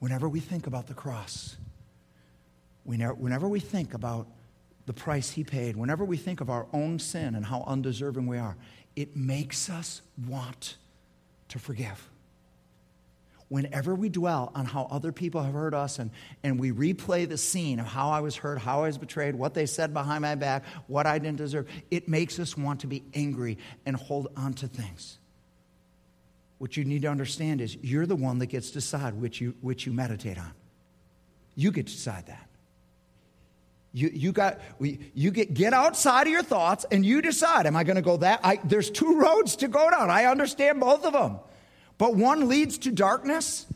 Whenever 0.00 0.28
we 0.28 0.40
think 0.40 0.66
about 0.66 0.88
the 0.88 0.94
cross, 0.94 1.56
Whenever 2.84 3.48
we 3.48 3.60
think 3.60 3.94
about 3.94 4.26
the 4.86 4.92
price 4.92 5.30
he 5.30 5.44
paid, 5.44 5.76
whenever 5.76 6.04
we 6.04 6.16
think 6.16 6.40
of 6.40 6.50
our 6.50 6.66
own 6.72 6.98
sin 6.98 7.36
and 7.36 7.46
how 7.46 7.62
undeserving 7.68 8.26
we 8.26 8.36
are, 8.36 8.56
it 8.96 9.16
makes 9.16 9.70
us 9.70 10.02
want 10.26 10.76
to 11.48 11.60
forgive. 11.60 12.08
Whenever 13.46 13.94
we 13.94 14.08
dwell 14.08 14.50
on 14.56 14.64
how 14.64 14.88
other 14.90 15.12
people 15.12 15.40
have 15.40 15.54
hurt 15.54 15.72
us 15.72 16.00
and, 16.00 16.10
and 16.42 16.58
we 16.58 16.72
replay 16.72 17.28
the 17.28 17.36
scene 17.36 17.78
of 17.78 17.86
how 17.86 18.10
I 18.10 18.20
was 18.20 18.34
hurt, 18.34 18.58
how 18.58 18.80
I 18.82 18.86
was 18.88 18.98
betrayed, 18.98 19.36
what 19.36 19.54
they 19.54 19.66
said 19.66 19.94
behind 19.94 20.22
my 20.22 20.34
back, 20.34 20.64
what 20.88 21.06
I 21.06 21.20
didn't 21.20 21.38
deserve, 21.38 21.68
it 21.92 22.08
makes 22.08 22.40
us 22.40 22.56
want 22.56 22.80
to 22.80 22.88
be 22.88 23.04
angry 23.14 23.58
and 23.86 23.94
hold 23.94 24.32
on 24.36 24.54
to 24.54 24.66
things. 24.66 25.19
What 26.60 26.76
you 26.76 26.84
need 26.84 27.00
to 27.02 27.08
understand 27.08 27.62
is 27.62 27.74
you're 27.80 28.04
the 28.04 28.14
one 28.14 28.38
that 28.40 28.48
gets 28.48 28.68
to 28.68 28.74
decide 28.74 29.14
which 29.14 29.40
you, 29.40 29.54
which 29.62 29.86
you 29.86 29.94
meditate 29.94 30.36
on. 30.36 30.52
You 31.54 31.72
get 31.72 31.86
to 31.86 31.92
decide 31.94 32.26
that. 32.26 32.50
You, 33.94 34.10
you 34.12 34.30
got 34.30 34.60
you 34.78 35.30
get 35.30 35.54
get 35.54 35.72
outside 35.72 36.26
of 36.26 36.32
your 36.32 36.42
thoughts 36.42 36.84
and 36.92 37.04
you 37.04 37.20
decide 37.20 37.66
am 37.66 37.74
i 37.74 37.82
going 37.82 37.96
to 37.96 38.02
go 38.02 38.18
that 38.18 38.38
I, 38.44 38.60
there's 38.62 38.88
two 38.88 39.18
roads 39.18 39.56
to 39.56 39.66
go 39.66 39.90
down 39.90 40.10
i 40.10 40.26
understand 40.26 40.78
both 40.78 41.04
of 41.04 41.12
them 41.12 41.40
but 41.98 42.14
one 42.14 42.46
leads 42.46 42.78
to 42.78 42.92
darkness 42.92 43.66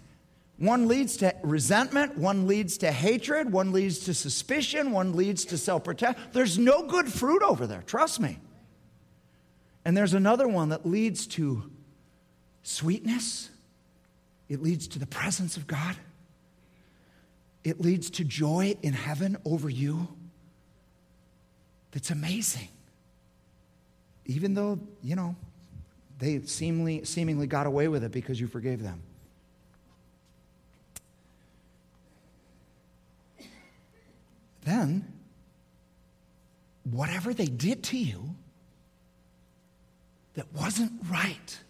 one 0.57 0.87
leads 0.87 1.17
to 1.17 1.35
resentment 1.43 2.17
one 2.17 2.47
leads 2.47 2.79
to 2.79 2.93
hatred 2.93 3.51
one 3.51 3.73
leads 3.73 3.99
to 4.05 4.15
suspicion 4.15 4.93
one 4.93 5.15
leads 5.15 5.45
to 5.47 5.59
self-protection 5.59 6.23
there's 6.33 6.61
no 6.61 6.87
good 6.87 7.13
fruit 7.13 7.43
over 7.43 7.67
there 7.67 7.83
trust 7.83 8.21
me 8.21 8.39
and 9.85 9.97
there's 9.97 10.15
another 10.15 10.47
one 10.47 10.69
that 10.69 10.87
leads 10.87 11.27
to 11.27 11.73
sweetness 12.65 13.51
it 14.49 14.61
leads 14.61 14.89
to 14.89 14.99
the 14.99 15.07
presence 15.07 15.57
of 15.57 15.67
god 15.67 15.97
it 17.63 17.81
leads 17.81 18.11
to 18.11 18.25
joy 18.25 18.77
in 18.83 18.93
heaven 18.93 19.37
over 19.45 19.71
you 19.71 20.09
that's 21.95 22.11
amazing. 22.11 22.69
Even 24.27 24.55
though, 24.55 24.81
you 25.01 25.15
know, 25.15 25.37
they 26.19 26.41
seemingly, 26.41 27.05
seemingly 27.05 27.47
got 27.47 27.69
away 27.69 27.87
with 27.87 28.03
it 28.03 28.11
because 28.11 28.41
you 28.41 28.49
forgave 28.49 28.83
them. 28.83 29.01
Then, 34.65 35.05
whatever 36.91 37.33
they 37.33 37.47
did 37.47 37.85
to 37.85 37.97
you 37.97 38.35
that 40.35 40.53
wasn't 40.53 40.91
right, 41.09 41.61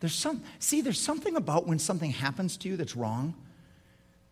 there's 0.00 0.14
some, 0.14 0.42
see, 0.58 0.80
there's 0.80 1.00
something 1.00 1.36
about 1.36 1.66
when 1.66 1.78
something 1.78 2.10
happens 2.10 2.56
to 2.58 2.68
you 2.68 2.76
that's 2.76 2.94
wrong 2.94 3.34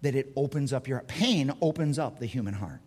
that 0.02 0.14
it 0.14 0.32
opens 0.36 0.72
up 0.72 0.86
your 0.86 1.00
pain 1.00 1.52
opens 1.60 1.98
up 1.98 2.18
the 2.20 2.26
human 2.26 2.54
heart. 2.54 2.80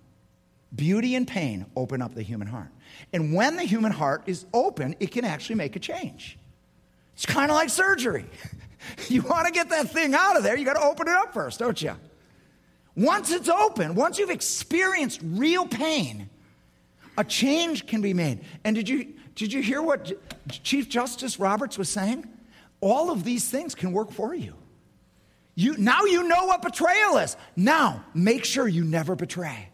Beauty 0.73 1.15
and 1.15 1.27
pain 1.27 1.65
open 1.75 2.01
up 2.01 2.13
the 2.13 2.21
human 2.21 2.47
heart. 2.47 2.69
And 3.11 3.33
when 3.33 3.55
the 3.55 3.63
human 3.63 3.91
heart 3.91 4.23
is 4.27 4.45
open, 4.53 4.95
it 4.99 5.11
can 5.11 5.25
actually 5.25 5.55
make 5.55 5.75
a 5.75 5.79
change. 5.79 6.37
It's 7.15 7.25
kind 7.25 7.51
of 7.51 7.55
like 7.55 7.69
surgery. 7.69 8.25
you 9.09 9.23
want 9.23 9.47
to 9.47 9.51
get 9.51 9.69
that 9.69 9.91
thing 9.91 10.13
out 10.13 10.37
of 10.37 10.43
there, 10.43 10.55
you 10.55 10.63
got 10.63 10.75
to 10.75 10.83
open 10.83 11.07
it 11.07 11.15
up 11.15 11.33
first, 11.33 11.59
don't 11.59 11.81
you? 11.81 11.95
Once 12.95 13.31
it's 13.31 13.49
open, 13.49 13.95
once 13.95 14.17
you've 14.17 14.29
experienced 14.29 15.19
real 15.23 15.65
pain, 15.65 16.29
a 17.17 17.23
change 17.23 17.87
can 17.87 18.01
be 18.01 18.13
made. 18.13 18.39
And 18.63 18.75
did 18.75 18.87
you, 18.87 19.13
did 19.35 19.51
you 19.51 19.61
hear 19.61 19.81
what 19.81 20.11
Chief 20.63 20.87
Justice 20.87 21.39
Roberts 21.39 21.77
was 21.77 21.89
saying? 21.89 22.27
All 22.81 23.11
of 23.11 23.23
these 23.23 23.49
things 23.49 23.75
can 23.75 23.91
work 23.91 24.11
for 24.11 24.33
you. 24.33 24.53
You, 25.55 25.77
now 25.77 26.05
you 26.05 26.23
know 26.23 26.45
what 26.45 26.61
betrayal 26.61 27.17
is. 27.17 27.35
Now, 27.55 28.05
make 28.13 28.45
sure 28.45 28.67
you 28.67 28.85
never 28.85 29.15
betray. 29.15 29.69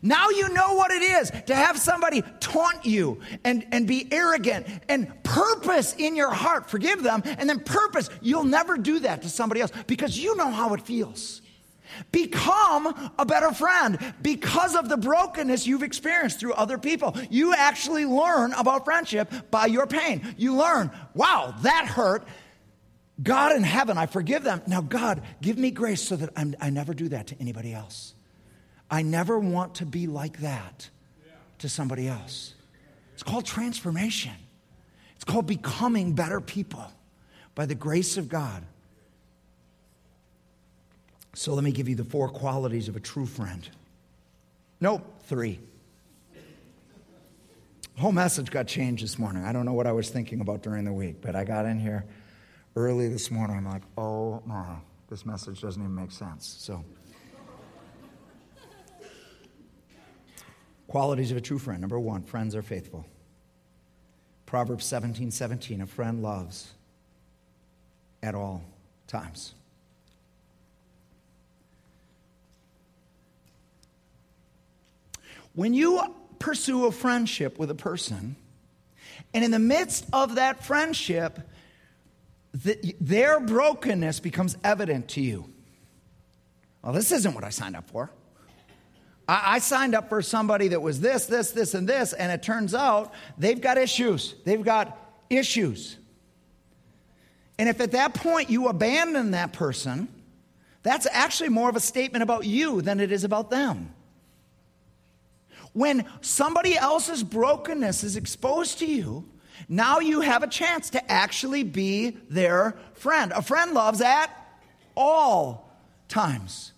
Now 0.00 0.30
you 0.30 0.48
know 0.50 0.74
what 0.74 0.90
it 0.90 1.02
is 1.02 1.30
to 1.46 1.54
have 1.54 1.76
somebody 1.76 2.22
taunt 2.40 2.86
you 2.86 3.20
and, 3.44 3.66
and 3.72 3.86
be 3.86 4.08
arrogant 4.10 4.66
and 4.88 5.22
purpose 5.22 5.94
in 5.98 6.16
your 6.16 6.30
heart, 6.30 6.70
forgive 6.70 7.02
them, 7.02 7.22
and 7.24 7.48
then 7.48 7.60
purpose. 7.60 8.08
You'll 8.22 8.44
never 8.44 8.78
do 8.78 9.00
that 9.00 9.22
to 9.22 9.28
somebody 9.28 9.60
else 9.60 9.72
because 9.86 10.16
you 10.16 10.36
know 10.36 10.50
how 10.50 10.72
it 10.74 10.82
feels. 10.82 11.41
Become 12.10 13.12
a 13.18 13.26
better 13.26 13.52
friend 13.52 13.98
because 14.22 14.74
of 14.74 14.88
the 14.88 14.96
brokenness 14.96 15.66
you've 15.66 15.82
experienced 15.82 16.40
through 16.40 16.54
other 16.54 16.78
people. 16.78 17.16
You 17.30 17.54
actually 17.54 18.04
learn 18.04 18.52
about 18.54 18.84
friendship 18.84 19.32
by 19.50 19.66
your 19.66 19.86
pain. 19.86 20.34
You 20.36 20.56
learn, 20.56 20.90
wow, 21.14 21.54
that 21.62 21.86
hurt. 21.86 22.26
God 23.22 23.54
in 23.54 23.62
heaven, 23.62 23.98
I 23.98 24.06
forgive 24.06 24.42
them. 24.42 24.62
Now, 24.66 24.80
God, 24.80 25.22
give 25.40 25.58
me 25.58 25.70
grace 25.70 26.02
so 26.02 26.16
that 26.16 26.30
I'm, 26.36 26.54
i 26.60 26.70
never 26.70 26.94
do 26.94 27.08
that 27.08 27.28
to 27.28 27.40
anybody 27.40 27.72
else. 27.72 28.14
I 28.90 29.02
never 29.02 29.38
want 29.38 29.76
to 29.76 29.86
be 29.86 30.06
like 30.06 30.40
that 30.40 30.90
to 31.58 31.68
somebody 31.68 32.08
else. 32.08 32.54
It's 33.14 33.22
called 33.22 33.46
transformation, 33.46 34.34
it's 35.14 35.24
called 35.24 35.46
becoming 35.46 36.14
better 36.14 36.40
people 36.40 36.90
by 37.54 37.66
the 37.66 37.74
grace 37.74 38.16
of 38.16 38.28
God. 38.28 38.64
So 41.34 41.54
let 41.54 41.64
me 41.64 41.72
give 41.72 41.88
you 41.88 41.94
the 41.94 42.04
four 42.04 42.28
qualities 42.28 42.88
of 42.88 42.96
a 42.96 43.00
true 43.00 43.26
friend. 43.26 43.68
Nope, 44.80 45.02
three. 45.24 45.60
whole 47.96 48.12
message 48.12 48.50
got 48.50 48.66
changed 48.66 49.02
this 49.02 49.18
morning. 49.18 49.44
I 49.44 49.52
don't 49.52 49.64
know 49.64 49.72
what 49.72 49.86
I 49.86 49.92
was 49.92 50.10
thinking 50.10 50.40
about 50.40 50.62
during 50.62 50.84
the 50.84 50.92
week, 50.92 51.16
but 51.20 51.34
I 51.34 51.44
got 51.44 51.66
in 51.66 51.78
here 51.78 52.04
early 52.76 53.08
this 53.08 53.30
morning. 53.30 53.56
I'm 53.56 53.64
like, 53.66 53.82
oh 53.96 54.42
no, 54.46 54.80
this 55.08 55.24
message 55.24 55.60
doesn't 55.60 55.80
even 55.80 55.94
make 55.94 56.10
sense. 56.10 56.56
So, 56.58 56.84
qualities 60.86 61.30
of 61.30 61.36
a 61.36 61.40
true 61.40 61.58
friend. 61.58 61.80
Number 61.80 61.98
one, 61.98 62.22
friends 62.22 62.54
are 62.54 62.62
faithful. 62.62 63.06
Proverbs 64.46 64.84
17 64.84 65.30
17, 65.30 65.80
a 65.80 65.86
friend 65.86 66.22
loves 66.22 66.72
at 68.22 68.34
all 68.34 68.62
times. 69.06 69.54
When 75.54 75.74
you 75.74 76.00
pursue 76.38 76.86
a 76.86 76.92
friendship 76.92 77.58
with 77.58 77.70
a 77.70 77.74
person, 77.74 78.36
and 79.34 79.44
in 79.44 79.50
the 79.50 79.58
midst 79.58 80.06
of 80.12 80.36
that 80.36 80.64
friendship, 80.64 81.38
the, 82.52 82.94
their 83.00 83.40
brokenness 83.40 84.20
becomes 84.20 84.56
evident 84.62 85.08
to 85.08 85.20
you. 85.20 85.48
Well, 86.82 86.92
this 86.92 87.12
isn't 87.12 87.34
what 87.34 87.44
I 87.44 87.50
signed 87.50 87.76
up 87.76 87.88
for. 87.88 88.10
I, 89.28 89.54
I 89.54 89.58
signed 89.58 89.94
up 89.94 90.08
for 90.08 90.20
somebody 90.22 90.68
that 90.68 90.82
was 90.82 91.00
this, 91.00 91.26
this, 91.26 91.52
this, 91.52 91.74
and 91.74 91.88
this, 91.88 92.12
and 92.12 92.30
it 92.32 92.42
turns 92.42 92.74
out 92.74 93.12
they've 93.38 93.60
got 93.60 93.78
issues. 93.78 94.34
They've 94.44 94.62
got 94.62 94.98
issues. 95.30 95.96
And 97.58 97.68
if 97.68 97.80
at 97.80 97.92
that 97.92 98.14
point 98.14 98.50
you 98.50 98.68
abandon 98.68 99.30
that 99.32 99.52
person, 99.52 100.08
that's 100.82 101.06
actually 101.10 101.50
more 101.50 101.68
of 101.68 101.76
a 101.76 101.80
statement 101.80 102.22
about 102.22 102.44
you 102.44 102.82
than 102.82 102.98
it 102.98 103.12
is 103.12 103.24
about 103.24 103.50
them. 103.50 103.94
When 105.72 106.04
somebody 106.20 106.76
else's 106.76 107.22
brokenness 107.22 108.04
is 108.04 108.16
exposed 108.16 108.80
to 108.80 108.86
you, 108.86 109.24
now 109.68 110.00
you 110.00 110.20
have 110.20 110.42
a 110.42 110.48
chance 110.48 110.90
to 110.90 111.12
actually 111.12 111.62
be 111.62 112.10
their 112.28 112.76
friend. 112.94 113.32
A 113.34 113.42
friend 113.42 113.72
loves 113.72 114.00
at 114.00 114.28
all 114.96 115.70
times. 116.08 116.72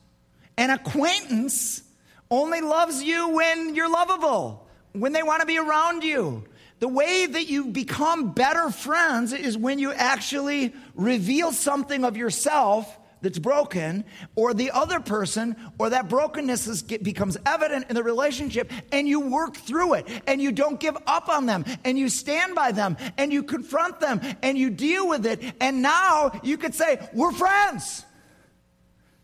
An 0.56 0.70
acquaintance 0.70 1.82
only 2.30 2.60
loves 2.60 3.02
you 3.02 3.30
when 3.30 3.74
you're 3.74 3.90
lovable, 3.90 4.68
when 4.92 5.12
they 5.12 5.22
want 5.22 5.40
to 5.40 5.46
be 5.46 5.58
around 5.58 6.04
you. 6.04 6.44
The 6.78 6.88
way 6.88 7.26
that 7.26 7.48
you 7.48 7.66
become 7.66 8.32
better 8.32 8.70
friends 8.70 9.32
is 9.32 9.56
when 9.56 9.78
you 9.78 9.92
actually 9.92 10.74
reveal 10.94 11.52
something 11.52 12.04
of 12.04 12.16
yourself 12.16 12.98
that's 13.24 13.38
broken, 13.38 14.04
or 14.36 14.54
the 14.54 14.70
other 14.70 15.00
person, 15.00 15.56
or 15.78 15.90
that 15.90 16.08
brokenness 16.08 16.68
is, 16.68 16.82
becomes 16.82 17.36
evident 17.44 17.86
in 17.88 17.96
the 17.96 18.02
relationship, 18.02 18.70
and 18.92 19.08
you 19.08 19.18
work 19.18 19.56
through 19.56 19.94
it, 19.94 20.06
and 20.26 20.40
you 20.40 20.52
don't 20.52 20.78
give 20.78 20.96
up 21.06 21.28
on 21.28 21.46
them, 21.46 21.64
and 21.84 21.98
you 21.98 22.08
stand 22.08 22.54
by 22.54 22.70
them, 22.70 22.96
and 23.18 23.32
you 23.32 23.42
confront 23.42 23.98
them, 23.98 24.20
and 24.42 24.56
you 24.56 24.70
deal 24.70 25.08
with 25.08 25.26
it, 25.26 25.42
and 25.60 25.82
now 25.82 26.38
you 26.44 26.56
could 26.56 26.74
say, 26.74 27.00
We're 27.12 27.32
friends. 27.32 28.04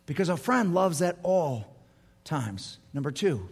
Because 0.07 0.28
a 0.28 0.36
friend 0.36 0.74
loves 0.74 1.03
at 1.03 1.18
all 1.22 1.76
times. 2.24 2.78
Number 2.92 3.12
two, 3.12 3.48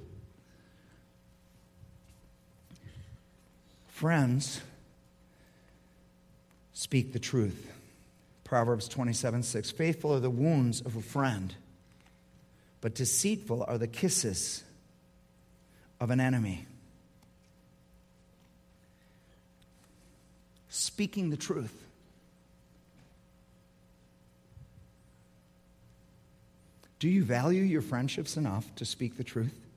friends 3.86 4.60
speak 6.72 7.12
the 7.12 7.20
truth. 7.20 7.77
Proverbs 8.48 8.88
27 8.88 9.42
6. 9.42 9.70
Faithful 9.72 10.14
are 10.14 10.20
the 10.20 10.30
wounds 10.30 10.80
of 10.80 10.96
a 10.96 11.02
friend, 11.02 11.54
but 12.80 12.94
deceitful 12.94 13.62
are 13.68 13.76
the 13.76 13.86
kisses 13.86 14.64
of 16.00 16.10
an 16.10 16.18
enemy. 16.18 16.64
Speaking 20.70 21.28
the 21.28 21.36
truth. 21.36 21.84
Do 27.00 27.08
you 27.08 27.24
value 27.24 27.62
your 27.62 27.82
friendships 27.82 28.38
enough 28.38 28.74
to 28.76 28.86
speak 28.86 29.18
the 29.18 29.24
truth? 29.24 29.67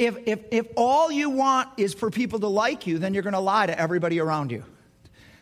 If, 0.00 0.16
if, 0.26 0.40
if 0.50 0.66
all 0.76 1.12
you 1.12 1.28
want 1.28 1.68
is 1.76 1.92
for 1.92 2.10
people 2.10 2.40
to 2.40 2.48
like 2.48 2.86
you, 2.86 2.98
then 2.98 3.12
you're 3.12 3.22
going 3.22 3.34
to 3.34 3.38
lie 3.38 3.66
to 3.66 3.78
everybody 3.78 4.18
around 4.18 4.50
you. 4.50 4.64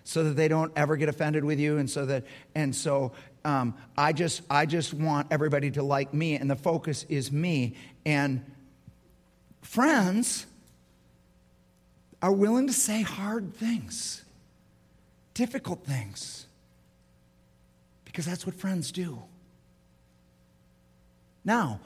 So 0.03 0.25
that 0.25 0.37
they 0.37 0.49
don't 0.49 0.73
ever 0.75 0.97
get 0.97 1.09
offended 1.09 1.45
with 1.45 1.61
you 1.61 1.77
and 1.77 1.89
so 1.89 2.07
that 2.07 2.25
and 2.55 2.75
so 2.75 3.13
um, 3.45 3.75
i 3.99 4.11
just 4.15 4.41
i 4.49 4.65
just 4.65 4.95
want 4.95 5.27
everybody 5.31 5.71
to 5.73 5.83
like 5.83 6.15
me 6.15 6.35
and 6.37 6.51
the 6.51 6.57
focus 6.57 7.05
is 7.11 7.31
me. 7.31 7.75
And 8.07 8.43
friends 9.61 10.47
are 12.23 12.33
willing 12.33 12.67
to 12.69 12.73
say 12.73 13.03
hard 13.03 13.55
things 13.55 14.23
difficult 15.35 15.85
things 15.85 16.47
because 18.07 18.25
that's 18.25 18.45
what 18.47 18.55
friends 18.55 18.91
do. 18.91 19.23
Now 21.45 21.81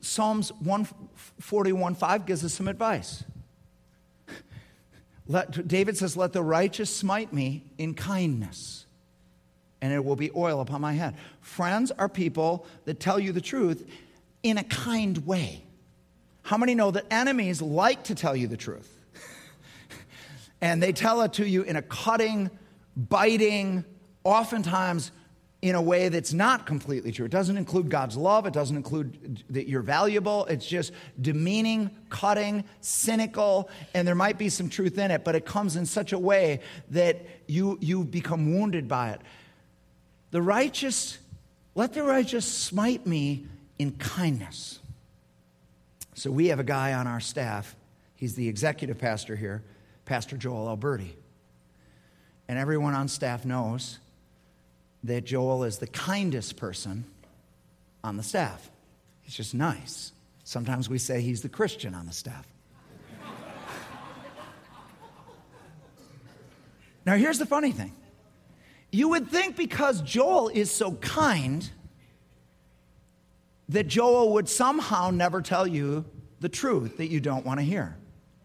Psalms 0.00 0.52
141 0.60 1.94
5 1.94 2.26
gives 2.26 2.44
us 2.44 2.54
some 2.54 2.68
advice. 2.68 3.24
Let, 5.26 5.66
David 5.66 5.96
says, 5.96 6.16
Let 6.16 6.32
the 6.32 6.42
righteous 6.42 6.94
smite 6.94 7.32
me 7.32 7.64
in 7.78 7.94
kindness, 7.94 8.86
and 9.80 9.92
it 9.92 10.04
will 10.04 10.16
be 10.16 10.30
oil 10.36 10.60
upon 10.60 10.80
my 10.80 10.92
head. 10.92 11.14
Friends 11.40 11.90
are 11.92 12.08
people 12.08 12.66
that 12.84 13.00
tell 13.00 13.18
you 13.18 13.32
the 13.32 13.40
truth 13.40 13.86
in 14.42 14.58
a 14.58 14.64
kind 14.64 15.26
way. 15.26 15.64
How 16.42 16.58
many 16.58 16.74
know 16.74 16.90
that 16.90 17.06
enemies 17.10 17.62
like 17.62 18.04
to 18.04 18.14
tell 18.14 18.36
you 18.36 18.46
the 18.46 18.56
truth? 18.56 18.90
and 20.60 20.82
they 20.82 20.92
tell 20.92 21.22
it 21.22 21.34
to 21.34 21.48
you 21.48 21.62
in 21.62 21.76
a 21.76 21.82
cutting, 21.82 22.50
biting, 22.96 23.84
oftentimes 24.24 25.10
in 25.64 25.74
a 25.74 25.80
way 25.80 26.10
that's 26.10 26.34
not 26.34 26.66
completely 26.66 27.10
true. 27.10 27.24
It 27.24 27.32
doesn't 27.32 27.56
include 27.56 27.88
God's 27.88 28.18
love, 28.18 28.44
it 28.44 28.52
doesn't 28.52 28.76
include 28.76 29.42
that 29.48 29.66
you're 29.66 29.80
valuable. 29.80 30.44
It's 30.44 30.66
just 30.66 30.92
demeaning, 31.18 31.90
cutting, 32.10 32.64
cynical, 32.82 33.70
and 33.94 34.06
there 34.06 34.14
might 34.14 34.36
be 34.36 34.50
some 34.50 34.68
truth 34.68 34.98
in 34.98 35.10
it, 35.10 35.24
but 35.24 35.34
it 35.34 35.46
comes 35.46 35.76
in 35.76 35.86
such 35.86 36.12
a 36.12 36.18
way 36.18 36.60
that 36.90 37.24
you, 37.46 37.78
you 37.80 38.04
become 38.04 38.52
wounded 38.52 38.88
by 38.88 39.12
it. 39.12 39.22
The 40.32 40.42
righteous, 40.42 41.18
let 41.74 41.94
the 41.94 42.02
righteous 42.02 42.44
smite 42.44 43.06
me 43.06 43.46
in 43.78 43.92
kindness. 43.92 44.80
So 46.12 46.30
we 46.30 46.48
have 46.48 46.60
a 46.60 46.64
guy 46.64 46.92
on 46.92 47.06
our 47.06 47.20
staff, 47.20 47.74
he's 48.16 48.34
the 48.34 48.48
executive 48.48 48.98
pastor 48.98 49.34
here, 49.34 49.62
Pastor 50.04 50.36
Joel 50.36 50.68
Alberti. 50.68 51.16
And 52.48 52.58
everyone 52.58 52.92
on 52.92 53.08
staff 53.08 53.46
knows 53.46 53.98
that 55.04 55.24
Joel 55.24 55.64
is 55.64 55.78
the 55.78 55.86
kindest 55.86 56.56
person 56.56 57.04
on 58.02 58.16
the 58.16 58.22
staff. 58.22 58.70
He's 59.22 59.34
just 59.34 59.54
nice. 59.54 60.12
Sometimes 60.44 60.88
we 60.88 60.98
say 60.98 61.20
he's 61.20 61.42
the 61.42 61.48
Christian 61.48 61.94
on 61.94 62.06
the 62.06 62.12
staff. 62.12 62.46
now, 67.06 67.16
here's 67.16 67.38
the 67.38 67.46
funny 67.46 67.72
thing 67.72 67.92
you 68.90 69.08
would 69.08 69.28
think 69.28 69.56
because 69.56 70.00
Joel 70.02 70.48
is 70.48 70.70
so 70.70 70.92
kind 70.92 71.68
that 73.68 73.88
Joel 73.88 74.34
would 74.34 74.48
somehow 74.48 75.10
never 75.10 75.40
tell 75.40 75.66
you 75.66 76.04
the 76.40 76.48
truth 76.48 76.98
that 76.98 77.08
you 77.08 77.20
don't 77.20 77.44
want 77.44 77.58
to 77.58 77.64
hear. 77.64 77.96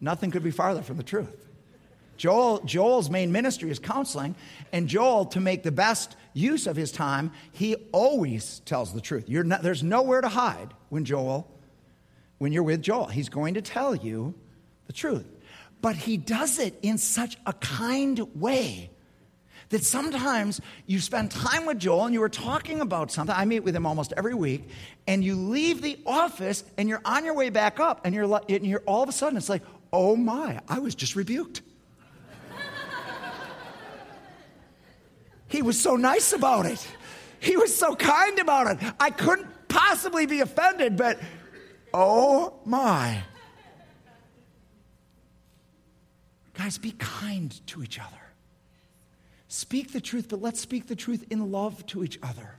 Nothing 0.01 0.31
could 0.31 0.43
be 0.43 0.51
farther 0.51 0.81
from 0.81 0.97
the 0.97 1.03
truth. 1.03 1.48
Joel, 2.19 2.59
Joel's 2.65 3.09
main 3.09 3.31
ministry 3.31 3.71
is 3.71 3.79
counseling, 3.79 4.35
and 4.73 4.89
Joel, 4.89 5.27
to 5.27 5.39
make 5.39 5.63
the 5.63 5.71
best 5.71 6.17
use 6.33 6.67
of 6.67 6.75
his 6.75 6.91
time, 6.91 7.31
he 7.53 7.75
always 7.93 8.59
tells 8.65 8.93
the 8.93 8.99
truth. 8.99 9.29
Not, 9.29 9.63
there's 9.63 9.83
nowhere 9.83 10.19
to 10.19 10.27
hide 10.27 10.73
when 10.89 11.05
Joel, 11.05 11.49
when 12.37 12.51
you're 12.51 12.63
with 12.63 12.81
Joel. 12.81 13.05
He's 13.05 13.29
going 13.29 13.53
to 13.53 13.61
tell 13.61 13.95
you 13.95 14.35
the 14.87 14.93
truth. 14.93 15.25
But 15.81 15.95
he 15.95 16.17
does 16.17 16.59
it 16.59 16.77
in 16.81 16.97
such 16.97 17.37
a 17.45 17.53
kind 17.53 18.19
way 18.35 18.89
that 19.69 19.85
sometimes 19.85 20.59
you 20.87 20.99
spend 20.99 21.31
time 21.31 21.65
with 21.65 21.79
Joel 21.79 22.03
and 22.03 22.13
you 22.13 22.19
were 22.19 22.27
talking 22.27 22.81
about 22.81 23.11
something. 23.11 23.33
I 23.33 23.45
meet 23.45 23.61
with 23.61 23.73
him 23.73 23.85
almost 23.85 24.11
every 24.17 24.33
week, 24.33 24.67
and 25.07 25.23
you 25.23 25.37
leave 25.37 25.81
the 25.81 25.97
office 26.05 26.65
and 26.77 26.89
you're 26.89 27.01
on 27.05 27.23
your 27.23 27.33
way 27.35 27.49
back 27.49 27.79
up, 27.79 28.01
and 28.03 28.13
you're, 28.13 28.41
and 28.49 28.67
you're 28.67 28.83
all 28.85 29.03
of 29.03 29.07
a 29.07 29.13
sudden, 29.13 29.37
it's 29.37 29.47
like, 29.47 29.63
oh 29.93 30.17
my, 30.17 30.59
I 30.67 30.79
was 30.79 30.95
just 30.95 31.15
rebuked. 31.15 31.61
He 35.49 35.61
was 35.61 35.79
so 35.79 35.95
nice 35.95 36.31
about 36.31 36.65
it. 36.65 36.87
He 37.39 37.57
was 37.57 37.75
so 37.75 37.95
kind 37.95 38.39
about 38.39 38.67
it. 38.71 38.93
I 38.99 39.09
couldn't 39.09 39.47
possibly 39.67 40.25
be 40.25 40.41
offended, 40.41 40.95
but 40.95 41.19
oh 41.93 42.53
my. 42.65 43.23
Guys, 46.53 46.77
be 46.77 46.91
kind 46.91 47.59
to 47.67 47.83
each 47.83 47.99
other. 47.99 48.09
Speak 49.47 49.91
the 49.93 50.01
truth, 50.01 50.27
but 50.29 50.41
let's 50.41 50.59
speak 50.59 50.87
the 50.87 50.95
truth 50.95 51.25
in 51.29 51.51
love 51.51 51.85
to 51.87 52.03
each 52.03 52.19
other. 52.21 52.55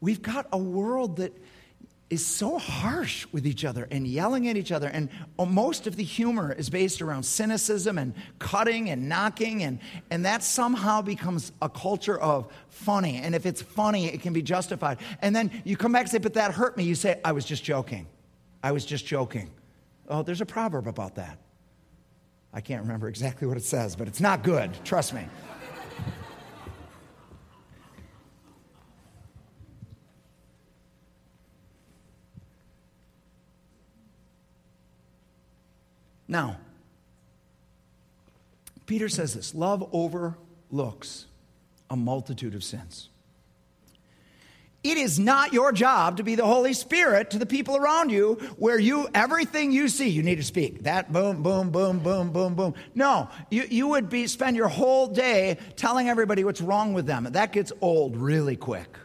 We've 0.00 0.22
got 0.22 0.46
a 0.52 0.58
world 0.58 1.16
that 1.16 1.32
is 2.10 2.24
so 2.24 2.58
harsh 2.58 3.26
with 3.32 3.46
each 3.46 3.64
other 3.64 3.86
and 3.90 4.06
yelling 4.06 4.48
at 4.48 4.56
each 4.56 4.72
other. 4.72 4.88
And 4.88 5.10
uh, 5.38 5.44
most 5.44 5.86
of 5.86 5.96
the 5.96 6.02
humor 6.02 6.52
is 6.52 6.70
based 6.70 7.02
around 7.02 7.24
cynicism 7.24 7.98
and 7.98 8.14
cutting 8.38 8.88
and 8.88 9.08
knocking. 9.08 9.62
And, 9.62 9.78
and 10.10 10.24
that 10.24 10.42
somehow 10.42 11.02
becomes 11.02 11.52
a 11.60 11.68
culture 11.68 12.18
of 12.18 12.50
funny. 12.68 13.18
And 13.18 13.34
if 13.34 13.44
it's 13.44 13.60
funny, 13.60 14.06
it 14.06 14.22
can 14.22 14.32
be 14.32 14.42
justified. 14.42 14.98
And 15.20 15.36
then 15.36 15.62
you 15.64 15.76
come 15.76 15.92
back 15.92 16.02
and 16.02 16.10
say, 16.10 16.18
But 16.18 16.34
that 16.34 16.52
hurt 16.52 16.76
me. 16.76 16.84
You 16.84 16.94
say, 16.94 17.20
I 17.24 17.32
was 17.32 17.44
just 17.44 17.62
joking. 17.62 18.06
I 18.62 18.72
was 18.72 18.84
just 18.84 19.04
joking. 19.06 19.50
Oh, 20.08 20.22
there's 20.22 20.40
a 20.40 20.46
proverb 20.46 20.86
about 20.86 21.16
that. 21.16 21.38
I 22.52 22.62
can't 22.62 22.82
remember 22.82 23.08
exactly 23.08 23.46
what 23.46 23.58
it 23.58 23.64
says, 23.64 23.94
but 23.94 24.08
it's 24.08 24.20
not 24.20 24.42
good. 24.42 24.70
Trust 24.84 25.12
me. 25.12 25.26
Now, 36.28 36.58
Peter 38.86 39.08
says 39.08 39.34
this 39.34 39.54
love 39.54 39.88
overlooks 39.92 41.26
a 41.90 41.96
multitude 41.96 42.54
of 42.54 42.62
sins. 42.62 43.08
It 44.84 44.96
is 44.96 45.18
not 45.18 45.52
your 45.52 45.72
job 45.72 46.18
to 46.18 46.22
be 46.22 46.36
the 46.36 46.46
Holy 46.46 46.72
Spirit 46.72 47.30
to 47.30 47.38
the 47.38 47.46
people 47.46 47.76
around 47.76 48.10
you 48.10 48.34
where 48.58 48.78
you, 48.78 49.08
everything 49.12 49.72
you 49.72 49.88
see, 49.88 50.08
you 50.08 50.22
need 50.22 50.36
to 50.36 50.44
speak. 50.44 50.84
That 50.84 51.12
boom, 51.12 51.42
boom, 51.42 51.70
boom, 51.70 51.98
boom, 51.98 52.30
boom, 52.30 52.54
boom. 52.54 52.74
No, 52.94 53.28
you, 53.50 53.64
you 53.68 53.88
would 53.88 54.08
be, 54.08 54.28
spend 54.28 54.56
your 54.56 54.68
whole 54.68 55.08
day 55.08 55.58
telling 55.74 56.08
everybody 56.08 56.44
what's 56.44 56.60
wrong 56.60 56.92
with 56.92 57.06
them. 57.06 57.24
That 57.32 57.52
gets 57.52 57.72
old 57.80 58.16
really 58.16 58.54
quick. 58.54 58.97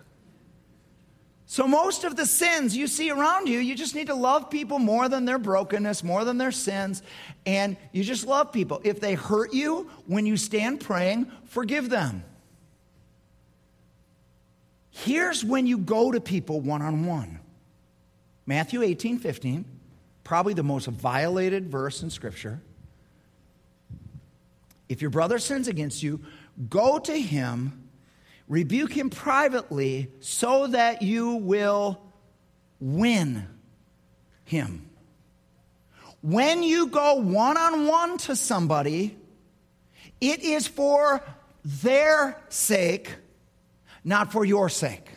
So, 1.54 1.68
most 1.68 2.04
of 2.04 2.16
the 2.16 2.26
sins 2.26 2.76
you 2.76 2.88
see 2.88 3.12
around 3.12 3.47
you, 3.47 3.60
you 3.60 3.76
just 3.76 3.93
need 3.93 4.08
to 4.08 4.16
love 4.16 4.49
people 4.49 4.80
more 4.80 5.08
than 5.08 5.26
their 5.26 5.38
brokenness, 5.38 6.04
more 6.04 6.26
than 6.26 6.39
their 6.39 6.51
sins, 6.51 7.04
and 7.45 7.78
you 7.91 8.04
just 8.04 8.26
love 8.26 8.51
people. 8.51 8.82
If 8.84 8.99
they 8.99 9.14
hurt 9.14 9.54
you 9.54 9.88
when 10.08 10.26
you 10.26 10.36
stand 10.36 10.80
praying, 10.80 11.32
forgive 11.45 11.91
them. 11.91 12.24
Here's 14.89 15.45
when 15.45 15.68
you 15.68 15.78
go 15.78 16.12
to 16.12 16.20
people 16.20 16.60
one 16.60 16.82
on 16.82 17.06
one 17.06 17.39
Matthew 18.47 18.82
18 18.82 19.20
15, 19.20 19.64
probably 20.24 20.56
the 20.56 20.64
most 20.64 20.88
violated 20.88 21.70
verse 21.70 22.01
in 22.01 22.10
Scripture. 22.10 22.64
If 24.89 25.01
your 25.04 25.12
brother 25.12 25.38
sins 25.38 25.68
against 25.68 26.01
you, 26.01 26.20
go 26.68 26.97
to 26.97 27.14
him 27.16 27.83
Rebuke 28.48 28.91
him 28.91 29.10
privately 29.10 30.12
so 30.20 30.68
that 30.68 31.02
you 31.02 31.36
will 31.36 32.02
win 32.80 33.48
him. 34.44 34.89
When 36.22 36.64
you 36.64 36.88
go 36.88 37.16
one 37.16 37.58
on 37.58 37.88
one 37.88 38.18
to 38.20 38.36
somebody, 38.36 39.18
it 40.22 40.41
is 40.41 40.68
for 40.68 41.24
their 41.66 42.41
sake, 42.50 43.14
not 44.04 44.32
for 44.32 44.46
your 44.46 44.70
sake. 44.70 45.10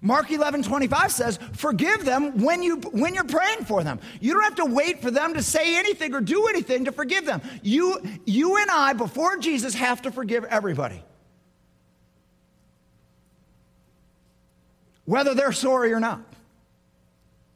Mark 0.00 0.30
11, 0.30 0.62
25 0.62 1.12
says, 1.12 1.38
forgive 1.54 2.04
them 2.04 2.42
when, 2.42 2.62
you, 2.62 2.76
when 2.76 3.14
you're 3.14 3.24
praying 3.24 3.64
for 3.64 3.82
them. 3.82 3.98
You 4.20 4.34
don't 4.34 4.44
have 4.44 4.54
to 4.56 4.66
wait 4.66 5.02
for 5.02 5.10
them 5.10 5.34
to 5.34 5.42
say 5.42 5.76
anything 5.76 6.14
or 6.14 6.20
do 6.20 6.46
anything 6.46 6.84
to 6.84 6.92
forgive 6.92 7.26
them. 7.26 7.42
You, 7.62 8.00
you 8.24 8.56
and 8.58 8.70
I, 8.70 8.92
before 8.92 9.38
Jesus, 9.38 9.74
have 9.74 10.02
to 10.02 10.12
forgive 10.12 10.44
everybody. 10.44 11.02
Whether 15.08 15.32
they're 15.32 15.52
sorry 15.52 15.94
or 15.94 16.00
not. 16.00 16.20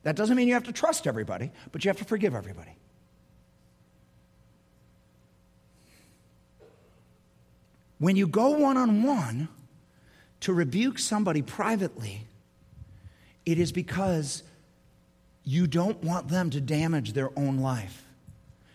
That 0.04 0.16
doesn't 0.16 0.36
mean 0.36 0.48
you 0.48 0.54
have 0.54 0.64
to 0.64 0.72
trust 0.72 1.06
everybody, 1.06 1.50
but 1.70 1.84
you 1.84 1.90
have 1.90 1.98
to 1.98 2.04
forgive 2.04 2.34
everybody. 2.34 2.74
When 7.98 8.16
you 8.16 8.26
go 8.26 8.52
one 8.52 8.78
on 8.78 9.02
one 9.02 9.48
to 10.40 10.54
rebuke 10.54 10.98
somebody 10.98 11.42
privately, 11.42 12.26
it 13.44 13.58
is 13.58 13.70
because 13.70 14.42
you 15.44 15.66
don't 15.66 16.02
want 16.02 16.28
them 16.28 16.48
to 16.48 16.60
damage 16.60 17.12
their 17.12 17.38
own 17.38 17.58
life. 17.58 18.02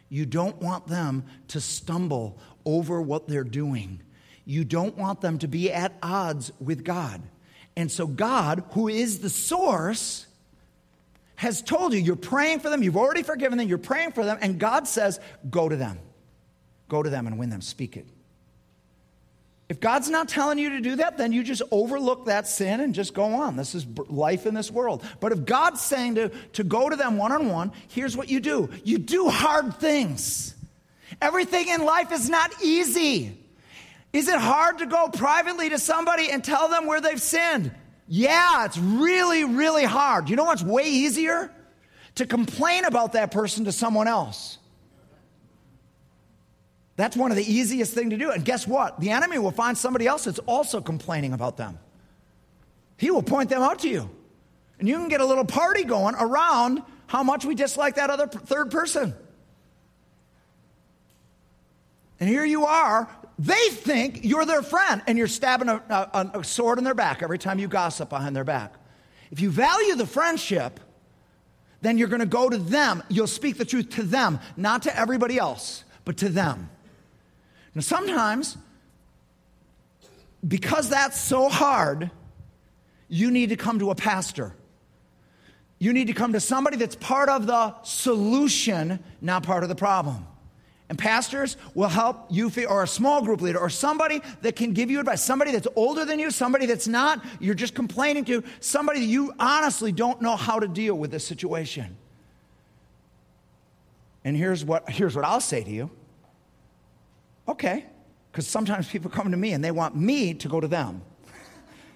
You 0.07 0.27
don't 0.27 0.61
want 0.61 0.85
them 0.85 1.23
to 1.47 1.59
stumble 1.59 2.37
over 2.63 3.01
what 3.01 3.27
they're 3.27 3.43
doing. 3.43 4.01
You 4.45 4.63
don't 4.63 4.95
want 4.95 5.21
them 5.21 5.39
to 5.39 5.47
be 5.47 5.73
at 5.73 5.93
odds 6.03 6.51
with 6.59 6.83
God. 6.83 7.23
And 7.77 7.91
so, 7.91 8.07
God, 8.07 8.63
who 8.71 8.87
is 8.87 9.19
the 9.19 9.29
source, 9.29 10.25
has 11.35 11.61
told 11.61 11.93
you 11.93 11.99
you're 11.99 12.15
praying 12.15 12.61
for 12.61 12.71
them, 12.71 12.81
you've 12.81 12.97
already 12.97 13.21
forgiven 13.21 13.59
them, 13.59 13.67
you're 13.67 13.77
praying 13.77 14.13
for 14.13 14.25
them, 14.25 14.39
and 14.41 14.59
God 14.59 14.87
says, 14.87 15.19
go 15.47 15.69
to 15.69 15.75
them. 15.75 15.99
Go 16.89 17.03
to 17.03 17.09
them 17.11 17.27
and 17.27 17.37
win 17.37 17.51
them. 17.51 17.61
Speak 17.61 17.95
it. 17.95 18.07
If 19.69 19.79
God's 19.79 20.09
not 20.09 20.27
telling 20.27 20.57
you 20.57 20.71
to 20.71 20.81
do 20.81 20.95
that, 20.95 21.19
then 21.19 21.31
you 21.31 21.43
just 21.43 21.61
overlook 21.69 22.25
that 22.25 22.47
sin 22.47 22.79
and 22.79 22.95
just 22.95 23.13
go 23.13 23.25
on. 23.25 23.57
This 23.57 23.75
is 23.75 23.85
life 24.07 24.47
in 24.47 24.55
this 24.55 24.71
world. 24.71 25.03
But 25.19 25.31
if 25.31 25.45
God's 25.45 25.81
saying 25.81 26.15
to, 26.15 26.29
to 26.53 26.63
go 26.63 26.89
to 26.89 26.95
them 26.95 27.17
one 27.17 27.31
on 27.31 27.47
one, 27.47 27.71
here's 27.89 28.17
what 28.17 28.27
you 28.27 28.39
do 28.39 28.71
you 28.83 28.97
do 28.97 29.29
hard 29.29 29.75
things. 29.75 30.55
Everything 31.21 31.67
in 31.67 31.85
life 31.85 32.11
is 32.11 32.27
not 32.27 32.51
easy. 32.63 33.37
Is 34.17 34.27
it 34.27 34.39
hard 34.39 34.79
to 34.79 34.87
go 34.87 35.09
privately 35.09 35.69
to 35.69 35.77
somebody 35.77 36.31
and 36.31 36.43
tell 36.43 36.69
them 36.69 36.87
where 36.87 36.99
they've 36.99 37.21
sinned? 37.21 37.71
Yeah, 38.07 38.65
it's 38.65 38.75
really, 38.75 39.43
really 39.43 39.83
hard. 39.83 40.27
You 40.27 40.35
know 40.35 40.45
what's 40.45 40.63
way 40.63 40.85
easier? 40.85 41.51
To 42.15 42.25
complain 42.25 42.85
about 42.85 43.13
that 43.13 43.29
person 43.29 43.65
to 43.65 43.71
someone 43.71 44.07
else. 44.07 44.57
That's 46.95 47.15
one 47.15 47.29
of 47.29 47.37
the 47.37 47.43
easiest 47.43 47.93
thing 47.93 48.09
to 48.09 48.17
do. 48.17 48.31
And 48.31 48.43
guess 48.43 48.65
what? 48.65 48.99
The 48.99 49.11
enemy 49.11 49.37
will 49.37 49.51
find 49.51 49.77
somebody 49.77 50.07
else 50.07 50.23
that's 50.23 50.39
also 50.39 50.81
complaining 50.81 51.33
about 51.33 51.57
them. 51.57 51.77
He 52.97 53.11
will 53.11 53.21
point 53.21 53.51
them 53.51 53.61
out 53.61 53.77
to 53.81 53.87
you. 53.87 54.09
And 54.79 54.87
you 54.87 54.95
can 54.95 55.09
get 55.09 55.21
a 55.21 55.25
little 55.25 55.45
party 55.45 55.83
going 55.83 56.15
around 56.15 56.81
how 57.05 57.21
much 57.21 57.45
we 57.45 57.53
dislike 57.53 57.97
that 57.97 58.09
other 58.09 58.25
third 58.25 58.71
person. 58.71 59.13
And 62.19 62.29
here 62.29 62.45
you 62.45 62.65
are 62.65 63.09
they 63.39 63.69
think 63.69 64.21
you're 64.23 64.45
their 64.45 64.63
friend 64.63 65.01
and 65.05 65.17
you're 65.17 65.27
stabbing 65.27 65.69
a, 65.69 65.75
a, 65.89 66.39
a, 66.39 66.43
sword 66.43 66.79
in 66.79 66.83
their 66.83 66.95
back 66.95 67.21
every 67.21 67.37
time 67.37 67.59
you 67.59 67.67
gossip 67.67 68.09
behind 68.09 68.35
their 68.35 68.43
back. 68.43 68.73
If 69.29 69.39
you 69.39 69.51
value 69.51 69.95
the 69.95 70.07
friendship, 70.07 70.79
then 71.81 71.97
you're 71.97 72.07
going 72.07 72.21
to 72.21 72.25
go 72.25 72.49
to 72.49 72.57
them. 72.57 73.03
You'll 73.09 73.27
speak 73.27 73.57
the 73.57 73.65
truth 73.65 73.89
to 73.91 74.03
them, 74.03 74.39
not 74.55 74.83
to 74.83 74.99
everybody 74.99 75.37
else, 75.37 75.83
but 76.03 76.17
to 76.17 76.29
them. 76.29 76.69
Now, 77.75 77.81
sometimes, 77.81 78.57
because 80.47 80.89
that's 80.89 81.19
so 81.19 81.47
hard, 81.47 82.09
you 83.07 83.29
need 83.29 83.49
to 83.49 83.55
come 83.55 83.77
to 83.79 83.91
a 83.91 83.95
pastor. 83.95 84.53
You 85.77 85.93
need 85.93 86.07
to 86.07 86.13
come 86.13 86.33
to 86.33 86.39
somebody 86.39 86.77
that's 86.77 86.95
part 86.95 87.29
of 87.29 87.45
the 87.45 87.79
solution, 87.83 88.99
not 89.21 89.43
part 89.43 89.61
of 89.61 89.69
the 89.69 89.75
problem. 89.75 90.25
And 90.89 90.97
pastors 90.97 91.57
will 91.73 91.89
help 91.89 92.27
you, 92.29 92.49
or 92.67 92.83
a 92.83 92.87
small 92.87 93.21
group 93.21 93.41
leader, 93.41 93.59
or 93.59 93.69
somebody 93.69 94.21
that 94.41 94.55
can 94.55 94.71
give 94.71 94.89
you 94.89 94.99
advice, 95.01 95.21
somebody 95.21 95.51
that's 95.51 95.67
older 95.75 96.05
than 96.05 96.17
you, 96.17 96.31
somebody 96.31 96.65
that's 96.65 96.87
not, 96.87 97.23
you're 97.41 97.55
just 97.55 97.75
complaining 97.75 98.23
to, 98.25 98.43
somebody 98.61 99.01
that 99.01 99.05
you 99.05 99.33
honestly 99.37 99.91
don't 99.91 100.21
know 100.21 100.37
how 100.37 100.59
to 100.59 100.67
deal 100.67 100.95
with 100.95 101.11
this 101.11 101.25
situation. 101.25 101.97
And 104.23 104.37
here's 104.37 104.63
what, 104.63 104.89
here's 104.89 105.15
what 105.15 105.25
I'll 105.25 105.41
say 105.41 105.63
to 105.63 105.69
you. 105.69 105.91
Okay, 107.49 107.85
because 108.31 108.47
sometimes 108.47 108.87
people 108.87 109.11
come 109.11 109.31
to 109.31 109.37
me 109.37 109.53
and 109.53 109.63
they 109.63 109.71
want 109.71 109.95
me 109.95 110.33
to 110.35 110.47
go 110.47 110.59
to 110.59 110.67
them. 110.67 111.01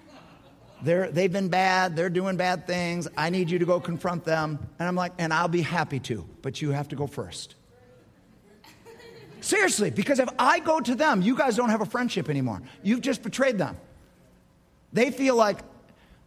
They're, 0.82 1.10
they've 1.10 1.32
been 1.32 1.48
bad, 1.48 1.94
they're 1.94 2.10
doing 2.10 2.36
bad 2.36 2.66
things. 2.66 3.06
I 3.16 3.30
need 3.30 3.50
you 3.50 3.58
to 3.58 3.64
go 3.64 3.78
confront 3.78 4.24
them. 4.24 4.58
And 4.78 4.88
I'm 4.88 4.96
like, 4.96 5.12
and 5.18 5.32
I'll 5.32 5.46
be 5.46 5.62
happy 5.62 6.00
to, 6.00 6.26
but 6.42 6.60
you 6.60 6.70
have 6.70 6.88
to 6.88 6.96
go 6.96 7.06
first. 7.06 7.54
Seriously, 9.42 9.90
because 9.90 10.20
if 10.20 10.28
I 10.38 10.60
go 10.60 10.80
to 10.80 10.94
them, 10.94 11.20
you 11.20 11.36
guys 11.36 11.56
don't 11.56 11.68
have 11.68 11.80
a 11.80 11.86
friendship 11.86 12.30
anymore. 12.30 12.62
You've 12.82 13.00
just 13.00 13.22
betrayed 13.22 13.58
them. 13.58 13.76
They 14.92 15.10
feel 15.10 15.34
like, 15.34 15.58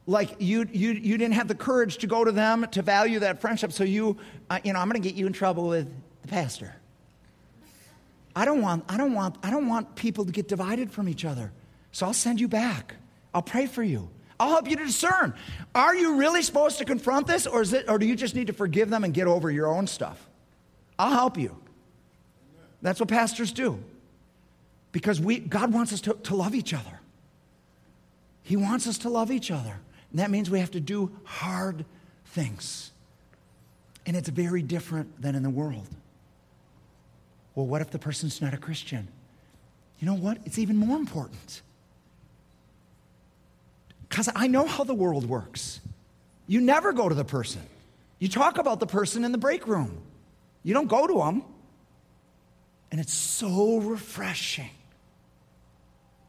like 0.05 0.35
you, 0.39 0.67
you, 0.71 0.91
you 0.91 1.17
didn't 1.17 1.35
have 1.35 1.47
the 1.47 1.55
courage 1.55 1.97
to 1.99 2.07
go 2.07 2.25
to 2.25 2.31
them 2.33 2.67
to 2.71 2.81
value 2.81 3.19
that 3.19 3.39
friendship. 3.39 3.71
So 3.71 3.85
you, 3.85 4.17
uh, 4.49 4.59
you 4.65 4.73
know, 4.73 4.79
I'm 4.79 4.89
going 4.89 5.01
to 5.01 5.07
get 5.07 5.17
you 5.17 5.27
in 5.27 5.33
trouble 5.33 5.69
with 5.69 5.87
the 6.23 6.27
pastor. 6.27 6.75
I 8.35 8.43
don't 8.43 8.61
want, 8.61 8.83
I 8.89 8.97
don't 8.97 9.13
want, 9.13 9.37
I 9.41 9.49
don't 9.49 9.67
want 9.67 9.95
people 9.95 10.25
to 10.25 10.31
get 10.33 10.49
divided 10.49 10.91
from 10.91 11.07
each 11.07 11.23
other. 11.23 11.53
So 11.93 12.05
I'll 12.05 12.13
send 12.13 12.41
you 12.41 12.49
back. 12.49 12.95
I'll 13.33 13.41
pray 13.41 13.65
for 13.65 13.81
you. 13.81 14.09
I'll 14.37 14.49
help 14.49 14.69
you 14.69 14.75
to 14.75 14.85
discern. 14.85 15.33
Are 15.73 15.95
you 15.95 16.17
really 16.17 16.41
supposed 16.41 16.79
to 16.79 16.85
confront 16.85 17.27
this, 17.27 17.47
or 17.47 17.61
is 17.61 17.71
it, 17.71 17.85
or 17.87 17.97
do 17.97 18.05
you 18.05 18.17
just 18.17 18.35
need 18.35 18.47
to 18.47 18.53
forgive 18.53 18.89
them 18.89 19.05
and 19.05 19.13
get 19.13 19.27
over 19.27 19.49
your 19.49 19.67
own 19.67 19.87
stuff? 19.87 20.29
I'll 20.99 21.13
help 21.13 21.37
you. 21.37 21.55
That's 22.81 22.99
what 22.99 23.09
pastors 23.09 23.51
do. 23.51 23.83
Because 24.91 25.19
we, 25.19 25.39
God 25.39 25.73
wants 25.73 25.91
us 25.91 26.01
to, 26.01 26.13
to 26.13 26.35
love 26.35 26.55
each 26.55 26.73
other. 26.73 26.99
He 28.43 28.55
wants 28.55 28.87
us 28.87 28.99
to 28.99 29.09
love 29.09 29.31
each 29.31 29.51
other. 29.51 29.79
And 30.11 30.19
that 30.19 30.31
means 30.31 30.49
we 30.49 30.59
have 30.59 30.71
to 30.71 30.79
do 30.79 31.11
hard 31.23 31.83
things. 32.27 32.91
And 34.05 34.15
it's 34.15 34.29
very 34.29 34.61
different 34.61 35.21
than 35.21 35.35
in 35.35 35.43
the 35.43 35.49
world. 35.49 35.87
Well, 37.55 37.65
what 37.65 37.81
if 37.81 37.89
the 37.89 37.99
person's 37.99 38.41
not 38.41 38.53
a 38.53 38.57
Christian? 38.57 39.07
You 39.99 40.05
know 40.05 40.13
what? 40.13 40.37
It's 40.45 40.59
even 40.59 40.77
more 40.77 40.97
important. 40.97 41.61
Because 44.07 44.29
I 44.35 44.47
know 44.47 44.65
how 44.65 44.83
the 44.83 44.93
world 44.93 45.27
works. 45.27 45.79
You 46.47 46.61
never 46.61 46.93
go 46.93 47.09
to 47.09 47.15
the 47.15 47.25
person, 47.25 47.61
you 48.19 48.27
talk 48.27 48.57
about 48.57 48.79
the 48.79 48.87
person 48.87 49.23
in 49.23 49.31
the 49.31 49.37
break 49.37 49.67
room. 49.67 49.97
You 50.63 50.73
don't 50.73 50.87
go 50.87 51.05
to 51.05 51.13
them. 51.13 51.43
And 52.95 53.01
it's 53.01 53.13
so 53.13 53.79
refreshing 53.79 54.69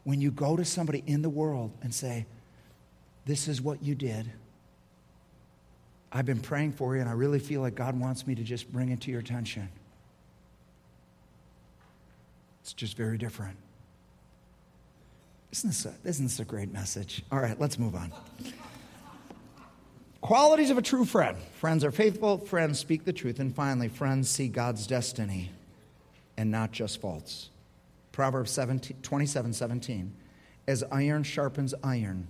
when 0.03 0.21
you 0.21 0.33
go 0.33 0.57
to 0.57 0.65
somebody 0.65 1.01
in 1.07 1.23
the 1.23 1.31
world 1.31 1.71
and 1.81 1.95
say, 1.95 2.27
This 3.25 3.47
is 3.47 3.63
what 3.63 3.85
you 3.85 3.95
did. 3.95 4.29
I've 6.11 6.27
been 6.27 6.41
praying 6.41 6.73
for 6.73 6.97
you, 6.97 7.01
and 7.03 7.09
I 7.09 7.13
really 7.13 7.39
feel 7.39 7.61
like 7.61 7.77
God 7.77 7.97
wants 7.97 8.27
me 8.27 8.35
to 8.35 8.43
just 8.43 8.73
bring 8.73 8.89
it 8.89 9.01
to 9.03 9.13
your 9.13 9.21
attention. 9.21 9.69
It's 12.63 12.73
just 12.73 12.97
very 12.97 13.17
different. 13.17 13.57
Isn't 15.53 15.71
this 15.71 15.87
a, 15.87 15.95
isn't 16.03 16.25
this 16.27 16.41
a 16.41 16.45
great 16.45 16.73
message? 16.73 17.23
All 17.31 17.39
right, 17.39 17.61
let's 17.61 17.79
move 17.79 17.95
on. 17.95 18.13
Qualities 20.21 20.71
of 20.71 20.79
a 20.79 20.83
true 20.83 21.05
friend 21.05 21.37
friends 21.61 21.85
are 21.85 21.93
faithful, 21.93 22.39
friends 22.39 22.81
speak 22.81 23.05
the 23.05 23.13
truth, 23.13 23.39
and 23.39 23.55
finally, 23.55 23.87
friends 23.87 24.29
see 24.29 24.49
God's 24.49 24.89
destiny 24.89 25.53
and 26.37 26.51
not 26.51 26.73
just 26.73 27.01
faults. 27.01 27.51
Proverbs 28.13 28.51
17, 28.51 28.99
27 29.03 29.53
17. 29.53 30.15
As 30.69 30.83
iron 30.91 31.23
sharpens 31.23 31.75
iron, 31.85 32.27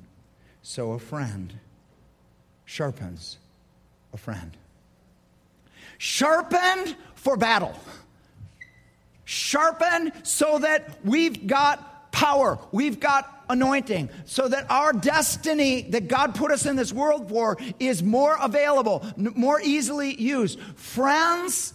so 0.62 0.92
a 0.92 0.98
friend 0.98 1.58
sharpens 2.66 3.38
a 4.12 4.18
friend. 4.18 4.56
Sharpened 5.98 6.96
for 7.14 7.36
battle. 7.36 7.74
Sharpened 9.24 10.12
so 10.22 10.58
that 10.58 10.98
we've 11.04 11.46
got 11.46 12.12
power, 12.12 12.58
we've 12.72 13.00
got 13.00 13.44
anointing, 13.48 14.08
so 14.24 14.48
that 14.48 14.70
our 14.70 14.92
destiny 14.92 15.82
that 15.90 16.08
God 16.08 16.34
put 16.34 16.50
us 16.50 16.66
in 16.66 16.76
this 16.76 16.92
world 16.92 17.28
for 17.28 17.56
is 17.78 18.02
more 18.02 18.36
available, 18.40 19.04
more 19.16 19.60
easily 19.60 20.20
used. 20.20 20.58
Friends 20.76 21.74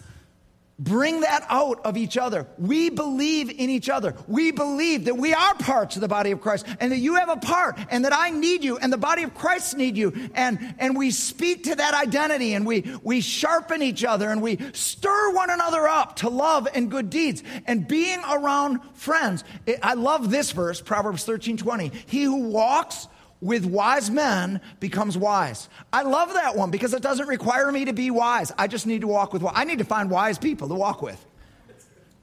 Bring 0.82 1.22
that 1.22 1.46
out 1.48 1.80
of 1.86 1.96
each 1.96 2.18
other. 2.18 2.48
We 2.58 2.90
believe 2.90 3.52
in 3.52 3.70
each 3.70 3.88
other. 3.88 4.16
We 4.28 4.52
believe 4.52 5.06
that 5.06 5.16
we 5.16 5.32
are 5.32 5.54
parts 5.54 5.96
of 5.96 6.02
the 6.02 6.08
body 6.08 6.32
of 6.32 6.42
Christ 6.42 6.66
and 6.80 6.92
that 6.92 6.98
you 6.98 7.16
have 7.16 7.30
a 7.30 7.38
part 7.38 7.78
and 7.92 8.04
that 8.04 8.16
I 8.16 8.32
need 8.32 8.64
you 8.64 8.80
and 8.80 8.92
the 8.92 8.98
body 8.98 9.22
of 9.22 9.36
Christ 9.36 9.78
need 9.78 9.96
you. 9.96 10.12
And, 10.34 10.74
and 10.80 10.98
we 10.98 11.12
speak 11.12 11.66
to 11.66 11.76
that 11.76 11.94
identity 11.94 12.56
and 12.56 12.66
we, 12.66 12.92
we 13.04 13.22
sharpen 13.22 13.84
each 13.84 14.04
other 14.04 14.32
and 14.32 14.42
we 14.42 14.58
stir 14.74 15.32
one 15.34 15.52
another 15.52 15.88
up 15.88 16.16
to 16.18 16.30
love 16.30 16.68
and 16.74 16.90
good 16.90 17.12
deeds 17.12 17.44
and 17.68 17.88
being 17.88 18.20
around 18.28 18.80
friends. 18.96 19.44
I 19.84 19.94
love 19.94 20.32
this 20.32 20.52
verse, 20.52 20.82
Proverbs 20.82 21.24
13 21.26 21.58
20. 21.58 21.92
He 22.08 22.24
who 22.24 22.48
walks 22.50 23.08
with 23.42 23.66
wise 23.66 24.10
men 24.12 24.62
becomes 24.80 25.18
wise. 25.18 25.68
I 25.92 26.04
love 26.04 26.34
that 26.34 26.56
one 26.56 26.70
because 26.70 26.94
it 26.94 27.02
doesn't 27.02 27.28
require 27.28 27.72
me 27.72 27.86
to 27.86 27.94
be 27.94 28.12
wise. 28.12 28.52
I 28.58 28.68
just 28.68 28.86
need 28.86 29.02
to 29.02 29.08
walk 29.08 29.34
with. 29.34 29.44
I 29.44 29.64
need 29.64 29.80
to 29.80 29.84
find 29.84 30.10
wise 30.10 30.38
people 30.38 30.68
to 30.70 30.76
walk 30.76 31.02
with, 31.02 31.24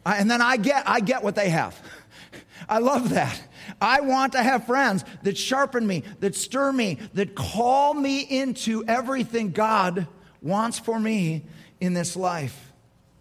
and 0.06 0.30
then 0.30 0.40
I 0.40 0.56
get 0.56 0.88
I 0.88 1.00
get 1.00 1.22
what 1.22 1.34
they 1.34 1.50
have. 1.50 1.78
I 2.68 2.78
love 2.78 3.10
that. 3.10 3.40
I 3.80 4.00
want 4.00 4.32
to 4.32 4.42
have 4.42 4.66
friends 4.66 5.04
that 5.22 5.36
sharpen 5.36 5.86
me, 5.86 6.04
that 6.20 6.34
stir 6.34 6.72
me, 6.72 6.98
that 7.14 7.34
call 7.34 7.94
me 7.94 8.20
into 8.20 8.84
everything 8.86 9.50
God 9.50 10.06
wants 10.40 10.78
for 10.78 10.98
me 10.98 11.44
in 11.80 11.94
this 11.94 12.16
life. 12.16 12.72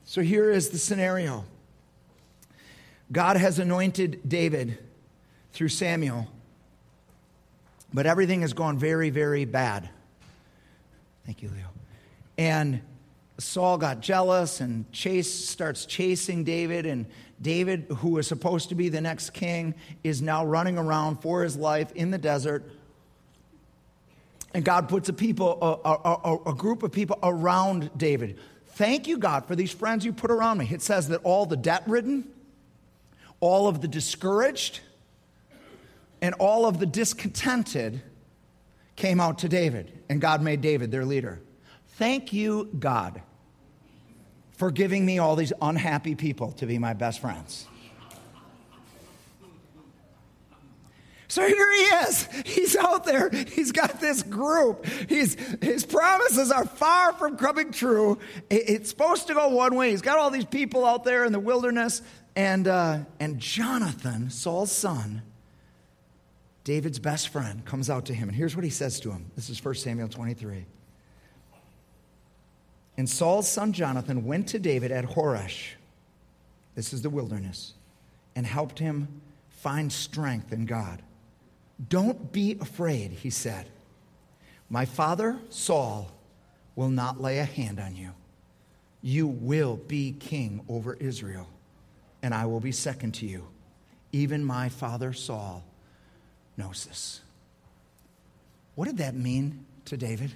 So 0.06 0.22
here 0.22 0.50
is 0.50 0.70
the 0.70 0.78
scenario 0.78 1.46
God 3.12 3.38
has 3.38 3.60
anointed 3.60 4.22
David 4.28 4.80
through 5.54 5.70
Samuel 5.70 6.28
but 7.94 8.06
everything 8.06 8.42
has 8.42 8.54
gone 8.54 8.78
very, 8.78 9.10
very 9.10 9.46
bad. 9.46 9.90
Thank 11.26 11.42
you, 11.42 11.50
Leo. 11.50 11.68
And 12.38 12.82
Saul 13.38 13.78
got 13.78 14.00
jealous 14.00 14.62
and 14.62 14.92
chase 14.92 15.32
starts 15.32 15.86
chasing 15.86 16.44
David 16.44 16.86
and 16.86 17.06
David 17.42 17.86
who 17.98 18.12
was 18.12 18.28
supposed 18.28 18.70
to 18.70 18.76
be 18.76 18.90
the 18.90 19.02
next 19.02 19.32
king 19.32 19.76
is 20.04 20.22
now 20.22 20.46
running 20.46 20.78
around 20.78 21.22
for 21.22 21.44
his 21.44 21.56
life 21.56 21.92
in 21.94 22.10
the 22.10 22.18
desert 22.18 22.64
and 24.54 24.66
God 24.66 24.90
puts 24.90 25.08
a 25.08 25.14
people 25.14 25.58
a, 25.62 25.90
a, 25.90 26.52
a, 26.52 26.56
group 26.56 26.82
of 26.82 26.92
people 26.92 27.20
around 27.22 27.92
David. 27.96 28.40
Thank 28.70 29.08
you 29.08 29.20
God 29.20 29.46
for 29.46 29.56
these 29.56 29.72
friends 29.72 30.04
you 30.04 30.14
put 30.14 30.32
around 30.32 30.58
me. 30.58 30.68
It 30.72 30.82
says 30.82 31.10
that 31.10 31.22
all 31.24 31.46
the 31.46 31.58
debt 31.58 31.84
ridden, 31.86 32.28
all 33.40 33.68
of 33.68 33.82
the 33.82 33.88
discouraged, 33.88 34.80
and 36.22 36.36
all 36.36 36.66
of 36.66 36.80
the 36.80 36.86
discontented 36.86 38.02
came 38.96 39.20
out 39.20 39.40
to 39.40 39.50
David, 39.50 39.92
and 40.10 40.20
God 40.20 40.42
made 40.42 40.62
David 40.62 40.92
their 40.92 41.06
leader. 41.06 41.40
Thank 41.98 42.34
you, 42.34 42.70
God, 42.78 43.22
for 44.52 44.72
giving 44.72 45.06
me 45.06 45.20
all 45.20 45.36
these 45.36 45.54
unhappy 45.62 46.16
people 46.16 46.52
to 46.54 46.66
be 46.66 46.78
my 46.78 46.94
best 46.94 47.20
friends. 47.20 47.68
So 51.30 51.46
here 51.46 51.72
he 51.74 51.82
is. 52.08 52.30
He's 52.46 52.76
out 52.78 53.04
there. 53.04 53.30
He's 53.30 53.72
got 53.72 54.00
this 54.00 54.24
group. 54.24 54.86
He's, 55.10 55.36
his 55.62 55.86
promises 55.86 56.52
are 56.52 56.66
far 56.66 57.14
from 57.14 57.38
coming 57.38 57.72
true. 57.72 58.18
It's 58.50 58.90
supposed 58.90 59.28
to 59.28 59.34
go 59.34 59.50
one 59.50 59.76
way. 59.76 59.92
He's 59.92 60.02
got 60.02 60.18
all 60.18 60.32
these 60.32 60.46
people 60.46 60.86
out 60.86 61.04
there 61.04 61.26
in 61.26 61.34
the 61.34 61.40
wilderness. 61.40 62.02
And, 62.36 62.68
uh, 62.68 63.00
and 63.20 63.40
Jonathan, 63.40 64.30
Saul's 64.30 64.72
son, 64.72 65.22
David's 66.68 67.00
best 67.00 67.30
friend 67.30 67.64
comes 67.64 67.90
out 67.90 68.08
to 68.08 68.14
him, 68.14 68.28
and 68.28 68.36
here's 68.36 68.54
what 68.54 68.66
he 68.66 68.70
says 68.70 69.00
to 69.00 69.10
him. 69.10 69.32
This 69.38 69.50
is 69.50 69.64
1 69.64 69.76
Samuel 69.76 70.10
23. 70.10 70.66
And 72.98 73.10
Saul's 73.10 73.48
son 73.48 73.72
Jonathan 73.72 74.26
went 74.26 74.50
to 74.50 74.60
David 74.60 74.92
at 74.92 75.06
Horesh, 75.06 75.76
this 76.76 76.92
is 76.92 77.02
the 77.02 77.10
wilderness, 77.10 77.74
and 78.36 78.46
helped 78.46 78.80
him 78.80 79.08
find 79.48 79.94
strength 79.94 80.52
in 80.52 80.66
God. 80.66 81.02
Don't 81.88 82.34
be 82.34 82.58
afraid, 82.60 83.12
he 83.14 83.30
said. 83.30 83.70
My 84.70 84.84
father, 84.84 85.40
Saul, 85.48 86.12
will 86.76 86.90
not 86.90 87.22
lay 87.22 87.40
a 87.40 87.46
hand 87.46 87.80
on 87.80 87.96
you. 87.96 88.12
You 89.02 89.28
will 89.28 89.78
be 89.78 90.18
king 90.20 90.66
over 90.68 90.96
Israel, 90.96 91.48
and 92.22 92.34
I 92.34 92.46
will 92.46 92.60
be 92.60 92.74
second 92.74 93.14
to 93.14 93.26
you. 93.26 93.48
Even 94.12 94.44
my 94.44 94.68
father, 94.68 95.14
Saul, 95.14 95.64
knows 96.58 96.86
this. 96.86 97.22
What 98.76 98.86
did 98.86 98.98
that 98.98 99.16
mean 99.16 99.66
to 99.86 99.98
David? 99.98 100.34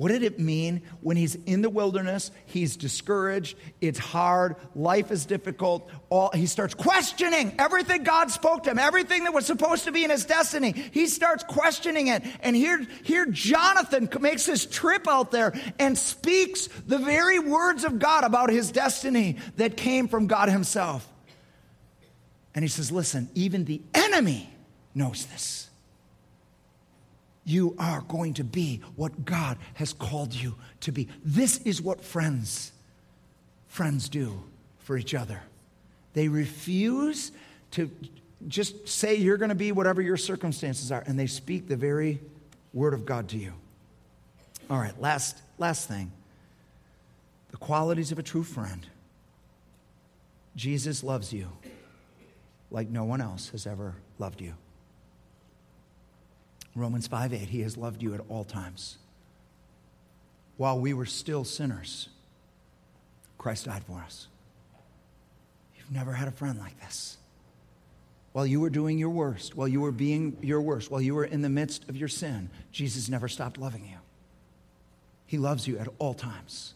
What 0.00 0.08
did 0.08 0.22
it 0.22 0.38
mean 0.38 0.80
when 1.02 1.18
he's 1.18 1.34
in 1.34 1.60
the 1.60 1.68
wilderness? 1.68 2.30
He's 2.46 2.78
discouraged. 2.78 3.58
It's 3.82 3.98
hard. 3.98 4.56
Life 4.74 5.10
is 5.10 5.26
difficult. 5.26 5.90
All, 6.08 6.30
he 6.32 6.46
starts 6.46 6.72
questioning 6.72 7.54
everything 7.58 8.02
God 8.02 8.30
spoke 8.30 8.62
to 8.62 8.70
him, 8.70 8.78
everything 8.78 9.24
that 9.24 9.34
was 9.34 9.44
supposed 9.44 9.84
to 9.84 9.92
be 9.92 10.02
in 10.02 10.08
his 10.08 10.24
destiny. 10.24 10.72
He 10.72 11.06
starts 11.06 11.44
questioning 11.44 12.06
it. 12.06 12.22
And 12.40 12.56
here, 12.56 12.86
here 13.02 13.26
Jonathan 13.26 14.08
makes 14.22 14.46
this 14.46 14.64
trip 14.64 15.06
out 15.06 15.32
there 15.32 15.52
and 15.78 15.98
speaks 15.98 16.68
the 16.86 16.96
very 16.96 17.38
words 17.38 17.84
of 17.84 17.98
God 17.98 18.24
about 18.24 18.48
his 18.48 18.72
destiny 18.72 19.36
that 19.56 19.76
came 19.76 20.08
from 20.08 20.28
God 20.28 20.48
himself. 20.48 21.06
And 22.54 22.64
he 22.64 22.68
says, 22.68 22.90
Listen, 22.90 23.28
even 23.34 23.64
the 23.64 23.80
enemy 23.94 24.50
knows 24.94 25.26
this 25.26 25.70
you 27.44 27.74
are 27.78 28.02
going 28.02 28.34
to 28.34 28.44
be 28.44 28.80
what 28.96 29.24
God 29.24 29.58
has 29.74 29.92
called 29.92 30.34
you 30.34 30.54
to 30.80 30.92
be. 30.92 31.08
This 31.24 31.58
is 31.58 31.82
what 31.82 32.02
friends 32.02 32.72
friends 33.68 34.08
do 34.08 34.42
for 34.80 34.96
each 34.96 35.14
other. 35.14 35.40
They 36.12 36.28
refuse 36.28 37.32
to 37.72 37.90
just 38.48 38.88
say 38.88 39.14
you're 39.14 39.36
going 39.36 39.50
to 39.50 39.54
be 39.54 39.72
whatever 39.72 40.02
your 40.02 40.16
circumstances 40.16 40.90
are 40.90 41.02
and 41.06 41.18
they 41.18 41.26
speak 41.26 41.68
the 41.68 41.76
very 41.76 42.20
word 42.72 42.94
of 42.94 43.06
God 43.06 43.28
to 43.30 43.36
you. 43.36 43.52
All 44.68 44.78
right, 44.78 44.98
last 45.00 45.36
last 45.58 45.88
thing. 45.88 46.12
The 47.50 47.56
qualities 47.56 48.12
of 48.12 48.18
a 48.18 48.22
true 48.22 48.44
friend. 48.44 48.86
Jesus 50.56 51.02
loves 51.02 51.32
you 51.32 51.48
like 52.70 52.88
no 52.88 53.04
one 53.04 53.20
else 53.20 53.48
has 53.50 53.66
ever 53.66 53.96
loved 54.18 54.40
you. 54.40 54.54
Romans 56.74 57.06
5 57.06 57.32
8, 57.32 57.48
He 57.48 57.60
has 57.62 57.76
loved 57.76 58.02
you 58.02 58.14
at 58.14 58.20
all 58.28 58.44
times. 58.44 58.98
While 60.56 60.78
we 60.78 60.92
were 60.92 61.06
still 61.06 61.44
sinners, 61.44 62.08
Christ 63.38 63.64
died 63.64 63.82
for 63.84 64.00
us. 64.00 64.28
You've 65.76 65.90
never 65.90 66.12
had 66.12 66.28
a 66.28 66.32
friend 66.32 66.58
like 66.58 66.78
this. 66.80 67.16
While 68.32 68.46
you 68.46 68.60
were 68.60 68.70
doing 68.70 68.98
your 68.98 69.10
worst, 69.10 69.56
while 69.56 69.66
you 69.66 69.80
were 69.80 69.90
being 69.90 70.36
your 70.40 70.60
worst, 70.60 70.90
while 70.90 71.00
you 71.00 71.14
were 71.14 71.24
in 71.24 71.42
the 71.42 71.48
midst 71.48 71.88
of 71.88 71.96
your 71.96 72.08
sin, 72.08 72.50
Jesus 72.70 73.08
never 73.08 73.26
stopped 73.26 73.58
loving 73.58 73.84
you. 73.84 73.96
He 75.26 75.38
loves 75.38 75.66
you 75.66 75.78
at 75.78 75.88
all 75.98 76.14
times. 76.14 76.74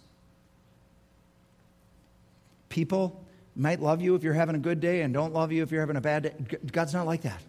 People 2.68 3.23
might 3.56 3.80
love 3.80 4.00
you 4.00 4.14
if 4.14 4.22
you're 4.22 4.34
having 4.34 4.56
a 4.56 4.60
good 4.60 4.80
day 4.80 5.02
and 5.02 5.14
don't 5.14 5.32
love 5.32 5.52
you 5.52 5.62
if 5.62 5.70
you're 5.70 5.80
having 5.80 5.96
a 5.96 6.00
bad 6.00 6.22
day. 6.24 6.58
God's 6.72 6.92
not 6.92 7.06
like 7.06 7.22
that. 7.22 7.40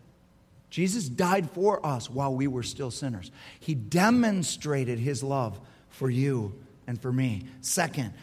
Jesus 0.70 1.08
died 1.08 1.50
for 1.52 1.84
us 1.86 2.10
while 2.10 2.34
we 2.34 2.48
were 2.48 2.64
still 2.64 2.92
sinners. 2.92 3.32
He 3.60 3.76
demonstrated 3.76 5.00
his 5.00 5.24
love 5.24 5.60
for 5.90 6.10
you 6.10 6.54
and 6.86 7.02
for 7.02 7.12
me. 7.12 7.46
Second, 7.62 8.14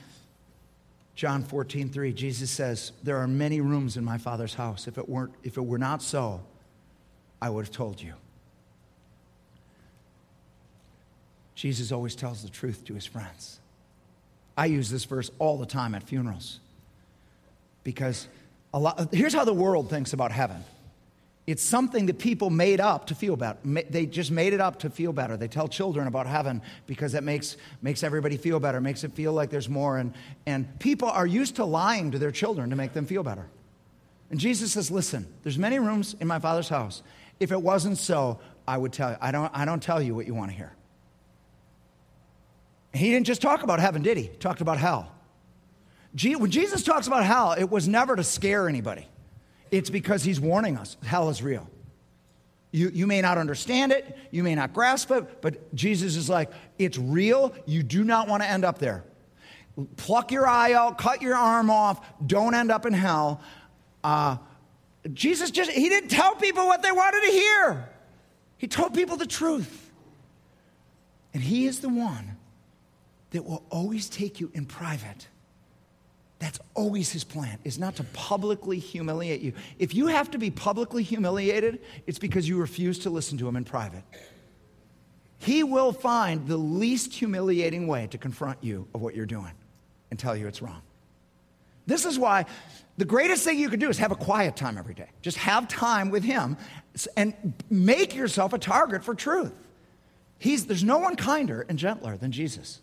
John 1.14 1.42
14, 1.42 1.88
3, 1.88 2.12
Jesus 2.12 2.50
says, 2.50 2.92
There 3.02 3.18
are 3.18 3.26
many 3.26 3.60
rooms 3.60 3.96
in 3.96 4.04
my 4.04 4.18
Father's 4.18 4.54
house. 4.54 4.86
If 4.86 4.98
it, 4.98 5.08
weren't, 5.08 5.32
if 5.42 5.56
it 5.56 5.62
were 5.62 5.78
not 5.78 6.02
so, 6.02 6.42
I 7.40 7.50
would 7.50 7.66
have 7.66 7.74
told 7.74 8.00
you. 8.00 8.14
Jesus 11.54 11.92
always 11.92 12.14
tells 12.14 12.42
the 12.42 12.48
truth 12.48 12.84
to 12.86 12.94
his 12.94 13.06
friends. 13.06 13.60
I 14.56 14.66
use 14.66 14.90
this 14.90 15.04
verse 15.04 15.30
all 15.38 15.58
the 15.58 15.66
time 15.66 15.94
at 15.94 16.02
funerals 16.02 16.60
because 17.84 18.28
a 18.74 18.78
lot, 18.78 19.12
here's 19.12 19.34
how 19.34 19.44
the 19.44 19.54
world 19.54 19.90
thinks 19.90 20.12
about 20.12 20.32
heaven 20.32 20.64
it's 21.44 21.62
something 21.62 22.06
that 22.06 22.20
people 22.20 22.50
made 22.50 22.80
up 22.80 23.06
to 23.06 23.16
feel 23.16 23.34
better. 23.34 23.58
They 23.64 24.06
just 24.06 24.30
made 24.30 24.52
it 24.52 24.60
up 24.60 24.78
to 24.80 24.90
feel 24.90 25.12
better. 25.12 25.36
They 25.36 25.48
tell 25.48 25.66
children 25.66 26.06
about 26.06 26.28
heaven 26.28 26.62
because 26.86 27.12
that 27.12 27.24
makes, 27.24 27.56
makes 27.82 28.04
everybody 28.04 28.36
feel 28.36 28.60
better, 28.60 28.80
makes 28.80 29.02
it 29.02 29.12
feel 29.12 29.32
like 29.32 29.50
there's 29.50 29.68
more. 29.68 29.98
And, 29.98 30.14
and 30.46 30.78
people 30.78 31.08
are 31.08 31.26
used 31.26 31.56
to 31.56 31.64
lying 31.64 32.12
to 32.12 32.18
their 32.18 32.30
children 32.30 32.70
to 32.70 32.76
make 32.76 32.92
them 32.92 33.06
feel 33.06 33.24
better. 33.24 33.46
And 34.30 34.38
Jesus 34.38 34.72
says, 34.72 34.88
Listen, 34.90 35.26
there's 35.42 35.58
many 35.58 35.80
rooms 35.80 36.14
in 36.20 36.28
my 36.28 36.38
Father's 36.38 36.68
house. 36.68 37.02
If 37.40 37.50
it 37.50 37.60
wasn't 37.60 37.98
so, 37.98 38.38
I 38.66 38.78
would 38.78 38.92
tell 38.92 39.10
you. 39.10 39.16
I 39.20 39.32
don't, 39.32 39.50
I 39.52 39.64
don't 39.64 39.82
tell 39.82 40.00
you 40.00 40.14
what 40.14 40.26
you 40.26 40.34
want 40.34 40.52
to 40.52 40.56
hear. 40.56 40.72
He 42.94 43.10
didn't 43.10 43.26
just 43.26 43.42
talk 43.42 43.64
about 43.64 43.80
heaven, 43.80 44.02
did 44.02 44.16
he? 44.16 44.24
He 44.24 44.36
talked 44.36 44.60
about 44.60 44.78
hell. 44.78 45.10
When 46.14 46.50
Jesus 46.50 46.82
talks 46.82 47.06
about 47.06 47.24
hell, 47.24 47.52
it 47.52 47.70
was 47.70 47.88
never 47.88 48.16
to 48.16 48.24
scare 48.24 48.68
anybody. 48.68 49.08
It's 49.70 49.88
because 49.88 50.22
he's 50.22 50.38
warning 50.38 50.76
us 50.76 50.96
hell 51.02 51.30
is 51.30 51.42
real. 51.42 51.68
You, 52.70 52.90
you 52.92 53.06
may 53.06 53.20
not 53.20 53.36
understand 53.36 53.92
it, 53.92 54.16
you 54.30 54.42
may 54.42 54.54
not 54.54 54.72
grasp 54.72 55.10
it, 55.10 55.42
but 55.42 55.74
Jesus 55.74 56.16
is 56.16 56.28
like, 56.30 56.50
it's 56.78 56.96
real. 56.96 57.54
You 57.66 57.82
do 57.82 58.02
not 58.02 58.28
want 58.28 58.42
to 58.42 58.48
end 58.48 58.64
up 58.64 58.78
there. 58.78 59.04
Pluck 59.96 60.32
your 60.32 60.46
eye 60.46 60.72
out, 60.72 60.98
cut 60.98 61.22
your 61.22 61.34
arm 61.34 61.70
off, 61.70 62.00
don't 62.26 62.54
end 62.54 62.70
up 62.70 62.86
in 62.86 62.92
hell. 62.92 63.40
Uh, 64.02 64.38
Jesus 65.12 65.50
just, 65.50 65.70
he 65.70 65.88
didn't 65.88 66.10
tell 66.10 66.34
people 66.34 66.66
what 66.66 66.82
they 66.82 66.92
wanted 66.92 67.22
to 67.26 67.32
hear, 67.32 67.88
he 68.56 68.68
told 68.68 68.94
people 68.94 69.16
the 69.16 69.26
truth. 69.26 69.90
And 71.34 71.42
he 71.42 71.66
is 71.66 71.80
the 71.80 71.88
one 71.88 72.36
that 73.30 73.44
will 73.44 73.62
always 73.70 74.08
take 74.10 74.38
you 74.38 74.50
in 74.52 74.66
private 74.66 75.28
that's 76.42 76.58
always 76.74 77.12
his 77.12 77.24
plan, 77.24 77.58
is 77.62 77.78
not 77.78 77.96
to 77.96 78.04
publicly 78.04 78.78
humiliate 78.78 79.42
you. 79.42 79.52
If 79.78 79.94
you 79.94 80.08
have 80.08 80.30
to 80.32 80.38
be 80.38 80.50
publicly 80.50 81.02
humiliated, 81.02 81.80
it's 82.06 82.18
because 82.18 82.48
you 82.48 82.58
refuse 82.58 83.00
to 83.00 83.10
listen 83.10 83.38
to 83.38 83.48
him 83.48 83.56
in 83.56 83.64
private. 83.64 84.02
He 85.38 85.62
will 85.62 85.92
find 85.92 86.46
the 86.46 86.56
least 86.56 87.12
humiliating 87.12 87.86
way 87.86 88.08
to 88.08 88.18
confront 88.18 88.58
you 88.62 88.88
of 88.94 89.00
what 89.00 89.14
you're 89.14 89.26
doing 89.26 89.52
and 90.10 90.18
tell 90.18 90.36
you 90.36 90.46
it's 90.48 90.62
wrong. 90.62 90.82
This 91.86 92.04
is 92.04 92.18
why 92.18 92.46
the 92.96 93.04
greatest 93.04 93.44
thing 93.44 93.58
you 93.58 93.68
can 93.68 93.80
do 93.80 93.88
is 93.88 93.98
have 93.98 94.12
a 94.12 94.16
quiet 94.16 94.56
time 94.56 94.78
every 94.78 94.94
day. 94.94 95.08
Just 95.20 95.36
have 95.38 95.68
time 95.68 96.10
with 96.10 96.22
him 96.24 96.56
and 97.16 97.54
make 97.70 98.14
yourself 98.14 98.52
a 98.52 98.58
target 98.58 99.04
for 99.04 99.14
truth. 99.14 99.52
He's, 100.38 100.66
there's 100.66 100.84
no 100.84 100.98
one 100.98 101.16
kinder 101.16 101.64
and 101.68 101.78
gentler 101.78 102.16
than 102.16 102.32
Jesus. 102.32 102.80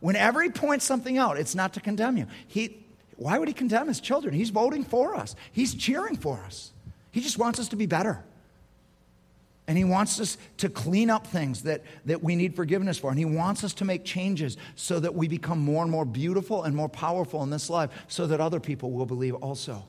Whenever 0.00 0.42
he 0.42 0.50
points 0.50 0.84
something 0.84 1.18
out, 1.18 1.38
it's 1.38 1.54
not 1.54 1.74
to 1.74 1.80
condemn 1.80 2.16
you. 2.16 2.26
He, 2.46 2.84
why 3.18 3.36
would 3.36 3.48
he 3.48 3.54
condemn 3.54 3.88
his 3.88 4.00
children? 4.00 4.32
He's 4.32 4.50
voting 4.50 4.84
for 4.84 5.14
us, 5.14 5.34
he's 5.52 5.74
cheering 5.74 6.16
for 6.16 6.38
us. 6.46 6.72
He 7.10 7.20
just 7.20 7.38
wants 7.38 7.58
us 7.58 7.68
to 7.68 7.76
be 7.76 7.86
better. 7.86 8.24
And 9.66 9.76
he 9.76 9.84
wants 9.84 10.18
us 10.18 10.38
to 10.58 10.70
clean 10.70 11.10
up 11.10 11.26
things 11.26 11.64
that, 11.64 11.82
that 12.06 12.22
we 12.22 12.36
need 12.36 12.54
forgiveness 12.54 12.96
for. 12.96 13.10
And 13.10 13.18
he 13.18 13.26
wants 13.26 13.64
us 13.64 13.74
to 13.74 13.84
make 13.84 14.02
changes 14.02 14.56
so 14.76 14.98
that 15.00 15.14
we 15.14 15.28
become 15.28 15.58
more 15.58 15.82
and 15.82 15.90
more 15.90 16.06
beautiful 16.06 16.62
and 16.62 16.74
more 16.74 16.88
powerful 16.88 17.42
in 17.42 17.50
this 17.50 17.68
life 17.68 17.90
so 18.08 18.26
that 18.28 18.40
other 18.40 18.60
people 18.60 18.92
will 18.92 19.04
believe 19.04 19.34
also. 19.34 19.86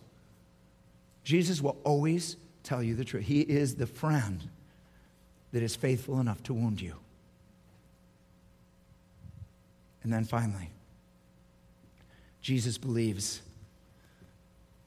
Jesus 1.24 1.62
will 1.62 1.78
always 1.86 2.36
tell 2.64 2.84
you 2.84 2.94
the 2.94 3.06
truth. 3.06 3.26
He 3.26 3.42
is 3.42 3.76
the 3.76 3.86
friend 3.86 4.50
that 5.54 5.64
is 5.64 5.76
faithful 5.78 6.20
enough 6.20 6.44
to 6.44 6.54
wound 6.54 6.82
you. 6.82 6.96
And 10.04 10.12
then 10.12 10.26
finally, 10.26 10.72
Jesus 12.42 12.78
believes 12.78 13.42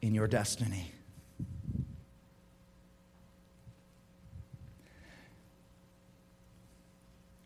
in 0.00 0.14
your 0.14 0.26
destiny. 0.26 0.90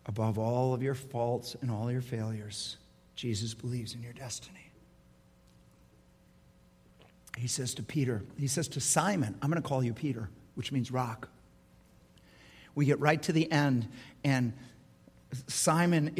Above 0.05 0.39
all 0.39 0.73
of 0.73 0.81
your 0.81 0.95
faults 0.95 1.55
and 1.61 1.69
all 1.69 1.91
your 1.91 2.01
failures, 2.01 2.77
Jesus 3.15 3.53
believes 3.53 3.93
in 3.93 4.01
your 4.01 4.13
destiny. 4.13 4.71
He 7.37 7.47
says 7.47 7.75
to 7.75 7.83
Peter, 7.83 8.23
he 8.39 8.47
says 8.47 8.67
to 8.69 8.79
Simon, 8.79 9.35
I'm 9.41 9.51
going 9.51 9.61
to 9.61 9.67
call 9.67 9.83
you 9.83 9.93
Peter, 9.93 10.29
which 10.55 10.71
means 10.71 10.91
rock. 10.91 11.29
We 12.73 12.85
get 12.85 12.99
right 12.99 13.21
to 13.23 13.31
the 13.31 13.51
end, 13.51 13.87
and 14.23 14.53
Simon, 15.47 16.13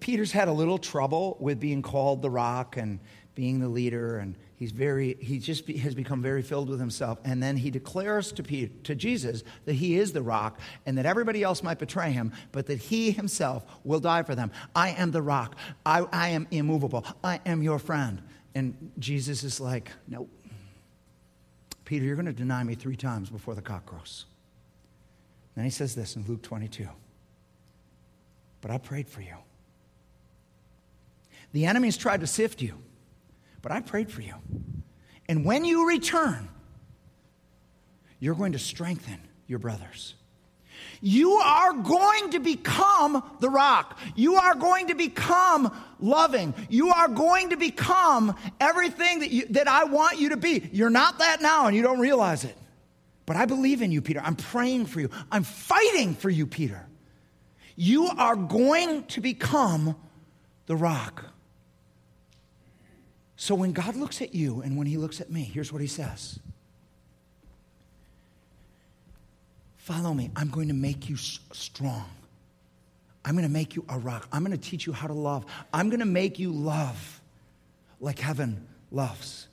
Peter's 0.00 0.32
had 0.32 0.48
a 0.48 0.52
little 0.52 0.78
trouble 0.78 1.36
with 1.40 1.60
being 1.60 1.82
called 1.82 2.22
the 2.22 2.30
rock 2.30 2.76
and 2.76 3.00
being 3.38 3.60
the 3.60 3.68
leader, 3.68 4.18
and 4.18 4.36
he's 4.56 4.72
very, 4.72 5.16
he 5.20 5.38
just 5.38 5.64
be, 5.64 5.76
has 5.76 5.94
become 5.94 6.20
very 6.20 6.42
filled 6.42 6.68
with 6.68 6.80
himself. 6.80 7.20
And 7.24 7.40
then 7.40 7.56
he 7.56 7.70
declares 7.70 8.32
to, 8.32 8.42
Peter, 8.42 8.72
to 8.82 8.96
Jesus 8.96 9.44
that 9.64 9.74
he 9.74 9.96
is 9.96 10.12
the 10.12 10.22
rock 10.22 10.58
and 10.86 10.98
that 10.98 11.06
everybody 11.06 11.44
else 11.44 11.62
might 11.62 11.78
betray 11.78 12.10
him, 12.10 12.32
but 12.50 12.66
that 12.66 12.78
he 12.78 13.12
himself 13.12 13.64
will 13.84 14.00
die 14.00 14.24
for 14.24 14.34
them. 14.34 14.50
I 14.74 14.90
am 14.90 15.12
the 15.12 15.22
rock. 15.22 15.54
I, 15.86 16.00
I 16.10 16.30
am 16.30 16.48
immovable. 16.50 17.06
I 17.22 17.40
am 17.46 17.62
your 17.62 17.78
friend. 17.78 18.22
And 18.56 18.90
Jesus 18.98 19.44
is 19.44 19.60
like, 19.60 19.92
nope. 20.08 20.28
Peter, 21.84 22.04
you're 22.04 22.16
going 22.16 22.26
to 22.26 22.32
deny 22.32 22.64
me 22.64 22.74
three 22.74 22.96
times 22.96 23.30
before 23.30 23.54
the 23.54 23.62
cock 23.62 23.86
crows. 23.86 24.26
Then 25.54 25.64
he 25.64 25.70
says 25.70 25.94
this 25.94 26.16
in 26.16 26.24
Luke 26.26 26.42
22. 26.42 26.88
But 28.68 28.74
I 28.74 28.78
prayed 28.78 29.08
for 29.08 29.22
you. 29.22 29.34
The 31.52 31.64
enemies 31.64 31.96
tried 31.96 32.20
to 32.20 32.26
sift 32.26 32.60
you, 32.60 32.74
but 33.62 33.72
I 33.72 33.80
prayed 33.80 34.10
for 34.10 34.20
you. 34.20 34.34
And 35.26 35.42
when 35.46 35.64
you 35.64 35.88
return, 35.88 36.50
you're 38.20 38.34
going 38.34 38.52
to 38.52 38.58
strengthen 38.58 39.20
your 39.46 39.58
brothers. 39.58 40.16
You 41.00 41.32
are 41.36 41.72
going 41.72 42.32
to 42.32 42.40
become 42.40 43.22
the 43.40 43.48
rock. 43.48 43.98
You 44.14 44.34
are 44.34 44.54
going 44.54 44.88
to 44.88 44.94
become 44.94 45.74
loving. 45.98 46.52
You 46.68 46.90
are 46.90 47.08
going 47.08 47.48
to 47.48 47.56
become 47.56 48.36
everything 48.60 49.20
that, 49.20 49.30
you, 49.30 49.46
that 49.46 49.66
I 49.66 49.84
want 49.84 50.20
you 50.20 50.28
to 50.28 50.36
be. 50.36 50.68
You're 50.72 50.90
not 50.90 51.20
that 51.20 51.40
now 51.40 51.68
and 51.68 51.74
you 51.74 51.80
don't 51.80 52.00
realize 52.00 52.44
it. 52.44 52.56
But 53.24 53.36
I 53.36 53.46
believe 53.46 53.80
in 53.80 53.92
you, 53.92 54.02
Peter. 54.02 54.20
I'm 54.22 54.36
praying 54.36 54.84
for 54.84 55.00
you. 55.00 55.08
I'm 55.32 55.44
fighting 55.44 56.14
for 56.14 56.28
you, 56.28 56.46
Peter. 56.46 56.87
You 57.80 58.06
are 58.18 58.34
going 58.34 59.04
to 59.04 59.20
become 59.20 59.94
the 60.66 60.74
rock. 60.74 61.26
So 63.36 63.54
when 63.54 63.70
God 63.70 63.94
looks 63.94 64.20
at 64.20 64.34
you 64.34 64.62
and 64.62 64.76
when 64.76 64.88
he 64.88 64.96
looks 64.96 65.20
at 65.20 65.30
me, 65.30 65.42
here's 65.44 65.72
what 65.72 65.80
he 65.80 65.86
says 65.86 66.40
Follow 69.76 70.12
me. 70.12 70.28
I'm 70.34 70.50
going 70.50 70.66
to 70.66 70.74
make 70.74 71.08
you 71.08 71.16
strong. 71.16 72.10
I'm 73.24 73.36
going 73.36 73.46
to 73.46 73.52
make 73.52 73.76
you 73.76 73.84
a 73.88 73.96
rock. 73.96 74.26
I'm 74.32 74.44
going 74.44 74.58
to 74.58 74.70
teach 74.70 74.84
you 74.84 74.92
how 74.92 75.06
to 75.06 75.14
love. 75.14 75.46
I'm 75.72 75.88
going 75.88 76.00
to 76.00 76.04
make 76.04 76.40
you 76.40 76.50
love 76.50 77.20
like 78.00 78.18
heaven 78.18 78.66
loves. 78.90 79.46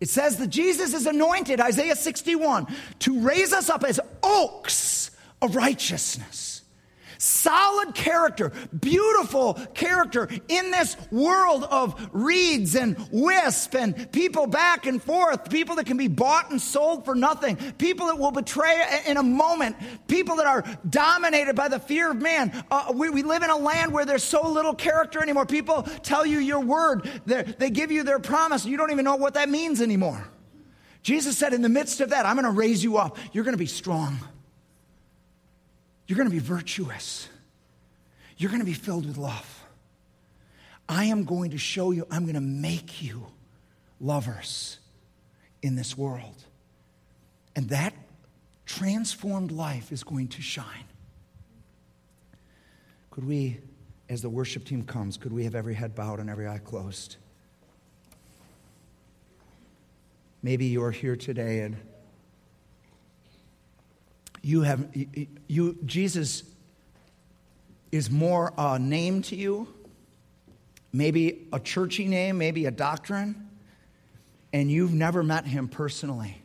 It 0.00 0.10
says 0.10 0.36
that 0.36 0.48
Jesus 0.48 0.92
is 0.92 1.06
anointed, 1.06 1.62
Isaiah 1.62 1.96
61, 1.96 2.66
to 2.98 3.20
raise 3.20 3.54
us 3.54 3.70
up 3.70 3.84
as 3.84 4.00
oaks 4.22 5.12
of 5.40 5.56
righteousness 5.56 6.53
solid 7.18 7.94
character, 7.94 8.52
beautiful 8.78 9.54
character 9.74 10.28
in 10.48 10.70
this 10.70 10.96
world 11.10 11.64
of 11.64 12.08
reeds 12.12 12.74
and 12.74 12.96
wisp 13.10 13.74
and 13.74 14.10
people 14.12 14.46
back 14.46 14.86
and 14.86 15.02
forth, 15.02 15.50
people 15.50 15.76
that 15.76 15.86
can 15.86 15.96
be 15.96 16.08
bought 16.08 16.50
and 16.50 16.60
sold 16.60 17.04
for 17.04 17.14
nothing, 17.14 17.56
people 17.78 18.06
that 18.06 18.18
will 18.18 18.32
betray 18.32 19.02
in 19.06 19.16
a 19.16 19.22
moment, 19.22 19.76
people 20.06 20.36
that 20.36 20.46
are 20.46 20.64
dominated 20.88 21.54
by 21.54 21.68
the 21.68 21.78
fear 21.78 22.10
of 22.10 22.20
man. 22.20 22.64
Uh, 22.70 22.92
we, 22.94 23.10
we, 23.10 23.22
live 23.22 23.42
in 23.42 23.50
a 23.50 23.56
land 23.56 23.92
where 23.92 24.04
there's 24.04 24.22
so 24.22 24.46
little 24.46 24.74
character 24.74 25.22
anymore. 25.22 25.46
People 25.46 25.82
tell 26.02 26.26
you 26.26 26.38
your 26.38 26.60
word, 26.60 27.08
They're, 27.24 27.42
they 27.42 27.70
give 27.70 27.90
you 27.90 28.02
their 28.02 28.18
promise, 28.18 28.66
you 28.66 28.76
don't 28.76 28.90
even 28.90 29.04
know 29.04 29.16
what 29.16 29.34
that 29.34 29.48
means 29.48 29.80
anymore. 29.80 30.28
Jesus 31.02 31.36
said, 31.36 31.52
in 31.52 31.60
the 31.60 31.68
midst 31.68 32.00
of 32.00 32.10
that, 32.10 32.24
I'm 32.24 32.34
going 32.34 32.46
to 32.46 32.50
raise 32.50 32.82
you 32.82 32.96
up. 32.96 33.18
You're 33.32 33.44
going 33.44 33.54
to 33.54 33.58
be 33.58 33.66
strong. 33.66 34.18
You're 36.06 36.16
going 36.16 36.28
to 36.28 36.34
be 36.34 36.38
virtuous. 36.38 37.28
You're 38.36 38.50
going 38.50 38.60
to 38.60 38.66
be 38.66 38.74
filled 38.74 39.06
with 39.06 39.16
love. 39.16 39.64
I 40.88 41.06
am 41.06 41.24
going 41.24 41.52
to 41.52 41.58
show 41.58 41.92
you, 41.92 42.06
I'm 42.10 42.24
going 42.24 42.34
to 42.34 42.40
make 42.40 43.02
you 43.02 43.26
lovers 44.00 44.78
in 45.62 45.76
this 45.76 45.96
world. 45.96 46.44
And 47.56 47.68
that 47.70 47.94
transformed 48.66 49.50
life 49.50 49.92
is 49.92 50.04
going 50.04 50.28
to 50.28 50.42
shine. 50.42 50.84
Could 53.10 53.26
we, 53.26 53.60
as 54.08 54.22
the 54.22 54.28
worship 54.28 54.64
team 54.64 54.82
comes, 54.82 55.16
could 55.16 55.32
we 55.32 55.44
have 55.44 55.54
every 55.54 55.74
head 55.74 55.94
bowed 55.94 56.20
and 56.20 56.28
every 56.28 56.48
eye 56.48 56.58
closed? 56.58 57.16
Maybe 60.42 60.66
you're 60.66 60.90
here 60.90 61.16
today 61.16 61.60
and 61.60 61.76
you 64.44 64.62
have 64.62 64.88
you 65.46 65.78
Jesus 65.84 66.42
is 67.90 68.10
more 68.10 68.52
a 68.58 68.78
name 68.78 69.22
to 69.22 69.36
you, 69.36 69.68
maybe 70.92 71.46
a 71.52 71.60
churchy 71.60 72.06
name, 72.06 72.38
maybe 72.38 72.66
a 72.66 72.70
doctrine, 72.70 73.48
and 74.52 74.70
you've 74.70 74.92
never 74.92 75.22
met 75.22 75.46
him 75.46 75.68
personally. 75.68 76.36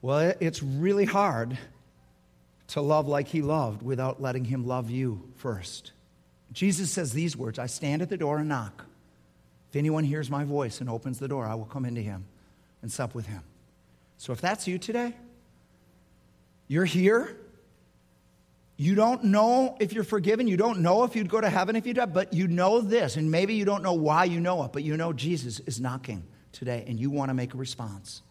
Well, 0.00 0.34
it's 0.40 0.62
really 0.62 1.06
hard 1.06 1.56
to 2.68 2.80
love 2.80 3.08
like 3.08 3.28
he 3.28 3.42
loved 3.42 3.82
without 3.82 4.20
letting 4.20 4.44
him 4.44 4.66
love 4.66 4.90
you 4.90 5.22
first. 5.36 5.92
Jesus 6.52 6.90
says 6.90 7.12
these 7.12 7.36
words 7.36 7.58
I 7.58 7.66
stand 7.66 8.02
at 8.02 8.10
the 8.10 8.16
door 8.16 8.38
and 8.38 8.48
knock. 8.48 8.84
If 9.70 9.76
anyone 9.76 10.04
hears 10.04 10.30
my 10.30 10.44
voice 10.44 10.80
and 10.80 10.88
opens 10.88 11.18
the 11.18 11.26
door, 11.26 11.46
I 11.46 11.54
will 11.56 11.64
come 11.64 11.84
into 11.84 12.00
him 12.00 12.26
and 12.82 12.92
sup 12.92 13.14
with 13.14 13.26
him. 13.26 13.42
So 14.18 14.32
if 14.32 14.40
that's 14.40 14.68
you 14.68 14.78
today, 14.78 15.14
you're 16.68 16.84
here. 16.84 17.36
You 18.76 18.94
don't 18.94 19.24
know 19.24 19.76
if 19.78 19.92
you're 19.92 20.04
forgiven. 20.04 20.48
You 20.48 20.56
don't 20.56 20.80
know 20.80 21.04
if 21.04 21.14
you'd 21.14 21.28
go 21.28 21.40
to 21.40 21.48
heaven 21.48 21.76
if 21.76 21.86
you 21.86 21.94
die, 21.94 22.06
but 22.06 22.32
you 22.32 22.48
know 22.48 22.80
this, 22.80 23.16
and 23.16 23.30
maybe 23.30 23.54
you 23.54 23.64
don't 23.64 23.82
know 23.82 23.92
why 23.92 24.24
you 24.24 24.40
know 24.40 24.64
it, 24.64 24.72
but 24.72 24.82
you 24.82 24.96
know 24.96 25.12
Jesus 25.12 25.60
is 25.60 25.80
knocking 25.80 26.24
today, 26.52 26.84
and 26.88 26.98
you 26.98 27.10
want 27.10 27.30
to 27.30 27.34
make 27.34 27.54
a 27.54 27.56
response. 27.56 28.22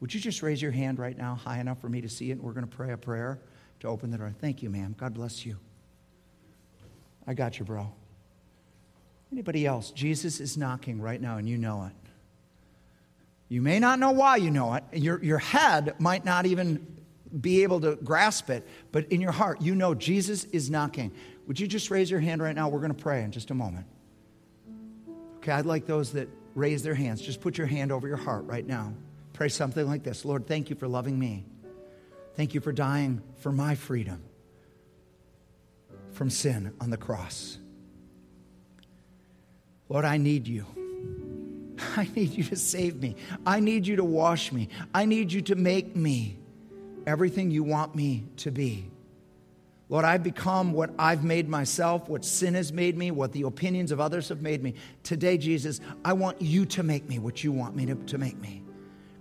Would 0.00 0.14
you 0.14 0.20
just 0.20 0.42
raise 0.42 0.60
your 0.60 0.70
hand 0.70 0.98
right 0.98 1.16
now, 1.16 1.34
high 1.34 1.58
enough 1.58 1.80
for 1.80 1.88
me 1.88 2.00
to 2.00 2.08
see 2.08 2.30
it? 2.30 2.34
And 2.34 2.42
we're 2.42 2.52
going 2.52 2.66
to 2.66 2.76
pray 2.76 2.92
a 2.92 2.96
prayer 2.96 3.40
to 3.80 3.88
open 3.88 4.10
the 4.10 4.18
door. 4.18 4.34
Thank 4.40 4.62
you, 4.62 4.70
ma'am. 4.70 4.94
God 4.98 5.14
bless 5.14 5.44
you. 5.44 5.56
I 7.26 7.34
got 7.34 7.58
you, 7.58 7.64
bro. 7.64 7.92
Anybody 9.32 9.66
else? 9.66 9.90
Jesus 9.90 10.40
is 10.40 10.56
knocking 10.56 11.00
right 11.00 11.20
now, 11.20 11.38
and 11.38 11.48
you 11.48 11.58
know 11.58 11.84
it. 11.84 11.92
You 13.48 13.60
may 13.60 13.78
not 13.78 13.98
know 13.98 14.12
why 14.12 14.36
you 14.36 14.50
know 14.50 14.74
it. 14.74 14.84
Your, 14.92 15.22
your 15.22 15.38
head 15.38 15.94
might 15.98 16.24
not 16.24 16.46
even 16.46 16.86
be 17.40 17.62
able 17.62 17.80
to 17.80 17.96
grasp 17.96 18.50
it, 18.50 18.66
but 18.92 19.10
in 19.10 19.20
your 19.20 19.32
heart, 19.32 19.60
you 19.60 19.74
know 19.74 19.94
Jesus 19.94 20.44
is 20.44 20.70
knocking. 20.70 21.12
Would 21.46 21.58
you 21.58 21.66
just 21.66 21.90
raise 21.90 22.10
your 22.10 22.20
hand 22.20 22.42
right 22.42 22.54
now? 22.54 22.68
We're 22.68 22.80
going 22.80 22.94
to 22.94 23.02
pray 23.02 23.22
in 23.22 23.32
just 23.32 23.50
a 23.50 23.54
moment. 23.54 23.86
Okay, 25.38 25.52
I'd 25.52 25.66
like 25.66 25.86
those 25.86 26.12
that 26.12 26.28
raise 26.54 26.82
their 26.82 26.94
hands, 26.94 27.20
just 27.20 27.40
put 27.40 27.58
your 27.58 27.66
hand 27.66 27.92
over 27.92 28.06
your 28.06 28.16
heart 28.16 28.44
right 28.44 28.66
now. 28.66 28.94
Pray 29.32 29.48
something 29.48 29.86
like 29.86 30.04
this 30.04 30.24
Lord, 30.24 30.46
thank 30.46 30.70
you 30.70 30.76
for 30.76 30.88
loving 30.88 31.18
me. 31.18 31.44
Thank 32.36 32.54
you 32.54 32.60
for 32.60 32.72
dying 32.72 33.22
for 33.38 33.52
my 33.52 33.74
freedom 33.74 34.22
from 36.12 36.30
sin 36.30 36.72
on 36.80 36.90
the 36.90 36.96
cross. 36.96 37.58
Lord, 39.88 40.04
I 40.04 40.16
need 40.16 40.48
you. 40.48 40.66
I 41.96 42.08
need 42.14 42.30
you 42.30 42.44
to 42.44 42.56
save 42.56 43.00
me. 43.00 43.16
I 43.44 43.60
need 43.60 43.86
you 43.86 43.96
to 43.96 44.04
wash 44.04 44.52
me. 44.52 44.68
I 44.94 45.04
need 45.04 45.32
you 45.32 45.42
to 45.42 45.54
make 45.54 45.94
me 45.94 46.38
everything 47.06 47.50
you 47.50 47.62
want 47.62 47.94
me 47.94 48.24
to 48.38 48.50
be. 48.50 48.86
Lord, 49.90 50.04
I've 50.04 50.22
become 50.22 50.72
what 50.72 50.90
I've 50.98 51.24
made 51.24 51.48
myself, 51.48 52.08
what 52.08 52.24
sin 52.24 52.54
has 52.54 52.72
made 52.72 52.96
me, 52.96 53.10
what 53.10 53.32
the 53.32 53.42
opinions 53.42 53.92
of 53.92 54.00
others 54.00 54.30
have 54.30 54.40
made 54.40 54.62
me. 54.62 54.74
Today, 55.02 55.36
Jesus, 55.36 55.80
I 56.04 56.14
want 56.14 56.40
you 56.40 56.64
to 56.66 56.82
make 56.82 57.08
me 57.08 57.18
what 57.18 57.44
you 57.44 57.52
want 57.52 57.76
me 57.76 57.86
to, 57.86 57.94
to 57.94 58.18
make 58.18 58.38
me. 58.38 58.62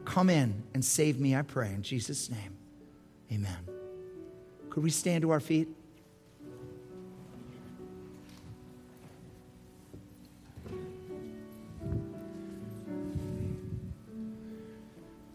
Come 0.05 0.29
in 0.29 0.63
and 0.73 0.83
save 0.83 1.19
me, 1.19 1.35
I 1.35 1.41
pray. 1.41 1.73
In 1.73 1.83
Jesus' 1.83 2.29
name, 2.29 2.57
amen. 3.31 3.57
Could 4.69 4.83
we 4.83 4.89
stand 4.89 5.21
to 5.23 5.31
our 5.31 5.39
feet? 5.39 5.67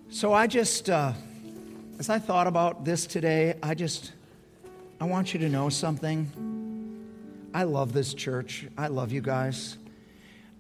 So 0.09 0.33
I 0.33 0.47
just. 0.47 0.91
Uh, 0.91 1.13
as 1.99 2.09
I 2.09 2.19
thought 2.19 2.47
about 2.47 2.85
this 2.85 3.07
today, 3.07 3.57
I 3.63 3.75
just, 3.75 4.13
I 5.01 5.05
want 5.05 5.35
you 5.35 5.41
to 5.41 5.49
know 5.49 5.69
something. 5.69 6.31
I 7.53 7.65
love 7.65 7.93
this 7.93 8.15
church. 8.15 8.67
I 8.79 8.87
love 8.87 9.11
you 9.11 9.21
guys. 9.21 9.79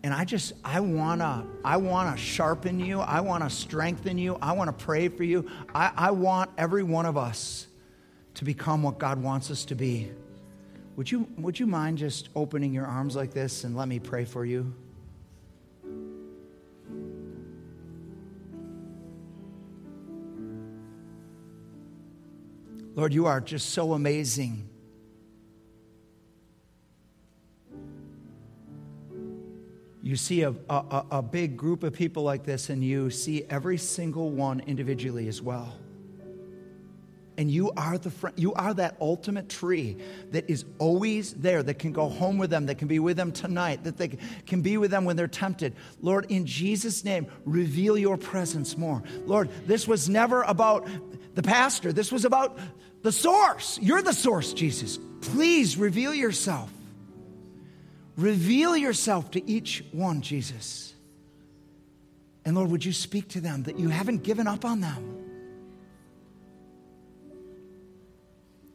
And 0.02 0.12
I 0.12 0.24
just, 0.24 0.52
I 0.64 0.80
wanna, 0.80 1.46
I 1.64 1.76
wanna 1.76 2.16
sharpen 2.16 2.80
you. 2.80 3.00
I 3.00 3.20
wanna 3.20 3.50
strengthen 3.50 4.18
you. 4.18 4.36
I 4.42 4.52
wanna 4.52 4.72
pray 4.72 5.08
for 5.08 5.22
you. 5.22 5.48
I, 5.74 5.92
I 5.96 6.10
want 6.10 6.50
every 6.58 6.82
one 6.82 7.06
of 7.06 7.16
us 7.16 7.68
to 8.34 8.44
become 8.44 8.82
what 8.82 8.98
God 8.98 9.22
wants 9.22 9.50
us 9.50 9.64
to 9.66 9.74
be. 9.76 10.10
Would 10.96 11.10
you, 11.10 11.28
would 11.36 11.58
you 11.58 11.66
mind 11.66 11.98
just 11.98 12.28
opening 12.34 12.72
your 12.72 12.86
arms 12.86 13.14
like 13.14 13.32
this 13.32 13.62
and 13.62 13.76
let 13.76 13.86
me 13.86 14.00
pray 14.00 14.24
for 14.24 14.44
you? 14.44 14.74
Lord, 22.98 23.14
you 23.14 23.26
are 23.26 23.40
just 23.40 23.70
so 23.70 23.92
amazing. 23.92 24.68
You 30.02 30.16
see 30.16 30.42
a, 30.42 30.52
a, 30.68 31.04
a, 31.12 31.22
big 31.22 31.56
group 31.56 31.84
of 31.84 31.92
people 31.92 32.24
like 32.24 32.42
this, 32.42 32.70
and 32.70 32.82
you 32.82 33.08
see 33.10 33.44
every 33.48 33.78
single 33.78 34.30
one 34.30 34.58
individually 34.66 35.28
as 35.28 35.40
well. 35.40 35.76
And 37.38 37.48
you 37.48 37.70
are 37.76 37.96
the 37.96 38.10
friend, 38.10 38.36
you 38.36 38.52
are 38.54 38.74
that 38.74 38.96
ultimate 39.00 39.48
tree 39.48 39.96
that 40.32 40.50
is 40.50 40.64
always 40.80 41.32
there, 41.34 41.62
that 41.62 41.78
can 41.78 41.92
go 41.92 42.08
home 42.08 42.36
with 42.36 42.50
them, 42.50 42.66
that 42.66 42.78
can 42.78 42.88
be 42.88 42.98
with 42.98 43.16
them 43.16 43.30
tonight, 43.30 43.84
that 43.84 43.96
they 43.96 44.08
can 44.44 44.60
be 44.60 44.76
with 44.76 44.90
them 44.90 45.04
when 45.04 45.14
they're 45.14 45.28
tempted. 45.28 45.76
Lord, 46.02 46.26
in 46.30 46.46
Jesus' 46.46 47.04
name, 47.04 47.28
reveal 47.44 47.96
your 47.96 48.16
presence 48.16 48.76
more. 48.76 49.04
Lord, 49.24 49.50
this 49.68 49.86
was 49.86 50.08
never 50.08 50.42
about 50.42 50.88
the 51.36 51.42
pastor. 51.44 51.92
This 51.92 52.10
was 52.10 52.24
about 52.24 52.58
the 53.02 53.12
source. 53.12 53.78
You're 53.80 54.02
the 54.02 54.12
source, 54.12 54.52
Jesus. 54.52 54.98
Please 55.20 55.76
reveal 55.76 56.12
yourself. 56.12 56.72
Reveal 58.16 58.76
yourself 58.76 59.30
to 59.30 59.48
each 59.48 59.84
one, 59.92 60.22
Jesus. 60.22 60.92
And 62.44 62.56
Lord, 62.56 62.72
would 62.72 62.84
you 62.84 62.92
speak 62.92 63.28
to 63.28 63.40
them 63.40 63.62
that 63.62 63.78
you 63.78 63.90
haven't 63.90 64.24
given 64.24 64.48
up 64.48 64.64
on 64.64 64.80
them? 64.80 65.27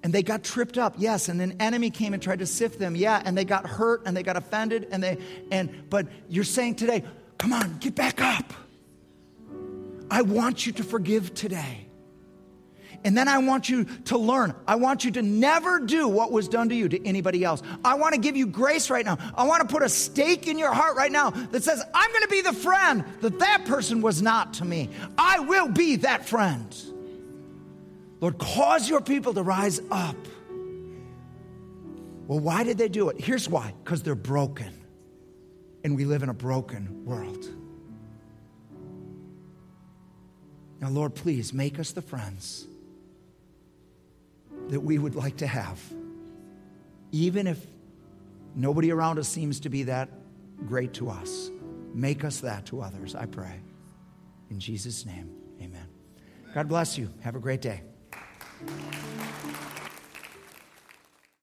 And 0.04 0.14
they 0.14 0.22
got 0.22 0.43
tripped 0.43 0.78
up 0.78 0.95
yes 0.97 1.30
and 1.30 1.41
an 1.41 1.56
enemy 1.60 1.89
came 1.89 2.14
and 2.14 2.22
tried 2.22 2.39
to 2.39 2.45
sift 2.45 2.78
them 2.78 2.95
yeah 2.95 3.22
and 3.26 3.38
they 3.38 3.45
got 3.45 3.66
hurt 3.66 4.04
and 4.06 4.16
they 4.16 4.24
got 4.24 4.38
offended 4.38 4.88
and 4.91 5.01
they 5.01 5.18
and 5.51 5.89
but 5.89 6.08
you're 6.30 6.43
saying 6.43 6.76
today 6.76 7.04
come 7.38 7.54
on 7.54 7.78
get 7.80 7.95
back 7.95 8.22
up 8.22 8.54
i 10.12 10.22
want 10.22 10.66
you 10.66 10.72
to 10.72 10.84
forgive 10.84 11.34
today 11.34 11.88
and 13.06 13.18
then 13.18 13.28
I 13.28 13.38
want 13.39 13.70
you 13.70 13.86
to 14.06 14.18
learn. 14.18 14.56
I 14.68 14.76
want 14.76 15.04
you 15.04 15.12
to 15.12 15.22
never 15.22 15.80
do 15.80 16.08
what 16.08 16.32
was 16.32 16.47
done 16.47 16.70
to 16.70 16.76
you 16.76 16.88
to 16.89 17.06
anybody 17.06 17.43
else. 17.43 17.62
I 17.84 17.95
want 17.95 18.16
to 18.16 18.20
give 18.20 18.38
you 18.38 18.47
grace 18.47 18.89
right 18.89 19.06
now. 19.06 19.18
I 19.36 19.45
want 19.45 19.62
to 19.62 19.68
put 19.68 19.84
a 19.84 19.89
stake 19.89 20.47
in 20.47 20.58
your 20.58 20.74
heart 20.74 20.95
right 20.95 21.12
now 21.12 21.32
that 21.32 21.64
says, 21.64 21.84
I'm 21.93 22.12
going 22.12 22.24
to 22.24 22.30
be 22.30 22.41
the 22.41 22.54
friend 22.54 23.04
that 23.22 23.39
that 23.39 23.66
person 23.66 24.01
was 24.01 24.22
not 24.22 24.54
to 24.56 24.66
me. 24.66 24.89
I 25.18 25.39
will 25.39 25.68
be 25.68 25.97
that 25.97 26.28
friend. 26.28 26.76
Lord, 28.24 28.38
cause 28.38 28.88
your 28.88 29.01
people 29.01 29.34
to 29.34 29.43
rise 29.43 29.82
up. 29.91 30.15
Well, 32.26 32.39
why 32.39 32.63
did 32.63 32.78
they 32.78 32.88
do 32.88 33.09
it? 33.09 33.19
Here's 33.19 33.49
why 33.49 33.74
because 33.84 34.01
they're 34.01 34.15
broken. 34.15 34.71
And 35.84 35.97
we 35.97 36.05
live 36.05 36.24
in 36.24 36.30
a 36.30 36.34
broken 36.34 37.03
world. 37.03 37.45
Now, 40.80 40.88
Lord, 40.88 41.15
please 41.15 41.51
make 41.51 41.80
us 41.80 41.91
the 41.91 42.01
friends 42.01 42.65
that 44.69 44.80
we 44.80 44.97
would 44.97 45.15
like 45.15 45.36
to 45.38 45.47
have. 45.47 45.82
Even 47.11 47.45
if 47.45 47.59
nobody 48.55 48.89
around 48.93 49.19
us 49.19 49.28
seems 49.28 49.59
to 49.59 49.69
be 49.69 49.84
that 49.84 50.07
great 50.65 50.93
to 50.93 51.09
us, 51.09 51.51
make 51.93 52.24
us 52.24 52.39
that 52.39 52.67
to 52.67 52.80
others, 52.84 53.15
I 53.15 53.26
pray. 53.26 53.59
In 54.49 54.61
Jesus' 54.61 55.05
name, 55.05 55.30
amen. 55.61 55.89
God 56.53 56.69
bless 56.69 56.97
you. 56.97 57.09
Have 57.19 57.36
a 57.36 57.39
great 57.39 57.59
day. 57.61 57.82
Thank 58.68 59.03
you. 59.03 59.12